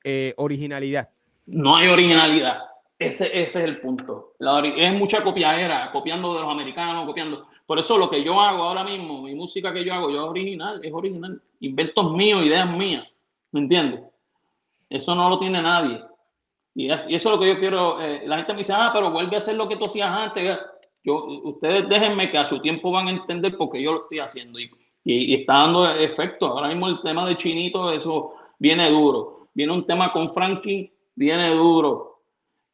eh, 0.03 0.33
originalidad. 0.39 1.11
No 1.45 1.77
hay 1.77 1.89
originalidad. 1.89 2.59
Ese, 2.99 3.27
ese 3.27 3.43
es 3.43 3.65
el 3.69 3.83
punto. 3.83 4.33
La, 4.39 4.61
es 4.61 4.95
mucha 4.95 5.23
copiadera, 5.23 5.91
copiando 5.93 6.35
de 6.35 6.41
los 6.41 6.51
americanos, 6.51 7.05
copiando. 7.05 7.49
Por 7.69 7.79
eso 7.79 7.99
lo 7.99 8.09
que 8.09 8.25
yo 8.25 8.41
hago 8.41 8.63
ahora 8.63 8.83
mismo, 8.83 9.21
mi 9.21 9.35
música 9.35 9.75
que 9.75 9.85
yo 9.85 9.93
hago, 9.93 10.09
yo 10.09 10.25
es 10.25 10.31
original, 10.31 10.81
es 10.83 10.91
original. 10.91 11.39
Inventos 11.61 12.13
míos, 12.13 12.43
ideas 12.43 12.67
mías. 12.75 13.07
¿Me 13.53 13.61
entiendes? 13.61 14.01
Eso 14.89 15.15
no 15.15 15.29
lo 15.29 15.39
tiene 15.39 15.61
nadie. 15.61 16.01
Y, 16.75 16.91
eso 16.91 17.07
es 17.11 17.25
lo 17.27 17.39
que 17.39 17.47
yo 17.47 17.59
quiero. 17.59 18.01
Eh, 18.01 18.23
la 18.25 18.39
gente 18.39 18.55
me 18.55 18.61
dice, 18.61 18.73
ah, 18.73 18.89
pero 18.95 19.11
vuelve 19.11 19.35
a 19.35 19.41
hacer 19.41 19.55
lo 19.55 19.69
que 19.69 19.77
tú 19.77 19.85
hacías 19.85 20.09
antes. 20.09 20.59
Yo, 21.05 21.23
ustedes 21.45 21.87
déjenme 21.91 22.31
que 22.31 22.39
a 22.39 22.49
su 22.49 22.59
tiempo 22.61 22.91
van 22.91 23.09
a 23.09 23.11
entender 23.11 23.55
por 23.59 23.71
qué 23.71 23.83
yo 23.83 23.93
lo 23.93 24.03
estoy 24.05 24.21
haciendo. 24.21 24.59
Y, 24.59 24.71
y, 25.05 25.35
está 25.35 25.59
dando 25.59 25.91
efecto. 25.91 26.47
Ahora 26.47 26.69
mismo 26.69 26.89
el 26.89 27.03
tema 27.03 27.29
de 27.29 27.37
Chinito, 27.37 27.93
eso 27.93 28.33
viene 28.59 28.91
duro. 28.91 29.49
Viene 29.53 29.75
un 29.75 29.87
tema 29.87 30.11
con 30.11 30.33
Frankie, 30.33 30.91
viene 31.15 31.55
duro. 31.55 32.08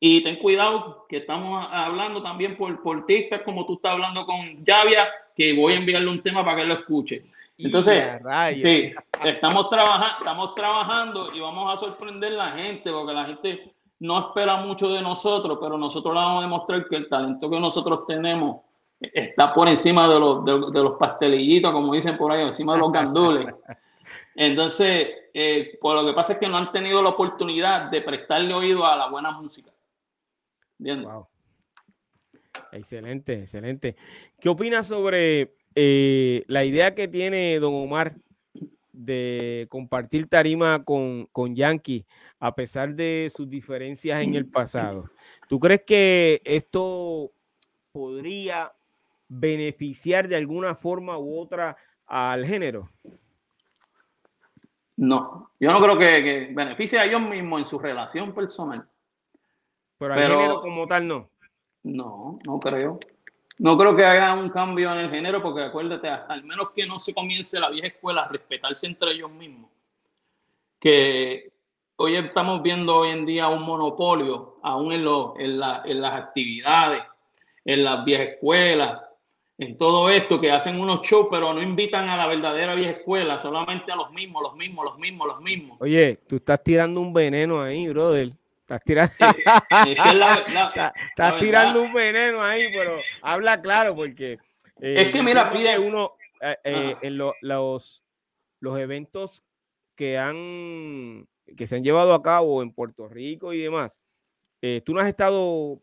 Y 0.06 0.22
ten 0.22 0.36
cuidado 0.36 1.06
que 1.08 1.16
estamos 1.16 1.66
hablando 1.72 2.22
también 2.22 2.58
por, 2.58 2.82
por 2.82 3.06
TikTok, 3.06 3.42
como 3.42 3.64
tú 3.64 3.76
estás 3.76 3.92
hablando 3.92 4.26
con 4.26 4.62
Javia, 4.62 5.08
que 5.34 5.54
voy 5.54 5.72
a 5.72 5.76
enviarle 5.76 6.10
un 6.10 6.22
tema 6.22 6.44
para 6.44 6.58
que 6.58 6.66
lo 6.66 6.74
escuche. 6.74 7.24
Entonces, 7.56 8.20
sí, 8.60 8.92
estamos, 9.24 9.70
trabajando 9.70 10.16
estamos 10.18 10.54
trabajando 10.54 11.28
y 11.34 11.40
vamos 11.40 11.72
a 11.72 11.80
sorprender 11.80 12.34
a 12.34 12.36
la 12.36 12.50
gente, 12.50 12.90
porque 12.92 13.14
la 13.14 13.24
gente 13.24 13.72
no 14.00 14.28
espera 14.28 14.56
mucho 14.56 14.90
de 14.90 15.00
nosotros, 15.00 15.56
pero 15.58 15.78
nosotros 15.78 16.12
le 16.12 16.20
vamos 16.20 16.40
a 16.40 16.46
demostrar 16.48 16.86
que 16.86 16.96
el 16.96 17.08
talento 17.08 17.48
que 17.48 17.58
nosotros 17.58 18.06
tenemos 18.06 18.60
está 19.00 19.54
por 19.54 19.68
encima 19.68 20.06
de 20.06 20.20
los, 20.20 20.44
de, 20.44 20.82
los 20.82 20.98
pastelillitos, 20.98 21.72
como 21.72 21.94
dicen 21.94 22.18
por 22.18 22.30
ahí, 22.30 22.42
encima 22.42 22.74
de 22.74 22.80
los 22.80 22.92
gandules. 22.92 23.54
Entonces, 24.36 25.08
eh, 25.32 25.78
pues 25.80 25.94
lo 25.94 26.04
que 26.04 26.12
pasa 26.12 26.34
es 26.34 26.38
que 26.38 26.48
no 26.48 26.58
han 26.58 26.72
tenido 26.72 27.00
la 27.00 27.08
oportunidad 27.08 27.90
de 27.90 28.02
prestarle 28.02 28.52
oído 28.52 28.84
a 28.84 28.96
la 28.96 29.08
buena 29.08 29.30
música. 29.30 29.70
Excelente, 32.72 33.40
excelente. 33.40 33.96
¿Qué 34.40 34.48
opinas 34.48 34.86
sobre 34.86 35.54
eh, 35.74 36.44
la 36.46 36.64
idea 36.64 36.94
que 36.94 37.08
tiene 37.08 37.58
Don 37.60 37.74
Omar 37.74 38.16
de 38.92 39.66
compartir 39.70 40.28
tarima 40.28 40.84
con, 40.84 41.26
con 41.32 41.56
Yankee 41.56 42.06
a 42.38 42.54
pesar 42.54 42.94
de 42.94 43.30
sus 43.34 43.48
diferencias 43.48 44.22
en 44.22 44.34
el 44.34 44.46
pasado? 44.46 45.10
¿Tú 45.48 45.58
crees 45.58 45.82
que 45.86 46.42
esto 46.44 47.32
podría 47.92 48.72
beneficiar 49.28 50.28
de 50.28 50.36
alguna 50.36 50.74
forma 50.74 51.18
u 51.18 51.38
otra 51.38 51.76
al 52.06 52.44
género? 52.44 52.90
No, 54.96 55.50
yo 55.58 55.72
no 55.72 55.80
creo 55.80 55.98
que, 55.98 56.22
que 56.22 56.52
beneficie 56.54 56.98
a 56.98 57.04
ellos 57.04 57.20
mismos 57.20 57.62
en 57.62 57.66
su 57.66 57.78
relación 57.78 58.32
personal. 58.32 58.88
Pero 59.98 60.14
al 60.14 60.20
género 60.20 60.60
como 60.60 60.86
tal 60.86 61.06
no. 61.06 61.30
No, 61.82 62.38
no 62.46 62.60
creo. 62.60 62.98
No 63.58 63.78
creo 63.78 63.94
que 63.94 64.04
haya 64.04 64.34
un 64.34 64.50
cambio 64.50 64.92
en 64.92 64.98
el 64.98 65.10
género, 65.10 65.40
porque 65.42 65.62
acuérdate, 65.62 66.08
al 66.08 66.42
menos 66.42 66.70
que 66.70 66.86
no 66.86 66.98
se 66.98 67.14
comience 67.14 67.60
la 67.60 67.70
vieja 67.70 67.88
escuela 67.88 68.22
a 68.22 68.28
respetarse 68.28 68.86
entre 68.86 69.12
ellos 69.12 69.30
mismos. 69.30 69.70
Que 70.80 71.52
hoy 71.96 72.16
estamos 72.16 72.62
viendo 72.62 72.96
hoy 72.96 73.10
en 73.10 73.24
día 73.24 73.48
un 73.48 73.62
monopolio, 73.62 74.56
aún 74.62 74.92
en, 74.92 75.04
lo, 75.04 75.34
en, 75.38 75.60
en 75.84 76.00
las 76.00 76.14
actividades, 76.14 77.04
en 77.64 77.84
las 77.84 78.04
viejas 78.04 78.28
escuelas, 78.28 79.00
en 79.56 79.78
todo 79.78 80.10
esto, 80.10 80.40
que 80.40 80.50
hacen 80.50 80.80
unos 80.80 81.02
shows, 81.02 81.28
pero 81.30 81.54
no 81.54 81.62
invitan 81.62 82.08
a 82.08 82.16
la 82.16 82.26
verdadera 82.26 82.74
vieja 82.74 82.90
escuela, 82.92 83.38
solamente 83.38 83.92
a 83.92 83.96
los 83.96 84.10
mismos, 84.10 84.42
los 84.42 84.56
mismos, 84.56 84.84
los 84.84 84.98
mismos, 84.98 85.28
los 85.28 85.40
mismos. 85.40 85.76
Oye, 85.80 86.18
tú 86.26 86.36
estás 86.36 86.62
tirando 86.62 87.00
un 87.00 87.12
veneno 87.12 87.62
ahí, 87.62 87.88
brother. 87.88 88.32
Estás 88.66 88.82
tirando, 88.82 89.12
estás 91.10 91.38
tirando 91.38 91.82
un 91.82 91.92
veneno 91.92 92.40
ahí, 92.40 92.72
pero 92.74 92.98
habla 93.20 93.60
claro 93.60 93.94
porque 93.94 94.38
eh, 94.80 95.02
es 95.02 95.12
que 95.12 95.22
mira, 95.22 95.50
pide 95.50 95.78
uno 95.78 96.12
eh, 96.40 96.56
eh, 96.64 96.96
en 97.02 97.18
los, 97.18 97.34
los 98.60 98.78
eventos 98.78 99.44
que 99.94 100.16
han 100.16 101.28
que 101.58 101.66
se 101.66 101.76
han 101.76 101.84
llevado 101.84 102.14
a 102.14 102.22
cabo 102.22 102.62
en 102.62 102.72
Puerto 102.72 103.06
Rico 103.06 103.52
y 103.52 103.60
demás. 103.60 104.00
tú 104.82 104.94
no 104.94 105.00
has 105.00 105.08
estado, 105.08 105.82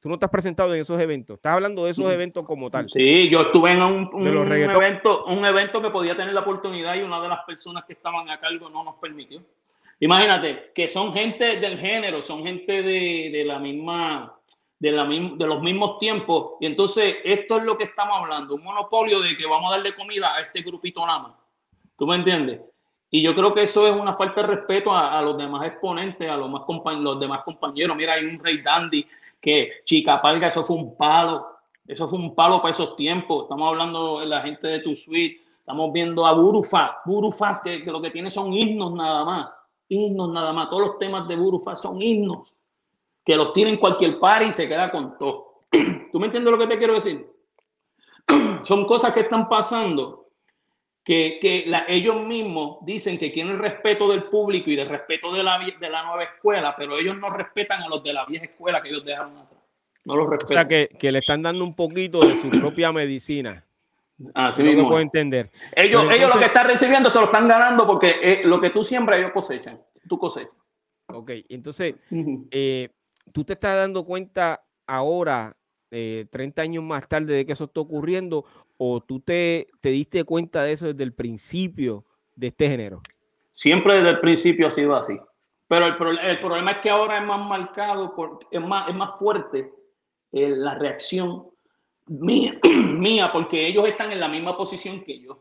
tú 0.00 0.08
no 0.08 0.18
te 0.18 0.24
has 0.24 0.30
presentado 0.30 0.74
en 0.74 0.80
esos 0.80 0.98
eventos. 0.98 1.36
Estás 1.36 1.56
hablando 1.56 1.84
de 1.84 1.90
esos 1.90 2.06
mm. 2.06 2.10
eventos 2.10 2.46
como 2.46 2.70
tal. 2.70 2.88
Sí, 2.88 3.28
yo 3.28 3.42
estuve 3.42 3.72
en 3.72 3.82
un, 3.82 4.08
un 4.14 4.26
evento, 4.50 5.26
un 5.26 5.44
evento 5.44 5.82
que 5.82 5.90
podía 5.90 6.16
tener 6.16 6.32
la 6.32 6.40
oportunidad 6.40 6.94
y 6.94 7.02
una 7.02 7.20
de 7.20 7.28
las 7.28 7.44
personas 7.44 7.84
que 7.84 7.92
estaban 7.92 8.30
a 8.30 8.40
cargo 8.40 8.70
no 8.70 8.82
nos 8.82 8.94
permitió. 8.94 9.42
Imagínate 10.00 10.70
que 10.74 10.88
son 10.88 11.12
gente 11.12 11.58
del 11.58 11.78
género, 11.78 12.22
son 12.22 12.44
gente 12.44 12.82
de, 12.82 13.42
la 13.44 13.58
misma, 13.58 14.32
de, 14.78 14.92
la, 14.92 15.04
de 15.04 15.46
los 15.46 15.60
mismos 15.60 15.98
tiempos. 15.98 16.52
Y 16.60 16.66
entonces 16.66 17.16
esto 17.24 17.58
es 17.58 17.64
lo 17.64 17.76
que 17.76 17.84
estamos 17.84 18.16
hablando, 18.16 18.54
un 18.54 18.62
monopolio 18.62 19.20
de 19.20 19.36
que 19.36 19.46
vamos 19.46 19.72
a 19.72 19.76
darle 19.76 19.94
comida 19.94 20.34
a 20.34 20.42
este 20.42 20.62
grupito 20.62 21.04
nada 21.04 21.18
más. 21.20 21.32
¿Tú 21.96 22.06
me 22.06 22.14
entiendes? 22.14 22.60
Y 23.10 23.22
yo 23.22 23.34
creo 23.34 23.52
que 23.52 23.62
eso 23.62 23.88
es 23.88 23.94
una 23.94 24.14
falta 24.14 24.42
de 24.42 24.48
respeto 24.48 24.94
a, 24.94 25.20
los 25.22 25.36
demás 25.36 25.66
exponentes, 25.66 26.30
a 26.30 26.36
los, 26.36 26.48
más 26.48 26.62
los 26.98 27.18
demás 27.18 27.42
compañeros. 27.42 27.96
Mira, 27.96 28.12
hay 28.12 28.24
un 28.24 28.38
Rey 28.38 28.62
Dandy 28.62 29.04
que 29.40 29.80
Chica 29.84 30.20
Palga, 30.20 30.46
eso 30.46 30.62
fue 30.62 30.76
un 30.76 30.96
palo. 30.96 31.46
Eso 31.86 32.06
fue 32.08 32.18
un 32.18 32.34
palo 32.34 32.60
para 32.60 32.70
esos 32.70 32.94
tiempos. 32.96 33.44
Estamos 33.44 33.66
hablando 33.66 34.20
de 34.20 34.26
la 34.26 34.42
gente 34.42 34.68
de 34.68 34.80
Tu 34.80 34.94
Suite. 34.94 35.40
Estamos 35.58 35.90
viendo 35.90 36.26
a 36.26 36.34
Burufa. 36.34 36.98
Burufas 37.06 37.62
que, 37.62 37.82
que 37.82 37.90
lo 37.90 38.02
que 38.02 38.10
tiene 38.10 38.30
son 38.30 38.52
himnos 38.52 38.92
nada 38.92 39.24
más 39.24 39.48
himnos 39.88 40.30
nada 40.32 40.52
más. 40.52 40.70
Todos 40.70 40.88
los 40.88 40.98
temas 40.98 41.26
de 41.28 41.36
Burufa 41.36 41.76
son 41.76 42.00
himnos 42.00 42.52
que 43.24 43.36
los 43.36 43.52
tienen 43.52 43.76
cualquier 43.76 44.18
par 44.18 44.42
y 44.42 44.52
se 44.52 44.68
queda 44.68 44.90
con 44.90 45.18
todo. 45.18 45.64
¿Tú 46.12 46.18
me 46.18 46.26
entiendes 46.26 46.50
lo 46.50 46.58
que 46.58 46.66
te 46.66 46.78
quiero 46.78 46.94
decir? 46.94 47.26
son 48.62 48.86
cosas 48.86 49.12
que 49.12 49.20
están 49.20 49.48
pasando 49.48 50.28
que, 51.04 51.38
que 51.40 51.64
ellos 51.88 52.24
mismos 52.26 52.78
dicen 52.84 53.18
que 53.18 53.32
quieren 53.32 53.52
el 53.52 53.58
respeto 53.58 54.08
del 54.10 54.24
público 54.24 54.70
y 54.70 54.78
el 54.78 54.88
respeto 54.88 55.32
de 55.32 55.42
la, 55.42 55.58
de 55.58 55.90
la 55.90 56.02
nueva 56.04 56.24
escuela, 56.24 56.74
pero 56.76 56.98
ellos 56.98 57.16
no 57.16 57.30
respetan 57.30 57.82
a 57.82 57.88
los 57.88 58.02
de 58.02 58.12
la 58.12 58.26
vieja 58.26 58.44
escuela 58.44 58.82
que 58.82 58.90
ellos 58.90 59.04
dejaron 59.04 59.36
atrás. 59.36 59.60
No 60.04 60.16
los 60.16 60.28
respetan. 60.28 60.56
O 60.56 60.60
sea, 60.60 60.68
que, 60.68 60.88
que 60.98 61.12
le 61.12 61.20
están 61.20 61.42
dando 61.42 61.64
un 61.64 61.74
poquito 61.74 62.20
de 62.20 62.36
su 62.36 62.50
propia 62.50 62.92
medicina. 62.92 63.64
Así 64.34 64.62
mismo. 64.62 64.88
puedo 64.88 65.00
entender. 65.00 65.50
Ellos, 65.76 66.04
ellos 66.10 66.34
lo 66.34 66.40
que 66.40 66.46
están 66.46 66.66
recibiendo 66.66 67.08
se 67.08 67.20
lo 67.20 67.26
están 67.26 67.46
ganando 67.46 67.86
porque 67.86 68.16
eh, 68.22 68.40
lo 68.44 68.60
que 68.60 68.70
tú 68.70 68.82
siembras, 68.82 69.18
ellos 69.18 69.32
cosechan. 69.32 69.80
Tú 70.08 70.18
cosechas. 70.18 70.52
Ok, 71.14 71.30
entonces, 71.48 71.94
eh, 72.50 72.90
tú 73.32 73.44
te 73.44 73.54
estás 73.54 73.76
dando 73.76 74.04
cuenta 74.04 74.62
ahora, 74.86 75.56
30 75.90 75.96
eh, 75.96 76.64
años 76.64 76.84
más 76.84 77.08
tarde, 77.08 77.32
de 77.32 77.46
que 77.46 77.52
eso 77.52 77.64
está 77.64 77.80
ocurriendo, 77.80 78.44
o 78.76 79.00
tú 79.00 79.20
te, 79.20 79.68
te 79.80 79.90
diste 79.90 80.24
cuenta 80.24 80.64
de 80.64 80.72
eso 80.72 80.86
desde 80.86 81.04
el 81.04 81.14
principio 81.14 82.04
de 82.34 82.48
este 82.48 82.68
género? 82.68 83.00
Siempre 83.54 83.94
desde 83.94 84.10
el 84.10 84.20
principio 84.20 84.66
ha 84.66 84.70
sido 84.70 84.96
así. 84.96 85.18
Pero 85.66 85.86
el, 85.86 86.18
el 86.18 86.40
problema 86.40 86.72
es 86.72 86.78
que 86.78 86.90
ahora 86.90 87.18
es 87.18 87.24
más 87.24 87.46
marcado, 87.46 88.14
por, 88.14 88.40
es, 88.50 88.60
más, 88.60 88.88
es 88.88 88.94
más 88.94 89.18
fuerte 89.18 89.72
la 90.32 90.74
reacción 90.74 91.46
mía, 92.08 92.58
mía, 92.64 93.30
porque 93.32 93.66
ellos 93.66 93.86
están 93.86 94.12
en 94.12 94.20
la 94.20 94.28
misma 94.28 94.56
posición 94.56 95.04
que 95.04 95.20
yo. 95.20 95.38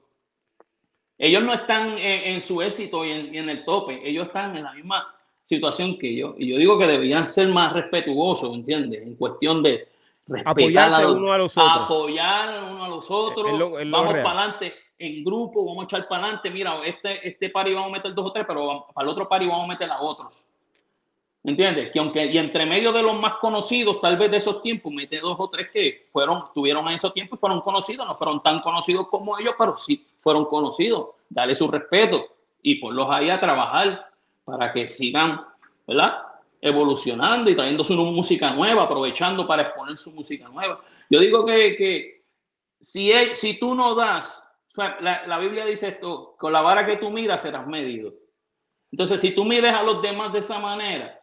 Ellos 1.17 1.41
no 1.43 1.53
están 1.53 1.97
en, 1.97 2.41
su 2.41 2.61
éxito 2.61 3.03
y 3.03 3.11
en, 3.11 3.49
el 3.49 3.65
tope, 3.65 4.07
ellos 4.07 4.27
están 4.27 4.55
en 4.55 4.63
la 4.63 4.73
misma 4.73 5.15
situación 5.45 5.97
que 5.97 6.15
yo. 6.15 6.35
Y 6.37 6.49
yo 6.49 6.57
digo 6.57 6.77
que 6.77 6.85
deberían 6.85 7.27
ser 7.27 7.47
más 7.47 7.73
respetuosos, 7.73 8.53
¿entiendes? 8.53 9.01
En 9.01 9.15
cuestión 9.15 9.63
de 9.63 9.87
respetar 10.27 10.93
a 10.93 11.01
los, 11.01 11.17
uno 11.17 11.31
a 11.31 11.37
los 11.39 11.57
otros. 11.57 11.85
Apoyar 11.85 12.63
uno 12.71 12.83
a 12.85 12.89
los 12.89 13.09
otros. 13.09 13.59
vamos 13.59 14.13
para 14.13 14.41
adelante 14.41 14.73
en 14.99 15.23
grupo, 15.23 15.65
vamos 15.65 15.83
a 15.83 15.85
echar 15.85 16.07
para 16.07 16.23
adelante. 16.23 16.49
Mira, 16.51 16.79
este, 16.85 17.27
este 17.27 17.49
pari 17.49 17.73
vamos 17.73 17.89
a 17.89 17.93
meter 17.93 18.13
dos 18.13 18.27
o 18.27 18.31
tres, 18.31 18.45
pero 18.47 18.87
para 18.93 19.05
el 19.05 19.11
otro 19.11 19.27
pari 19.27 19.47
vamos 19.47 19.65
a 19.65 19.67
meter 19.67 19.89
a 19.89 19.99
otros. 19.99 20.45
¿Entiendes? 21.47 21.91
Que 21.93 21.99
aunque, 21.99 22.25
y 22.25 22.37
entre 22.37 22.65
medio 22.65 22.91
de 22.91 23.01
los 23.01 23.17
más 23.17 23.35
conocidos, 23.35 24.01
tal 24.01 24.17
vez 24.17 24.29
de 24.29 24.35
esos 24.35 24.61
tiempos, 24.61 24.91
mete 24.91 25.21
dos 25.21 25.37
o 25.39 25.49
tres 25.49 25.69
que 25.71 26.09
fueron, 26.11 26.43
tuvieron 26.53 26.85
en 26.89 26.95
esos 26.95 27.13
tiempos 27.13 27.37
y 27.37 27.39
fueron 27.39 27.61
conocidos, 27.61 28.05
no 28.05 28.17
fueron 28.17 28.43
tan 28.43 28.59
conocidos 28.59 29.07
como 29.07 29.39
ellos, 29.39 29.55
pero 29.57 29.77
sí 29.77 30.05
fueron 30.19 30.43
conocidos. 30.43 31.11
Dale 31.29 31.55
su 31.55 31.69
respeto 31.69 32.25
y 32.61 32.75
ponlos 32.75 33.07
ahí 33.09 33.29
a 33.29 33.39
trabajar 33.39 34.09
para 34.43 34.73
que 34.73 34.89
sigan, 34.89 35.39
¿verdad? 35.87 36.21
Evolucionando 36.59 37.49
y 37.49 37.55
trayendo 37.55 37.85
su 37.85 37.95
música 37.95 38.51
nueva, 38.51 38.83
aprovechando 38.83 39.47
para 39.47 39.61
exponer 39.61 39.97
su 39.97 40.11
música 40.11 40.49
nueva. 40.49 40.81
Yo 41.09 41.21
digo 41.21 41.45
que, 41.45 41.77
que 41.77 42.23
si, 42.81 43.09
si 43.35 43.57
tú 43.57 43.73
no 43.73 43.95
das, 43.95 44.51
la, 44.75 45.25
la 45.25 45.39
Biblia 45.39 45.65
dice 45.65 45.87
esto, 45.87 46.35
con 46.37 46.51
la 46.51 46.59
vara 46.59 46.85
que 46.85 46.97
tú 46.97 47.09
miras 47.09 47.41
serás 47.41 47.65
medido. 47.65 48.13
Entonces, 48.91 49.21
si 49.21 49.31
tú 49.31 49.45
mides 49.45 49.73
a 49.73 49.83
los 49.83 50.01
demás 50.01 50.33
de 50.33 50.39
esa 50.39 50.59
manera, 50.59 51.17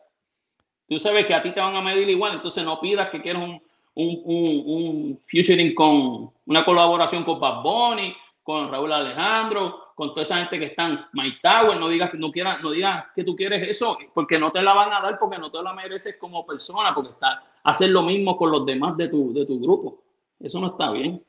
Tú 0.94 1.00
sabes 1.00 1.26
que 1.26 1.34
a 1.34 1.42
ti 1.42 1.50
te 1.50 1.58
van 1.58 1.74
a 1.74 1.80
medir 1.80 2.08
igual, 2.08 2.34
entonces 2.34 2.64
no 2.64 2.78
pidas 2.78 3.10
que 3.10 3.20
quieras 3.20 3.42
un, 3.42 3.60
un, 3.96 4.62
un, 4.64 5.20
featuring 5.26 5.74
con 5.74 6.30
una 6.46 6.64
colaboración 6.64 7.24
con 7.24 7.40
Bad 7.40 7.64
Bunny, 7.64 8.14
con 8.44 8.70
Raúl 8.70 8.92
Alejandro, 8.92 9.88
con 9.96 10.10
toda 10.10 10.22
esa 10.22 10.36
gente 10.36 10.56
que 10.56 10.66
están 10.66 11.04
My 11.12 11.36
Tower, 11.40 11.80
no 11.80 11.88
digas 11.88 12.12
que 12.12 12.16
no 12.16 12.30
quieras, 12.30 12.62
no 12.62 12.70
digas 12.70 13.06
que 13.12 13.24
tú 13.24 13.34
quieres 13.34 13.68
eso, 13.68 13.98
porque 14.14 14.38
no 14.38 14.52
te 14.52 14.62
la 14.62 14.72
van 14.72 14.92
a 14.92 15.00
dar 15.00 15.18
porque 15.18 15.36
no 15.36 15.50
te 15.50 15.60
la 15.64 15.72
mereces 15.72 16.14
como 16.16 16.46
persona, 16.46 16.94
porque 16.94 17.10
está 17.10 17.42
hacer 17.64 17.88
lo 17.88 18.02
mismo 18.02 18.36
con 18.36 18.52
los 18.52 18.64
demás 18.64 18.96
de 18.96 19.08
tu, 19.08 19.34
de 19.34 19.46
tu 19.46 19.60
grupo. 19.60 20.00
Eso 20.38 20.60
no 20.60 20.68
está 20.68 20.92
bien. 20.92 21.20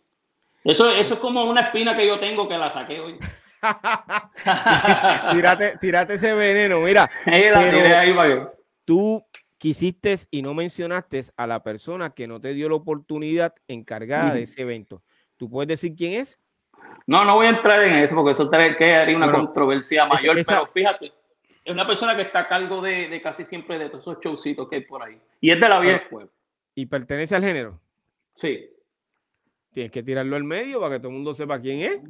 Eso, 0.64 0.92
eso 0.92 1.16
es 1.16 1.20
como 1.20 1.44
una 1.44 1.62
espina 1.62 1.98
que 1.98 2.06
yo 2.06 2.20
tengo 2.20 2.48
que 2.48 2.56
la 2.56 2.70
saqué 2.70 3.00
hoy. 3.00 3.18
tírate, 5.80 6.14
ese 6.14 6.36
veneno, 6.36 6.82
mira. 6.82 7.10
pero 7.26 8.54
tú 8.86 9.25
quisiste 9.66 10.16
y 10.30 10.44
no 10.44 10.54
mencionaste 10.54 11.22
a 11.38 11.48
la 11.48 11.64
persona 11.64 12.12
que 12.12 12.28
no 12.28 12.40
te 12.40 12.54
dio 12.54 12.70
la 12.70 12.76
oportunidad 12.76 13.56
encargada 13.68 14.36
de 14.36 14.44
ese 14.44 14.62
evento. 14.62 15.02
¿Tú 15.38 15.50
puedes 15.50 15.68
decir 15.68 15.96
quién 15.96 16.22
es? 16.22 16.40
No, 17.08 17.26
no 17.26 17.34
voy 17.34 17.48
a 17.48 17.50
entrar 17.50 17.82
en 17.82 17.96
eso 17.96 18.14
porque 18.14 18.34
eso 18.34 18.48
haría 18.54 19.18
una 19.18 19.32
controversia 19.32 20.06
mayor, 20.06 20.38
pero 20.46 20.68
fíjate, 20.68 21.12
es 21.64 21.74
una 21.74 21.88
persona 21.88 22.16
que 22.16 22.22
está 22.22 22.42
a 22.42 22.48
cargo 22.48 22.80
de, 22.80 23.20
casi 23.24 23.44
siempre 23.44 23.80
de 23.80 23.90
todos 23.90 24.04
esos 24.04 24.20
showcitos 24.24 24.70
que 24.70 24.76
hay 24.76 24.82
por 24.82 25.02
ahí. 25.02 25.20
Y 25.42 25.50
es 25.50 25.60
de 25.60 25.68
la 25.68 25.80
vieja 25.80 25.98
escuela. 25.98 26.30
¿Y 26.76 26.86
pertenece 26.86 27.36
al 27.36 27.44
género? 27.44 27.82
Sí. 28.36 28.70
Tienes 29.74 29.92
que 29.92 30.04
tirarlo 30.04 30.36
al 30.36 30.44
medio 30.44 30.80
para 30.80 30.94
que 30.94 31.00
todo 31.00 31.10
el 31.10 31.16
mundo 31.16 31.34
sepa 31.34 31.60
quién 31.60 31.80
es. 31.80 32.02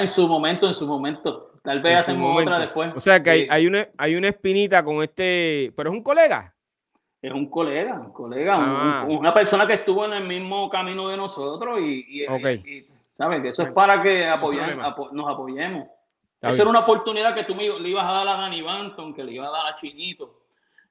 En 0.00 0.08
su 0.08 0.26
momento, 0.26 0.66
en 0.66 0.74
su 0.74 0.88
momento. 0.88 1.52
Tal 1.62 1.80
vez 1.80 2.00
hacemos 2.00 2.42
otra 2.42 2.58
después. 2.58 2.92
O 2.96 3.00
sea 3.00 3.22
que 3.22 3.30
hay, 3.30 3.46
hay, 3.48 3.68
una, 3.68 3.86
hay 3.96 4.16
una 4.16 4.26
espinita 4.26 4.84
con 4.84 5.04
este. 5.04 5.72
Pero 5.76 5.90
es 5.90 5.96
un 5.96 6.02
colega 6.02 6.53
es 7.26 7.32
un 7.32 7.46
colega, 7.46 7.94
un 7.94 8.12
colega, 8.12 8.56
ah. 8.58 9.06
una 9.08 9.32
persona 9.32 9.66
que 9.66 9.72
estuvo 9.74 10.04
en 10.04 10.12
el 10.12 10.24
mismo 10.24 10.68
camino 10.68 11.08
de 11.08 11.16
nosotros 11.16 11.80
y, 11.80 12.22
y, 12.22 12.26
¿sabes? 13.14 13.40
Que 13.40 13.48
eso 13.48 13.62
es 13.62 13.72
para 13.72 14.02
que 14.02 14.26
nos 15.12 15.30
apoyemos. 15.30 15.88
Esa 16.42 16.60
era 16.62 16.70
una 16.70 16.80
oportunidad 16.80 17.34
que 17.34 17.44
tú 17.44 17.54
me, 17.54 17.66
le 17.66 17.88
ibas 17.88 18.04
a 18.04 18.12
dar 18.12 18.28
a 18.28 18.36
Danny 18.36 18.60
Banton, 18.60 19.14
que 19.14 19.24
le 19.24 19.32
ibas 19.32 19.48
a 19.48 19.52
dar 19.52 19.66
a 19.68 19.74
Chinito, 19.74 20.42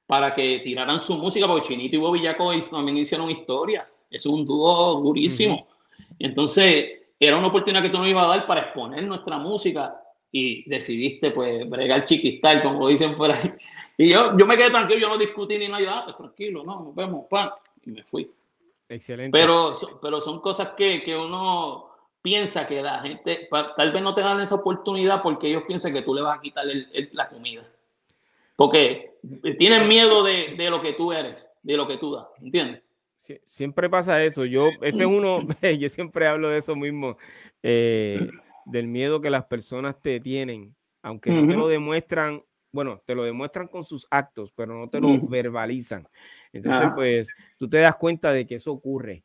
para 0.08 0.34
que 0.34 0.60
tiraran 0.64 1.00
su 1.00 1.16
música, 1.16 1.46
porque 1.46 1.68
Chinito 1.68 1.94
y 1.94 2.00
Bobby 2.00 2.24
Jacob 2.24 2.52
también 2.68 2.98
hicieron 2.98 3.30
historia. 3.30 3.88
Es 4.10 4.26
un 4.26 4.44
dúo 4.44 5.00
durísimo. 5.02 5.68
Entonces, 6.18 7.00
era 7.20 7.36
una 7.36 7.46
oportunidad 7.46 7.80
que 7.80 7.90
tú 7.90 7.98
nos 7.98 8.08
ibas 8.08 8.24
a 8.24 8.28
dar 8.28 8.46
para 8.48 8.62
exponer 8.62 9.04
nuestra 9.04 9.38
música 9.38 10.00
y 10.32 10.68
decidiste 10.68 11.30
pues 11.30 11.70
bregar 11.70 12.04
chiquistal, 12.04 12.60
como 12.60 12.80
lo 12.80 12.88
dicen 12.88 13.16
por 13.16 13.30
ahí. 13.30 13.52
Y 13.96 14.12
yo, 14.12 14.36
yo 14.36 14.46
me 14.46 14.56
quedé 14.56 14.70
tranquilo, 14.70 15.00
yo 15.00 15.08
no 15.08 15.18
discutí 15.18 15.58
ni 15.58 15.68
nada, 15.68 15.98
ah, 15.98 16.04
pues 16.04 16.16
tranquilo, 16.16 16.64
no, 16.64 16.80
nos 16.80 16.94
vemos, 16.94 17.26
pan, 17.28 17.50
y 17.84 17.90
me 17.90 18.02
fui. 18.04 18.30
Excelente. 18.88 19.36
Pero, 19.36 19.74
pero 20.02 20.20
son 20.20 20.40
cosas 20.40 20.70
que, 20.76 21.02
que 21.02 21.16
uno 21.16 21.90
piensa 22.20 22.66
que 22.66 22.82
la 22.82 23.00
gente, 23.00 23.48
tal 23.76 23.92
vez 23.92 24.02
no 24.02 24.14
te 24.14 24.22
dan 24.22 24.40
esa 24.40 24.56
oportunidad 24.56 25.22
porque 25.22 25.48
ellos 25.48 25.64
piensan 25.66 25.92
que 25.92 26.02
tú 26.02 26.14
le 26.14 26.22
vas 26.22 26.38
a 26.38 26.40
quitar 26.40 26.64
la 27.12 27.28
comida. 27.28 27.62
Porque 28.56 29.16
tienen 29.58 29.88
miedo 29.88 30.22
de, 30.22 30.54
de, 30.56 30.70
lo 30.70 30.80
que 30.80 30.92
tú 30.92 31.12
eres, 31.12 31.50
de 31.62 31.76
lo 31.76 31.86
que 31.86 31.98
tú 31.98 32.14
das, 32.14 32.26
¿entiendes? 32.40 32.82
siempre 33.44 33.88
pasa 33.88 34.22
eso. 34.22 34.44
Yo, 34.44 34.68
ese 34.82 35.02
es 35.02 35.08
uno, 35.08 35.38
yo 35.78 35.88
siempre 35.88 36.26
hablo 36.26 36.48
de 36.48 36.58
eso 36.58 36.76
mismo. 36.76 37.16
Eh, 37.62 38.28
del 38.66 38.86
miedo 38.86 39.20
que 39.20 39.30
las 39.30 39.44
personas 39.44 40.00
te 40.00 40.20
tienen, 40.20 40.74
aunque 41.02 41.30
no 41.30 41.46
te 41.46 41.54
lo 41.54 41.68
demuestran, 41.68 42.42
bueno, 42.74 43.00
te 43.06 43.14
lo 43.14 43.22
demuestran 43.22 43.68
con 43.68 43.84
sus 43.84 44.04
actos, 44.10 44.52
pero 44.52 44.76
no 44.76 44.90
te 44.90 45.00
lo 45.00 45.20
verbalizan. 45.28 46.08
Entonces, 46.52 46.88
pues 46.96 47.28
tú 47.56 47.68
te 47.68 47.78
das 47.78 47.94
cuenta 47.94 48.32
de 48.32 48.48
que 48.48 48.56
eso 48.56 48.72
ocurre. 48.72 49.22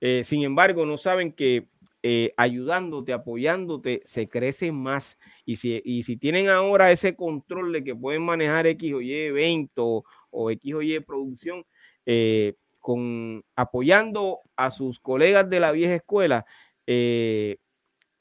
Eh, 0.00 0.22
sin 0.22 0.44
embargo, 0.44 0.86
no 0.86 0.96
saben 0.96 1.32
que 1.32 1.66
eh, 2.04 2.32
ayudándote, 2.36 3.12
apoyándote, 3.12 4.00
se 4.04 4.28
crece 4.28 4.70
más. 4.70 5.18
Y 5.44 5.56
si, 5.56 5.82
y 5.84 6.04
si 6.04 6.16
tienen 6.16 6.48
ahora 6.48 6.92
ese 6.92 7.16
control 7.16 7.72
de 7.72 7.82
que 7.82 7.96
pueden 7.96 8.22
manejar 8.22 8.68
X 8.68 8.94
o 8.94 9.00
Y 9.00 9.12
evento 9.12 10.04
o 10.30 10.50
X 10.52 10.74
o 10.74 10.80
Y 10.80 11.00
producción, 11.00 11.66
eh, 12.06 12.54
con 12.78 13.44
apoyando 13.56 14.38
a 14.54 14.70
sus 14.70 15.00
colegas 15.00 15.50
de 15.50 15.58
la 15.58 15.72
vieja 15.72 15.96
escuela, 15.96 16.46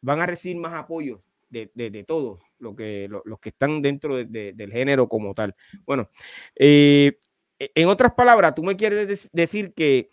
van 0.01 0.19
a 0.19 0.25
recibir 0.25 0.57
más 0.57 0.73
apoyo 0.73 1.21
de, 1.53 1.89
de, 1.89 2.03
todos 2.03 2.41
lo 2.59 2.75
que, 2.75 3.07
los 3.09 3.39
que 3.39 3.49
están 3.49 3.81
dentro 3.81 4.17
del 4.17 4.71
género 4.71 5.07
como 5.07 5.33
tal. 5.33 5.55
Bueno, 5.85 6.09
eh, 6.55 7.17
e, 7.59 7.71
en 7.75 7.87
otras 7.87 8.13
palabras, 8.13 8.55
tú 8.55 8.63
me 8.63 8.75
quieres 8.75 9.29
decir 9.31 9.73
que 9.73 10.09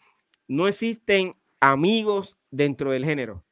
no 0.46 0.68
existen 0.68 1.32
amigos 1.60 2.36
dentro 2.50 2.90
del 2.90 3.04
género. 3.04 3.42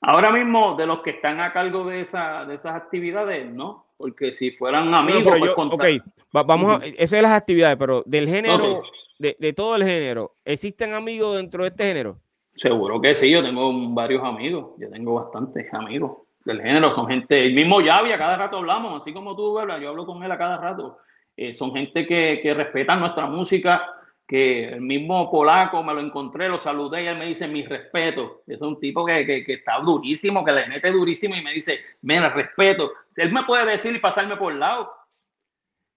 Ahora 0.00 0.30
mismo, 0.30 0.76
de 0.76 0.86
los 0.86 1.00
que 1.00 1.10
están 1.10 1.40
a 1.40 1.52
cargo 1.52 1.84
de, 1.84 2.02
esa, 2.02 2.44
de 2.44 2.54
esas 2.54 2.74
actividades, 2.74 3.50
no, 3.50 3.86
porque 3.96 4.32
si 4.32 4.50
fueran 4.50 4.92
amigos, 4.92 5.22
pues 5.38 5.52
ok, 5.56 5.84
vamos 6.30 6.78
a, 6.78 6.84
eso 6.84 7.16
de 7.16 7.22
las 7.22 7.32
actividades, 7.32 7.76
pero 7.78 8.02
del 8.04 8.28
género, 8.28 8.82
de, 9.18 9.36
de, 9.38 9.52
todo 9.54 9.76
el 9.76 9.84
género, 9.84 10.34
¿existen 10.44 10.92
amigos 10.92 11.36
dentro 11.36 11.62
de 11.62 11.70
este 11.70 11.84
género? 11.84 12.18
Seguro 12.54 13.00
que 13.00 13.14
sí, 13.14 13.30
yo 13.30 13.42
tengo 13.42 13.72
varios 13.94 14.22
amigos, 14.22 14.74
yo 14.78 14.90
tengo 14.90 15.14
bastantes 15.14 15.72
amigos 15.72 16.23
del 16.44 16.60
género, 16.60 16.94
son 16.94 17.08
gente, 17.08 17.46
el 17.46 17.54
mismo 17.54 17.80
Yavi, 17.80 18.12
a 18.12 18.18
cada 18.18 18.36
rato 18.36 18.58
hablamos, 18.58 19.02
así 19.02 19.12
como 19.12 19.34
tú, 19.34 19.54
¿verdad? 19.54 19.80
yo 19.80 19.90
hablo 19.90 20.04
con 20.04 20.22
él 20.22 20.30
a 20.30 20.38
cada 20.38 20.58
rato, 20.58 20.98
eh, 21.36 21.54
son 21.54 21.72
gente 21.72 22.06
que, 22.06 22.40
que 22.42 22.54
respetan 22.54 23.00
nuestra 23.00 23.26
música, 23.26 23.90
que 24.26 24.68
el 24.68 24.80
mismo 24.80 25.30
polaco 25.30 25.82
me 25.82 25.94
lo 25.94 26.00
encontré, 26.00 26.48
lo 26.48 26.58
saludé 26.58 27.04
y 27.04 27.06
él 27.06 27.18
me 27.18 27.26
dice 27.26 27.48
mi 27.48 27.64
respeto, 27.64 28.42
es 28.46 28.60
un 28.62 28.78
tipo 28.78 29.04
que, 29.04 29.26
que, 29.26 29.44
que 29.44 29.54
está 29.54 29.78
durísimo, 29.80 30.44
que 30.44 30.52
le 30.52 30.66
mete 30.68 30.90
durísimo 30.90 31.34
y 31.34 31.42
me 31.42 31.52
dice, 31.52 31.80
mira, 32.02 32.28
respeto, 32.30 32.92
él 33.16 33.32
me 33.32 33.44
puede 33.44 33.66
decir 33.66 33.94
y 33.94 33.98
pasarme 33.98 34.36
por 34.36 34.52
el 34.52 34.60
lado, 34.60 34.92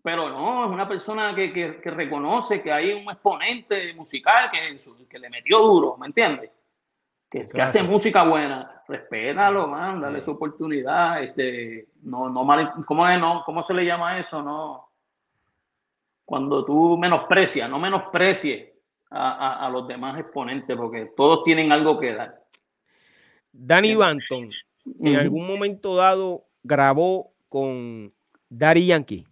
pero 0.02 0.30
no, 0.30 0.66
es 0.66 0.72
una 0.72 0.88
persona 0.88 1.36
que, 1.36 1.52
que, 1.52 1.92
reconoce 1.92 2.62
que 2.62 2.72
hay 2.72 2.94
un 2.94 3.10
exponente 3.12 3.94
musical 3.94 4.50
que 4.52 5.20
le 5.20 5.30
metió 5.30 5.60
duro, 5.60 5.98
¿me 5.98 6.08
entiendes? 6.08 6.50
Que, 7.46 7.48
que, 7.48 7.62
hace 7.62 7.84
música 7.84 8.24
buena, 8.24 8.82
respétalo, 8.88 9.68
man, 9.68 10.02
dale 10.02 10.24
su 10.24 10.32
oportunidad, 10.32 11.22
este, 11.22 11.88
no, 12.04 12.30
no 12.30 12.44
mal, 12.44 12.74
¿cómo, 12.86 13.08
es, 13.08 13.20
no, 13.20 13.44
¿cómo 13.46 13.64
se 13.64 13.74
le 13.74 13.86
llama 13.86 14.18
eso? 14.20 14.42
No, 14.42 14.90
cuando 16.26 16.66
tú 16.66 16.98
menosprecias, 16.98 17.70
no 17.70 17.80
menosprecies 17.80 18.70
a, 19.12 19.32
a, 19.32 19.68
a, 19.68 19.70
los 19.70 19.88
demás 19.88 20.20
exponentes, 20.20 20.76
porque 20.76 21.12
todos 21.16 21.44
tienen 21.44 21.72
algo 21.72 22.00
que 22.00 22.14
dar. 22.14 22.42
Danny 23.52 23.96
Banton, 23.96 24.50
en 25.00 25.16
algún 25.16 25.48
momento 25.48 25.96
dado, 25.96 26.44
grabó 26.64 27.32
con 27.50 28.12
Daddy 28.50 28.88
Yankee. 28.88 29.26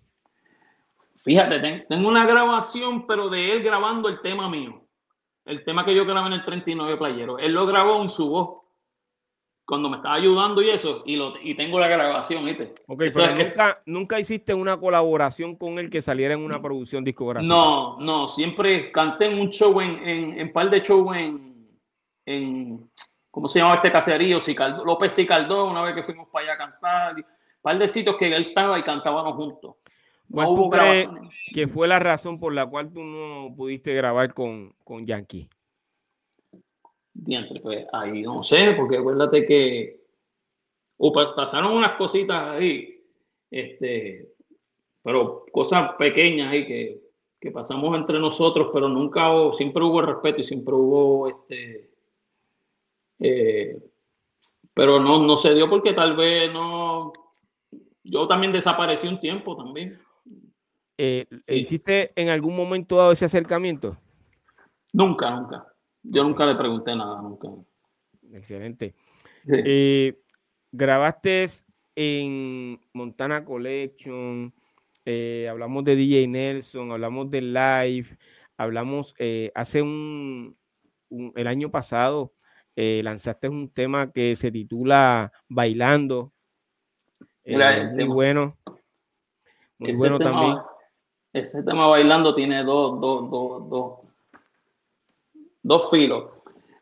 Fíjate, 1.23 1.85
tengo 1.89 2.07
una 2.07 2.25
grabación, 2.25 3.07
pero 3.07 3.29
de 3.29 3.53
él 3.53 3.63
grabando 3.63 4.09
el 4.09 4.21
tema 4.21 4.47
mío. 4.47 4.84
El 5.45 5.63
tema 5.63 5.85
que 5.85 5.95
yo 5.95 6.05
grabé 6.05 6.27
en 6.27 6.33
el 6.33 6.45
39 6.45 6.97
Playero. 6.97 7.37
Él 7.37 7.53
lo 7.53 7.65
grabó 7.65 8.01
en 8.01 8.09
su 8.09 8.27
voz. 8.27 8.61
Cuando 9.67 9.89
me 9.89 9.97
estaba 9.97 10.13
ayudando 10.13 10.61
y 10.61 10.69
eso, 10.69 11.01
y, 11.07 11.15
lo, 11.15 11.33
y 11.41 11.55
tengo 11.55 11.79
la 11.79 11.87
grabación, 11.87 12.45
¿viste? 12.45 12.75
Ok, 12.85 13.05
pero 13.11 13.35
nunca, 13.35 13.81
nunca 13.87 14.19
hiciste 14.19 14.53
una 14.53 14.77
colaboración 14.77 15.55
con 15.55 15.79
él 15.79 15.89
que 15.89 16.03
saliera 16.03 16.35
en 16.35 16.43
una 16.43 16.61
producción 16.61 17.03
discográfica. 17.03 17.51
No, 17.51 17.99
no, 17.99 18.27
siempre 18.27 18.91
canté 18.91 19.25
en 19.25 19.39
un 19.39 19.49
show, 19.49 19.81
en, 19.81 20.07
en, 20.07 20.39
en 20.39 20.53
par 20.53 20.69
de 20.69 20.81
shows 20.81 21.15
en, 21.15 21.79
en 22.27 22.91
¿cómo 23.31 23.47
se 23.47 23.59
llama 23.59 23.75
este 23.75 23.91
caserío? 23.91 24.37
López 24.85 25.15
Cicaldó, 25.15 25.65
una 25.65 25.81
vez 25.81 25.95
que 25.95 26.03
fuimos 26.03 26.29
para 26.29 26.45
allá 26.45 26.53
a 26.53 26.57
cantar. 26.57 27.15
Un 27.15 27.25
par 27.61 27.79
de 27.79 27.87
sitios 27.87 28.17
que 28.17 28.27
él 28.27 28.47
estaba 28.47 28.77
y 28.77 28.83
cantábamos 28.83 29.33
juntos. 29.35 29.77
¿Cuál 30.31 30.47
tú 30.47 30.69
crees 30.69 31.07
que 31.53 31.67
fue 31.67 31.87
la 31.87 31.99
razón 31.99 32.39
por 32.39 32.53
la 32.53 32.65
cual 32.65 32.91
tú 32.91 33.03
no 33.03 33.53
pudiste 33.55 33.93
grabar 33.93 34.33
con, 34.33 34.73
con 34.83 35.05
Yankee? 35.05 35.47
Diantre, 37.13 37.61
pues 37.61 37.85
ahí 37.93 38.21
no 38.21 38.43
sé, 38.43 38.73
porque 38.77 38.97
acuérdate 38.97 39.45
que 39.45 40.01
pasaron 41.35 41.73
unas 41.73 41.93
cositas 41.97 42.55
ahí, 42.55 43.01
este, 43.49 44.29
pero 45.01 45.45
cosas 45.51 45.93
pequeñas 45.97 46.51
ahí 46.51 46.65
que, 46.65 47.01
que 47.39 47.51
pasamos 47.51 47.95
entre 47.95 48.19
nosotros, 48.19 48.69
pero 48.73 48.89
nunca 48.89 49.29
siempre 49.53 49.83
hubo 49.83 50.01
respeto 50.01 50.41
y 50.41 50.45
siempre 50.45 50.73
hubo 50.73 51.29
este, 51.29 51.89
eh, 53.19 53.77
pero 54.73 54.99
no, 54.99 55.19
no 55.19 55.37
se 55.37 55.53
dio 55.53 55.69
porque 55.69 55.93
tal 55.93 56.15
vez 56.15 56.51
no, 56.51 57.13
yo 58.03 58.27
también 58.27 58.51
desaparecí 58.51 59.07
un 59.07 59.19
tiempo 59.19 59.55
también. 59.55 59.99
Eh, 60.97 61.27
¿Hiciste 61.47 62.13
en 62.15 62.29
algún 62.29 62.55
momento 62.55 62.95
dado 62.95 63.11
ese 63.11 63.25
acercamiento? 63.25 63.97
Nunca, 64.93 65.29
nunca. 65.29 65.65
Yo 66.03 66.23
nunca 66.23 66.45
le 66.45 66.55
pregunté 66.55 66.95
nada, 66.95 67.21
nunca. 67.21 67.49
Excelente. 68.31 68.95
Eh, 69.47 70.17
grabaste 70.71 71.45
en 71.95 72.79
Montana 72.93 73.43
Collection, 73.43 74.53
eh, 75.03 75.47
hablamos 75.49 75.83
de 75.83 75.95
DJ 75.95 76.27
Nelson, 76.27 76.91
hablamos 76.91 77.29
de 77.29 77.41
live, 77.41 78.17
hablamos 78.57 79.15
hace 79.53 79.81
un, 79.81 80.57
el 81.35 81.47
año 81.47 81.69
pasado, 81.69 82.33
lanzaste 82.75 83.49
un 83.49 83.69
tema 83.69 84.11
que 84.11 84.35
se 84.35 84.51
titula 84.51 85.31
Bailando. 85.49 86.31
muy 87.45 88.05
bueno. 88.05 88.57
Muy 89.77 89.93
bueno 89.93 90.19
también 90.19 90.55
ese 91.35 91.63
tema 91.63 91.87
bailando 91.87 92.33
tiene 92.33 92.63
dos, 92.63 92.99
dos, 93.01 93.29
dos, 93.29 93.69
dos, 93.69 93.93
dos 95.63 95.91
filos. 95.91 96.25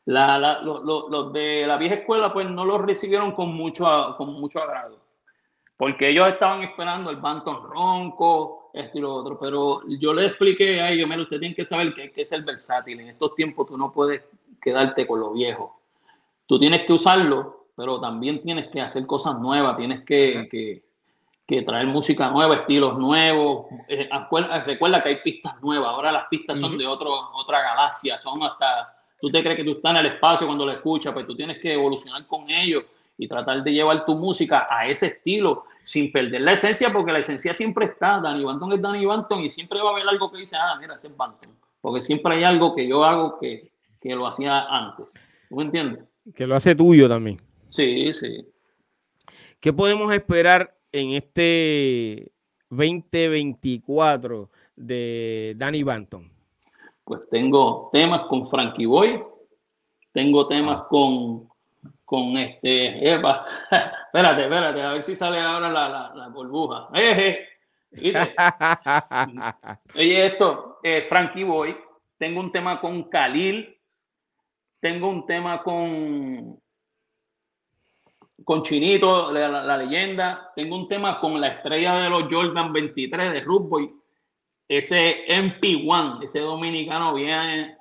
los, 0.05 1.33
de 1.33 1.65
la 1.65 1.77
vieja 1.77 1.95
escuela 1.95 2.31
pues 2.31 2.47
no 2.49 2.63
los 2.63 2.81
recibieron 2.81 3.31
con 3.31 3.53
mucho, 3.53 3.85
con 4.15 4.33
mucho 4.33 4.61
agrado, 4.61 4.99
porque 5.75 6.09
ellos 6.09 6.27
estaban 6.27 6.61
esperando 6.61 7.09
el 7.09 7.17
Banton 7.17 7.63
Ronco, 7.63 8.69
esto 8.73 8.97
y 8.99 9.01
lo 9.01 9.13
otro, 9.13 9.39
pero 9.39 9.81
yo 9.87 10.13
les 10.13 10.29
expliqué 10.29 10.81
a 10.81 10.91
ellos, 10.91 11.09
mira, 11.09 11.23
usted 11.23 11.39
tiene 11.39 11.55
que 11.55 11.65
saber 11.65 11.93
que 11.95 12.03
hay 12.03 12.11
que 12.11 12.25
ser 12.25 12.43
versátil, 12.43 12.99
en 12.99 13.07
estos 13.09 13.33
tiempos 13.33 13.67
tú 13.67 13.77
no 13.77 13.91
puedes 13.91 14.23
quedarte 14.61 15.07
con 15.07 15.19
lo 15.19 15.33
viejo, 15.33 15.79
tú 16.45 16.59
tienes 16.59 16.85
que 16.85 16.93
usarlo, 16.93 17.69
pero 17.75 17.99
también 17.99 18.43
tienes 18.43 18.67
que 18.67 18.81
hacer 18.81 19.07
cosas 19.07 19.39
nuevas, 19.39 19.77
tienes 19.77 20.03
que 20.03 20.47
que 20.51 20.92
traer 21.45 21.87
música 21.87 22.29
nueva, 22.29 22.55
estilos 22.55 22.97
nuevos. 22.97 23.67
Eh, 23.87 24.09
recuerda 24.65 25.03
que 25.03 25.09
hay 25.09 25.15
pistas 25.17 25.61
nuevas, 25.61 25.89
ahora 25.89 26.11
las 26.11 26.27
pistas 26.27 26.59
son 26.59 26.77
de 26.77 26.87
otro, 26.87 27.11
otra 27.35 27.61
galaxia, 27.61 28.17
son 28.17 28.41
hasta, 28.43 28.95
tú 29.19 29.29
te 29.29 29.43
crees 29.43 29.57
que 29.57 29.63
tú 29.63 29.71
estás 29.73 29.91
en 29.91 29.97
el 29.97 30.05
espacio 30.07 30.47
cuando 30.47 30.65
lo 30.65 30.71
escuchas, 30.71 31.13
pues 31.13 31.27
tú 31.27 31.35
tienes 31.35 31.59
que 31.59 31.73
evolucionar 31.73 32.25
con 32.27 32.49
ellos 32.49 32.83
y 33.17 33.27
tratar 33.27 33.63
de 33.63 33.71
llevar 33.71 34.05
tu 34.05 34.15
música 34.15 34.65
a 34.69 34.87
ese 34.87 35.07
estilo 35.07 35.65
sin 35.83 36.11
perder 36.11 36.41
la 36.41 36.53
esencia, 36.53 36.91
porque 36.91 37.11
la 37.11 37.19
esencia 37.19 37.53
siempre 37.53 37.85
está, 37.85 38.19
Danny 38.19 38.43
Banton 38.43 38.71
es 38.71 38.81
Danny 38.81 39.05
Banton 39.05 39.41
y 39.41 39.49
siempre 39.49 39.79
va 39.81 39.89
a 39.89 39.93
haber 39.93 40.07
algo 40.07 40.31
que 40.31 40.39
dice, 40.39 40.55
ah, 40.55 40.77
mira, 40.79 40.95
ese 40.95 41.07
es 41.07 41.17
Banton, 41.17 41.51
porque 41.81 42.01
siempre 42.01 42.35
hay 42.35 42.43
algo 42.43 42.73
que 42.73 42.87
yo 42.87 43.03
hago 43.03 43.37
que, 43.37 43.71
que 44.01 44.15
lo 44.15 44.25
hacía 44.25 44.65
antes. 44.69 45.05
¿Tú 45.49 45.57
me 45.57 45.63
entiendes? 45.63 46.05
Que 46.33 46.47
lo 46.47 46.55
hace 46.55 46.73
tuyo 46.73 47.07
también. 47.09 47.39
Sí, 47.69 48.11
sí. 48.13 48.47
¿Qué 49.59 49.73
podemos 49.73 50.11
esperar 50.13 50.73
en 50.93 51.11
este 51.11 52.31
2024 52.69 54.49
de 54.75 55.53
Danny 55.57 55.83
Banton? 55.83 56.31
Pues 57.03 57.21
tengo 57.29 57.89
temas 57.91 58.21
con 58.27 58.49
Frankie 58.49 58.85
Boy, 58.85 59.21
tengo 60.13 60.47
temas 60.47 60.83
ah. 60.83 60.87
con, 60.89 61.49
con 62.05 62.37
este, 62.37 63.11
Eva. 63.11 63.45
espérate, 64.05 64.43
espérate, 64.43 64.81
a 64.81 64.93
ver 64.93 65.03
si 65.03 65.15
sale 65.15 65.41
ahora 65.41 65.69
la, 65.69 66.13
la, 66.15 66.27
burbuja. 66.29 66.87
Eh, 66.93 67.49
Oye, 69.95 70.25
esto, 70.25 70.79
eh, 70.81 71.05
Frankie 71.09 71.43
Boy, 71.43 71.75
tengo 72.17 72.39
un 72.39 72.51
tema 72.51 72.79
con 72.79 73.09
Khalil, 73.09 73.77
tengo 74.79 75.09
un 75.09 75.25
tema 75.25 75.61
con 75.61 76.62
con 78.43 78.63
Chinito, 78.63 79.31
la, 79.31 79.77
leyenda. 79.77 80.51
Tengo 80.55 80.75
un 80.75 80.87
tema 80.87 81.19
con 81.19 81.39
la 81.39 81.47
estrella 81.47 81.95
de 81.95 82.09
los 82.09 82.23
Jordan 82.29 82.73
23 82.73 83.33
de 83.33 83.41
Rugby. 83.41 83.91
Ese 84.67 85.25
MP1, 85.27 86.23
ese 86.23 86.39
dominicano 86.39 87.13
viene 87.13 87.77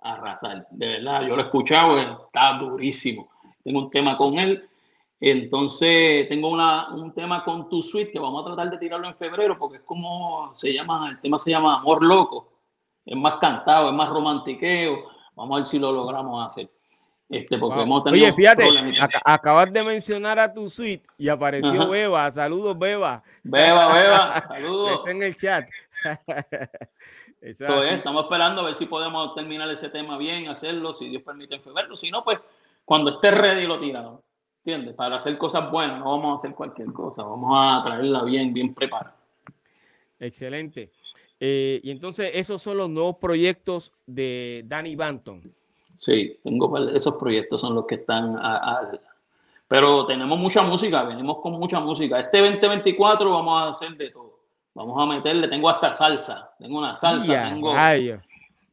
a 0.00 0.14
arrasar. 0.14 0.66
De 0.70 0.86
verdad, 0.86 1.22
yo 1.22 1.36
lo 1.36 1.42
he 1.42 1.44
escuchado, 1.46 1.98
está 1.98 2.58
durísimo. 2.58 3.28
Tengo 3.62 3.80
un 3.80 3.90
tema 3.90 4.16
con 4.16 4.38
él. 4.38 4.68
Entonces, 5.18 6.28
tengo 6.28 6.50
una, 6.50 6.90
un 6.94 7.12
tema 7.14 7.42
con 7.44 7.68
Tu 7.68 7.82
Suite 7.82 8.12
que 8.12 8.18
vamos 8.18 8.42
a 8.42 8.46
tratar 8.46 8.70
de 8.70 8.78
tirarlo 8.78 9.08
en 9.08 9.16
febrero 9.16 9.58
porque 9.58 9.78
es 9.78 9.82
como 9.82 10.54
se 10.54 10.72
llama, 10.72 11.08
el 11.10 11.20
tema 11.20 11.38
se 11.38 11.50
llama 11.50 11.78
Amor 11.78 12.04
Loco. 12.04 12.52
Es 13.04 13.16
más 13.16 13.34
cantado, 13.38 13.88
es 13.88 13.94
más 13.94 14.10
romantiqueo. 14.10 15.10
Vamos 15.34 15.54
a 15.54 15.58
ver 15.58 15.66
si 15.66 15.78
lo 15.78 15.92
logramos 15.92 16.44
hacer. 16.44 16.70
Este, 17.28 17.56
Oye, 17.56 18.32
fíjate, 18.32 18.68
acabas 19.24 19.72
de 19.72 19.82
mencionar 19.82 20.38
a 20.38 20.52
tu 20.52 20.70
suite 20.70 21.04
y 21.18 21.28
apareció 21.28 21.88
Beba. 21.88 22.30
Saludos, 22.30 22.78
Beba. 22.78 23.22
Beba, 23.42 23.92
Beba, 23.92 24.44
saludos. 24.48 24.98
Está 24.98 25.10
en 25.10 25.22
el 25.22 25.34
chat. 25.34 25.68
estamos 27.40 28.24
esperando 28.24 28.60
a 28.60 28.64
ver 28.64 28.76
si 28.76 28.86
podemos 28.86 29.34
terminar 29.34 29.68
ese 29.70 29.88
tema 29.88 30.16
bien, 30.16 30.48
hacerlo, 30.48 30.94
si 30.94 31.08
Dios 31.08 31.22
permite 31.22 31.56
en 31.56 31.62
febrero. 31.62 31.96
Si 31.96 32.10
no, 32.12 32.22
pues 32.22 32.38
cuando 32.84 33.10
esté 33.10 33.32
ready 33.32 33.66
lo 33.66 33.80
tiramos. 33.80 34.20
¿Entiendes? 34.64 34.94
Para 34.94 35.16
hacer 35.16 35.36
cosas 35.38 35.70
buenas, 35.70 36.00
no 36.00 36.10
vamos 36.10 36.32
a 36.32 36.34
hacer 36.36 36.54
cualquier 36.56 36.92
cosa, 36.92 37.22
vamos 37.22 37.50
a 37.54 37.82
traerla 37.84 38.24
bien, 38.24 38.52
bien 38.52 38.74
preparada. 38.74 39.16
Excelente. 40.18 40.90
Eh, 41.38 41.80
y 41.84 41.90
entonces, 41.90 42.30
esos 42.34 42.62
son 42.62 42.78
los 42.78 42.90
nuevos 42.90 43.16
proyectos 43.18 43.92
de 44.06 44.62
Danny 44.66 44.96
Banton. 44.96 45.54
Sí, 45.98 46.38
tengo 46.42 46.76
esos 46.88 47.14
proyectos 47.14 47.60
son 47.60 47.74
los 47.74 47.86
que 47.86 47.96
están 47.96 48.36
a, 48.36 48.90
pero 49.68 50.06
tenemos 50.06 50.38
mucha 50.38 50.62
música, 50.62 51.02
venimos 51.02 51.38
con 51.38 51.52
mucha 51.54 51.80
música. 51.80 52.20
Este 52.20 52.38
2024 52.38 53.30
vamos 53.30 53.62
a 53.62 53.68
hacer 53.70 53.96
de 53.96 54.10
todo. 54.10 54.36
Vamos 54.74 55.02
a 55.02 55.06
meterle, 55.06 55.48
tengo 55.48 55.70
hasta 55.70 55.94
salsa, 55.94 56.50
tengo 56.58 56.78
una 56.78 56.92
salsa, 56.92 57.48
tengo, 57.48 57.74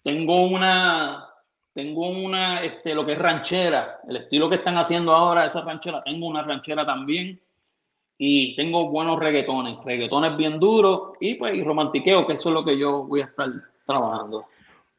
tengo 0.04 0.42
una, 0.48 1.30
tengo 1.74 2.10
una, 2.10 2.62
este, 2.62 2.94
lo 2.94 3.06
que 3.06 3.14
es 3.14 3.20
ranchera, 3.20 4.02
el 4.10 4.18
estilo 4.18 4.50
que 4.50 4.58
están 4.58 4.78
haciendo 4.78 5.14
ahora, 5.14 5.46
esa 5.46 5.62
ranchera, 5.62 6.04
tengo 6.04 6.28
una 6.28 6.44
ranchera 6.44 6.86
también 6.86 7.40
y 8.18 8.54
tengo 8.58 8.90
buenos 8.90 9.18
reggaetones, 9.18 9.78
reggaetones 9.86 10.36
bien 10.36 10.60
duros 10.60 11.14
y 11.22 11.36
pues 11.36 11.56
y 11.56 11.64
romantiqueo, 11.64 12.28
que 12.28 12.34
eso 12.34 12.50
es 12.50 12.54
lo 12.54 12.66
que 12.66 12.78
yo 12.78 13.06
voy 13.06 13.22
a 13.22 13.26
estar 13.26 13.50
trabajando. 13.88 14.46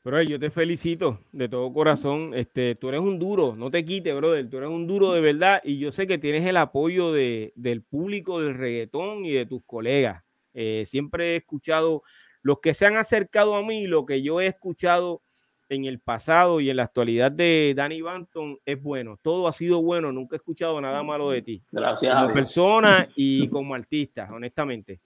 Pero 0.05 0.21
yo 0.21 0.39
te 0.39 0.51
felicito 0.51 1.19
de 1.33 1.49
todo 1.49 1.73
corazón. 1.73 2.33
Este, 2.35 2.75
tú 2.75 2.91
eres 2.91 3.01
un 3.01 3.19
duro, 3.19 3.57
no 3.57 3.71
te 3.71 3.87
quites, 3.87 4.15
brother. 4.15 4.51
Tú 4.51 4.59
eres 4.59 4.69
un 4.69 4.87
duro 4.87 5.13
de 5.13 5.23
verdad 5.23 5.63
y 5.65 5.79
yo 5.79 5.93
sé 5.93 6.07
que 6.07 6.19
tienes 6.19 6.45
el 6.45 6.59
apoyo 6.59 7.11
de, 7.11 7.55
del 7.57 7.83
público 7.83 8.43
del 8.43 8.55
reggaetón 8.55 9.25
y 9.25 9.33
de 9.33 9.47
tus 9.47 9.63
colegas. 9.65 10.23
Eh, 10.53 10.85
siempre 10.85 11.33
he 11.33 11.37
escuchado 11.37 12.03
los 12.43 12.61
que 12.61 12.75
se 12.75 12.85
han 12.85 12.99
acercado 12.99 13.55
a 13.55 13.63
mí, 13.63 13.87
lo 13.87 14.05
que 14.05 14.21
yo 14.21 14.43
he 14.43 14.47
escuchado 14.47 15.23
en 15.71 15.87
el 15.87 16.01
pasado 16.01 16.61
y 16.61 16.69
en 16.69 16.77
la 16.77 16.83
actualidad 16.83 17.33
de 17.33 17.73
Danny 17.75 18.03
Banton 18.03 18.59
es 18.67 18.83
bueno. 18.83 19.19
Todo 19.23 19.49
ha 19.49 19.55
sido 19.55 19.81
bueno. 19.81 20.13
Nunca 20.13 20.37
he 20.37 20.39
escuchado 20.39 20.79
nada 20.83 21.03
malo 21.03 21.31
de 21.31 21.41
ti. 21.41 21.63
Gracias. 21.73 22.15
Como 22.15 22.35
persona 22.35 23.09
y 23.17 23.49
como 23.49 23.75
artista, 23.75 24.29
honestamente. 24.31 25.01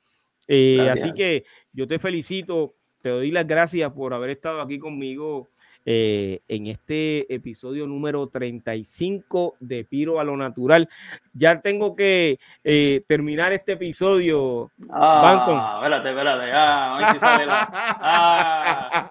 Eh, 0.49 0.89
así 0.91 1.13
que 1.13 1.45
yo 1.73 1.87
te 1.87 2.01
felicito 2.01 2.78
te 3.03 3.11
doy 3.11 3.31
las 3.31 3.47
gracias 3.47 3.91
por 3.93 4.15
haber 4.15 4.31
estado 4.31 4.61
aquí 4.61 4.79
conmigo 4.79 5.49
eh, 5.85 6.41
en 6.49 6.67
este 6.67 7.33
episodio 7.33 7.87
número 7.87 8.27
35 8.27 9.57
de 9.61 9.85
Piro 9.85 10.21
a 10.21 10.25
lo 10.25 10.37
Natural. 10.37 10.89
Ya 11.33 11.61
tengo 11.61 11.97
que 11.97 12.39
eh, 12.65 13.03
terminar 13.07 13.53
este 13.53 13.73
episodio. 13.73 14.71
Ah, 14.91 15.81
espérate, 15.83 16.09
espérate. 16.11 16.51
Ah, 18.01 19.11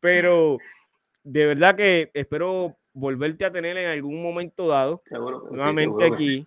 Pero 0.00 0.58
de 1.24 1.46
verdad 1.46 1.74
que 1.74 2.10
espero 2.14 2.76
volverte 2.92 3.44
a 3.44 3.52
tener 3.52 3.76
en 3.78 3.90
algún 3.90 4.22
momento 4.22 4.68
dado. 4.68 5.02
nuevamente 5.50 6.04
aquí 6.04 6.46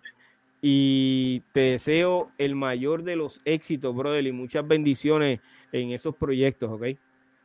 y 0.60 1.40
te 1.52 1.60
deseo 1.60 2.30
el 2.38 2.54
mayor 2.54 3.02
de 3.02 3.16
los 3.16 3.40
éxitos, 3.44 3.94
brother, 3.94 4.26
y 4.26 4.32
muchas 4.32 4.66
bendiciones 4.66 5.40
en 5.72 5.90
esos 5.90 6.14
proyectos, 6.16 6.70
¿ok? 6.70 6.98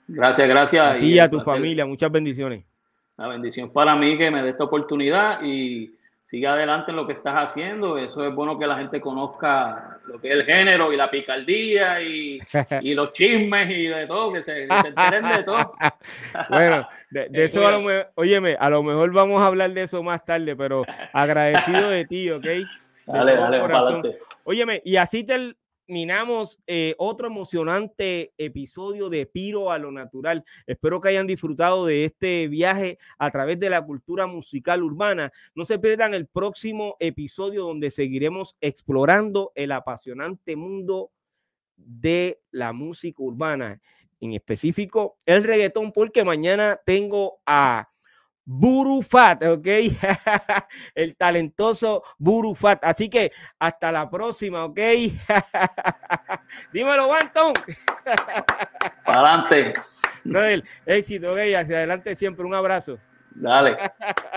Gracias, 0.08 0.48
gracias. 0.48 1.04
y 1.04 1.20
a 1.20 1.30
tu 1.30 1.40
familia, 1.42 1.86
muchas 1.86 2.12
bendiciones. 2.12 2.64
la 3.18 3.28
bendición 3.28 3.72
para 3.72 3.96
mí 3.96 4.18
que 4.18 4.32
me 4.32 4.42
dé 4.44 4.50
esta 4.50 4.64
oportunidad 4.64 5.42
y 5.44 5.96
sigue 6.32 6.48
adelante 6.48 6.92
en 6.92 6.98
lo 6.98 7.06
que 7.06 7.14
estás 7.14 7.50
haciendo. 7.50 7.98
Eso 7.98 8.26
es 8.26 8.34
bueno 8.34 8.58
que 8.58 8.66
la 8.66 8.78
gente 8.78 9.02
conozca 9.02 10.00
lo 10.06 10.20
que 10.20 10.30
es 10.30 10.34
el 10.34 10.46
género 10.46 10.92
y 10.94 10.98
la 10.98 11.12
picardía 11.12 12.02
y, 12.02 12.40
y 12.82 12.94
los 12.94 13.12
chismes 13.12 13.70
y 13.70 13.88
de 13.88 14.08
todo, 14.08 14.32
que 14.32 14.42
se, 14.42 14.64
enteren 14.64 15.28
de 15.28 15.44
todo. 15.44 15.74
bueno, 16.50 16.88
de, 17.10 17.30
eso 17.34 17.68
a 17.68 17.72
lo 17.72 17.82
mejor, 17.82 18.12
óyeme, 18.16 18.56
a 18.58 18.70
lo 18.70 18.82
mejor 18.82 19.12
vamos 19.12 19.42
a 19.42 19.48
hablar 19.48 19.72
de 19.72 19.84
eso 19.84 20.02
más 20.02 20.24
tarde, 20.24 20.56
pero 20.56 20.84
agradecido 21.12 21.90
de 21.90 22.06
ti, 22.06 22.32
¿ok? 22.32 22.46
Dale, 23.06 23.36
dale, 23.36 24.20
Óyeme, 24.44 24.82
y 24.84 24.96
así 24.96 25.24
te, 25.24 25.56
terminamos 25.92 26.58
eh, 26.68 26.96
otro 27.00 27.28
emocionante 27.28 28.34
episodio 28.38 29.10
de 29.10 29.26
Piro 29.26 29.74
a 29.74 29.78
lo 29.78 29.92
Natural. 29.92 30.42
Espero 30.66 31.02
que 31.02 31.10
hayan 31.10 31.28
disfrutado 31.28 31.86
de 31.86 32.06
este 32.06 32.48
viaje 32.48 32.98
a 33.18 33.30
través 33.30 33.60
de 33.60 33.70
la 33.70 33.86
cultura 33.86 34.26
musical 34.26 34.84
urbana. 34.84 35.34
No 35.54 35.66
se 35.66 35.80
pierdan 35.80 36.14
el 36.14 36.28
próximo 36.28 36.96
episodio 37.02 37.64
donde 37.64 37.92
seguiremos 37.92 38.56
explorando 38.62 39.52
el 39.54 39.74
apasionante 39.74 40.56
mundo 40.56 41.12
de 41.76 42.40
la 42.52 42.72
música 42.72 43.22
urbana, 43.22 43.82
en 44.22 44.32
específico 44.32 45.18
el 45.26 45.44
reggaetón, 45.44 45.92
porque 45.92 46.24
mañana 46.24 46.80
tengo 46.86 47.42
a 47.46 47.91
Burufat, 48.46 49.44
¿ok? 49.44 49.68
el 50.96 51.16
talentoso 51.16 52.04
Burufat. 52.18 52.84
Así 52.84 53.10
que 53.10 53.32
hasta 53.60 53.92
la 53.92 54.10
próxima, 54.10 54.66
¿ok? 54.66 54.80
Dímelo, 56.74 57.08
Banton. 57.08 57.54
Para 59.06 59.36
adelante. 59.36 59.74
éxito, 60.86 61.34
¿ok? 61.34 61.40
Hacia 61.40 61.78
adelante 61.78 62.16
siempre. 62.16 62.46
Un 62.46 62.54
abrazo. 62.54 62.98
Dale. 63.36 63.78